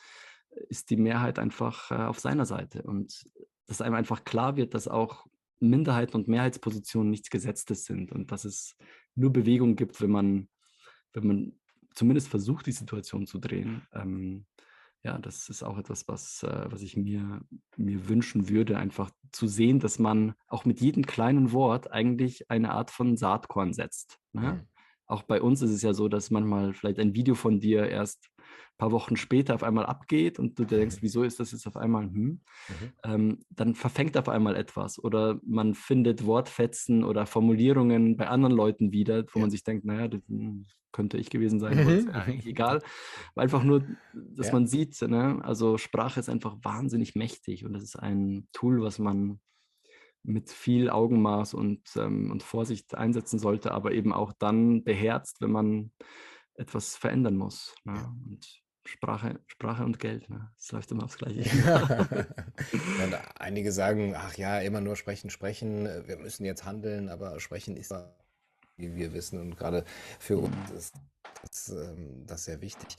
ist 0.69 0.89
die 0.89 0.97
Mehrheit 0.97 1.37
einfach 1.37 1.91
äh, 1.91 1.95
auf 1.95 2.19
seiner 2.19 2.45
Seite 2.45 2.83
und 2.83 3.25
dass 3.67 3.81
einem 3.81 3.95
einfach 3.95 4.23
klar 4.23 4.55
wird, 4.55 4.73
dass 4.73 4.87
auch 4.87 5.25
Minderheiten 5.59 6.15
und 6.15 6.27
Mehrheitspositionen 6.29 7.09
nichts 7.09 7.29
Gesetztes 7.29 7.83
sind 7.85 8.11
und 8.11 8.31
dass 8.31 8.45
es 8.45 8.77
nur 9.15 9.33
Bewegung 9.33 9.75
gibt, 9.75 10.01
wenn 10.01 10.11
man, 10.11 10.49
wenn 11.13 11.27
man 11.27 11.59
zumindest 11.93 12.27
versucht, 12.27 12.65
die 12.65 12.71
Situation 12.71 13.25
zu 13.25 13.39
drehen. 13.39 13.87
Ähm, 13.93 14.45
ja, 15.03 15.17
das 15.17 15.49
ist 15.49 15.63
auch 15.63 15.77
etwas, 15.77 16.07
was, 16.07 16.43
äh, 16.43 16.65
was 16.69 16.81
ich 16.81 16.95
mir, 16.95 17.41
mir 17.75 18.07
wünschen 18.07 18.47
würde, 18.47 18.77
einfach 18.77 19.11
zu 19.31 19.47
sehen, 19.47 19.79
dass 19.79 19.99
man 19.99 20.33
auch 20.47 20.63
mit 20.63 20.79
jedem 20.79 21.05
kleinen 21.05 21.51
Wort 21.51 21.91
eigentlich 21.91 22.49
eine 22.49 22.71
Art 22.71 22.89
von 22.89 23.17
Saatkorn 23.17 23.73
setzt. 23.73 24.19
Ne? 24.31 24.65
Mhm. 25.07 25.13
Auch 25.13 25.23
bei 25.23 25.41
uns 25.41 25.61
ist 25.61 25.71
es 25.71 25.81
ja 25.81 25.93
so, 25.93 26.07
dass 26.07 26.31
manchmal 26.31 26.73
vielleicht 26.73 26.99
ein 26.99 27.15
Video 27.15 27.35
von 27.35 27.59
dir 27.59 27.87
erst 27.87 28.29
ein 28.37 28.77
paar 28.77 28.91
Wochen 28.91 29.15
später 29.15 29.55
auf 29.55 29.63
einmal 29.63 29.85
abgeht 29.85 30.39
und 30.39 30.57
du 30.57 30.65
denkst, 30.65 30.97
wieso 31.01 31.23
ist 31.23 31.39
das 31.39 31.51
jetzt 31.51 31.67
auf 31.67 31.77
einmal, 31.77 32.03
hm? 32.03 32.13
Mhm. 32.13 32.41
Ähm, 33.03 33.39
dann 33.49 33.75
verfängt 33.75 34.17
auf 34.17 34.29
einmal 34.29 34.55
etwas 34.55 35.03
oder 35.03 35.39
man 35.45 35.75
findet 35.75 36.25
Wortfetzen 36.25 37.03
oder 37.03 37.25
Formulierungen 37.25 38.17
bei 38.17 38.27
anderen 38.27 38.55
Leuten 38.55 38.91
wieder, 38.91 39.23
wo 39.31 39.39
ja. 39.39 39.41
man 39.41 39.51
sich 39.51 39.63
denkt, 39.63 39.85
naja, 39.85 40.07
das 40.07 40.21
hm, 40.27 40.65
könnte 40.91 41.17
ich 41.17 41.29
gewesen 41.29 41.59
sein, 41.59 41.79
aber 41.79 41.93
ist 41.93 42.07
mhm. 42.07 42.13
eigentlich 42.13 42.47
egal. 42.47 42.81
Einfach 43.35 43.63
nur, 43.63 43.83
dass 44.13 44.47
ja. 44.47 44.53
man 44.53 44.67
sieht, 44.67 45.01
ne? 45.01 45.39
also 45.43 45.77
Sprache 45.77 46.19
ist 46.19 46.29
einfach 46.29 46.55
wahnsinnig 46.63 47.15
mächtig 47.15 47.65
und 47.65 47.73
das 47.73 47.83
ist 47.83 47.97
ein 47.97 48.47
Tool, 48.53 48.81
was 48.81 48.99
man 48.99 49.39
mit 50.23 50.49
viel 50.49 50.89
Augenmaß 50.89 51.53
und, 51.53 51.81
ähm, 51.97 52.31
und 52.31 52.43
Vorsicht 52.43 52.95
einsetzen 52.95 53.39
sollte, 53.39 53.71
aber 53.71 53.91
eben 53.91 54.13
auch 54.13 54.33
dann 54.33 54.83
beherzt, 54.83 55.41
wenn 55.41 55.51
man 55.51 55.91
etwas 56.55 56.95
verändern 56.95 57.35
muss. 57.35 57.75
Ne? 57.83 57.93
Ja. 57.93 58.15
Und 58.25 58.63
Sprache, 58.85 59.39
Sprache 59.47 59.85
und 59.85 59.99
Geld, 59.99 60.29
ne? 60.29 60.51
das 60.57 60.71
läuft 60.71 60.91
immer 60.91 61.05
aufs 61.05 61.17
Gleiche. 61.17 61.43
ja, 61.57 63.21
einige 63.39 63.71
sagen, 63.71 64.13
ach 64.15 64.35
ja, 64.35 64.59
immer 64.59 64.81
nur 64.81 64.95
sprechen, 64.95 65.29
sprechen, 65.29 65.85
wir 66.05 66.17
müssen 66.17 66.43
jetzt 66.45 66.65
handeln, 66.65 67.09
aber 67.09 67.39
sprechen 67.39 67.77
ist, 67.77 67.93
wie 68.91 68.95
wir 68.95 69.13
wissen, 69.13 69.39
und 69.39 69.57
gerade 69.57 69.85
für 70.19 70.37
uns 70.37 70.71
mhm. 70.71 70.77
ist 70.77 70.93
das, 71.43 71.69
ähm, 71.69 72.25
das 72.25 72.45
sehr 72.45 72.61
wichtig. 72.61 72.97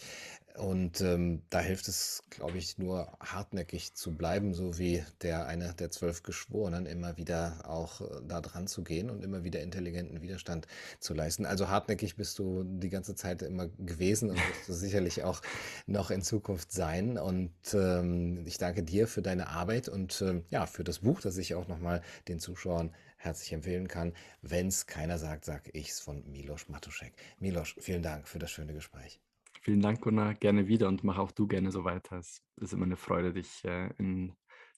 Und 0.56 1.00
ähm, 1.00 1.42
da 1.50 1.58
hilft 1.58 1.88
es, 1.88 2.22
glaube 2.30 2.58
ich, 2.58 2.78
nur 2.78 3.12
hartnäckig 3.18 3.94
zu 3.94 4.14
bleiben, 4.14 4.54
so 4.54 4.78
wie 4.78 5.02
der 5.20 5.46
eine 5.46 5.74
der 5.74 5.90
zwölf 5.90 6.22
Geschworenen, 6.22 6.86
immer 6.86 7.16
wieder 7.16 7.64
auch 7.64 8.00
äh, 8.00 8.20
da 8.28 8.40
dran 8.40 8.68
zu 8.68 8.84
gehen 8.84 9.10
und 9.10 9.24
immer 9.24 9.42
wieder 9.42 9.60
intelligenten 9.60 10.22
Widerstand 10.22 10.68
zu 11.00 11.12
leisten. 11.12 11.44
Also 11.44 11.68
hartnäckig 11.68 12.14
bist 12.14 12.38
du 12.38 12.62
die 12.62 12.88
ganze 12.88 13.16
Zeit 13.16 13.42
immer 13.42 13.66
gewesen 13.66 14.30
und 14.30 14.36
wirst 14.36 14.68
du 14.68 14.72
sicherlich 14.74 15.24
auch 15.24 15.42
noch 15.86 16.12
in 16.12 16.22
Zukunft 16.22 16.70
sein. 16.70 17.18
Und 17.18 17.52
ähm, 17.72 18.44
ich 18.46 18.58
danke 18.58 18.84
dir 18.84 19.08
für 19.08 19.22
deine 19.22 19.48
Arbeit 19.48 19.88
und 19.88 20.22
ähm, 20.22 20.44
ja, 20.50 20.66
für 20.66 20.84
das 20.84 21.00
Buch, 21.00 21.20
das 21.20 21.36
ich 21.36 21.56
auch 21.56 21.66
nochmal 21.66 22.00
den 22.28 22.38
Zuschauern 22.38 22.94
herzlich 23.24 23.52
empfehlen 23.52 23.88
kann. 23.88 24.12
Wenn 24.42 24.68
es 24.68 24.86
keiner 24.86 25.18
sagt, 25.18 25.44
sage 25.44 25.70
ich 25.72 25.90
es 25.90 26.00
von 26.00 26.24
Milos 26.30 26.68
Matuszek. 26.68 27.14
Milos, 27.38 27.74
vielen 27.78 28.02
Dank 28.02 28.28
für 28.28 28.38
das 28.38 28.50
schöne 28.50 28.74
Gespräch. 28.74 29.20
Vielen 29.62 29.80
Dank, 29.80 30.02
Gunnar. 30.02 30.34
Gerne 30.34 30.68
wieder 30.68 30.88
und 30.88 31.04
mach 31.04 31.18
auch 31.18 31.32
du 31.32 31.46
gerne 31.46 31.70
so 31.70 31.84
weiter. 31.84 32.18
Es 32.18 32.42
ist 32.56 32.74
immer 32.74 32.84
eine 32.84 32.96
Freude, 32.96 33.32
dich 33.32 33.64
äh, 33.64 33.88
in 33.96 34.34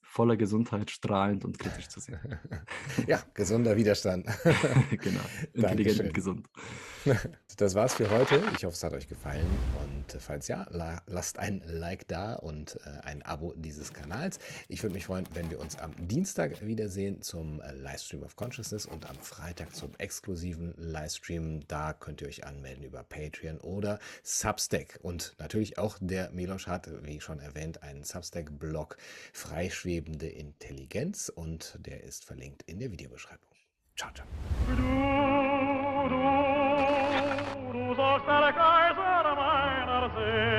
voller 0.08 0.36
Gesundheit, 0.36 0.90
strahlend 0.90 1.44
und 1.44 1.58
kritisch 1.58 1.88
zu 1.88 2.00
sehen. 2.00 2.18
ja, 3.06 3.22
gesunder 3.34 3.76
Widerstand. 3.76 4.26
genau, 4.90 5.20
intelligent 5.52 6.00
und 6.00 6.14
gesund. 6.14 6.46
Das 7.56 7.74
war's 7.74 7.94
für 7.94 8.10
heute. 8.10 8.42
Ich 8.56 8.64
hoffe, 8.64 8.74
es 8.74 8.82
hat 8.82 8.92
euch 8.92 9.08
gefallen. 9.08 9.46
Und 9.84 10.20
falls 10.20 10.48
ja, 10.48 10.66
lasst 11.06 11.38
ein 11.38 11.62
Like 11.66 12.08
da 12.08 12.34
und 12.34 12.78
äh, 12.84 13.00
ein 13.04 13.22
Abo 13.22 13.52
dieses 13.56 13.92
Kanals. 13.92 14.38
Ich 14.68 14.82
würde 14.82 14.94
mich 14.94 15.06
freuen, 15.06 15.26
wenn 15.34 15.50
wir 15.50 15.60
uns 15.60 15.76
am 15.78 15.92
Dienstag 16.08 16.64
wiedersehen 16.66 17.22
zum 17.22 17.60
äh, 17.60 17.72
Livestream 17.72 18.22
of 18.22 18.36
Consciousness 18.36 18.86
und 18.86 19.08
am 19.08 19.16
Freitag 19.16 19.74
zum 19.74 19.90
exklusiven 19.98 20.74
Livestream. 20.78 21.66
Da 21.68 21.92
könnt 21.92 22.22
ihr 22.22 22.28
euch 22.28 22.46
anmelden 22.46 22.84
über 22.84 23.02
Patreon 23.02 23.58
oder 23.58 23.98
Substack. 24.22 24.98
Und 25.02 25.34
natürlich 25.38 25.78
auch 25.78 25.98
der 26.00 26.30
Milosch 26.30 26.66
hat, 26.66 26.90
wie 27.04 27.20
schon 27.20 27.38
erwähnt, 27.40 27.82
einen 27.82 28.04
Substack-Blog 28.04 28.96
schwebende 29.96 30.26
Intelligenz 30.26 31.30
und 31.34 31.74
der 31.78 32.04
ist 32.04 32.26
verlinkt 32.26 32.62
in 32.66 32.78
der 32.78 32.92
Videobeschreibung. 32.92 33.48
Ciao, 33.96 34.10
ciao. 34.12 34.26
Du, 34.68 34.74
du, 36.10 36.18
du 37.72 37.94
sollst 37.94 38.26
der 38.26 38.52
Kaiser 38.52 39.34
meiner 39.34 40.10
Seele. 40.14 40.55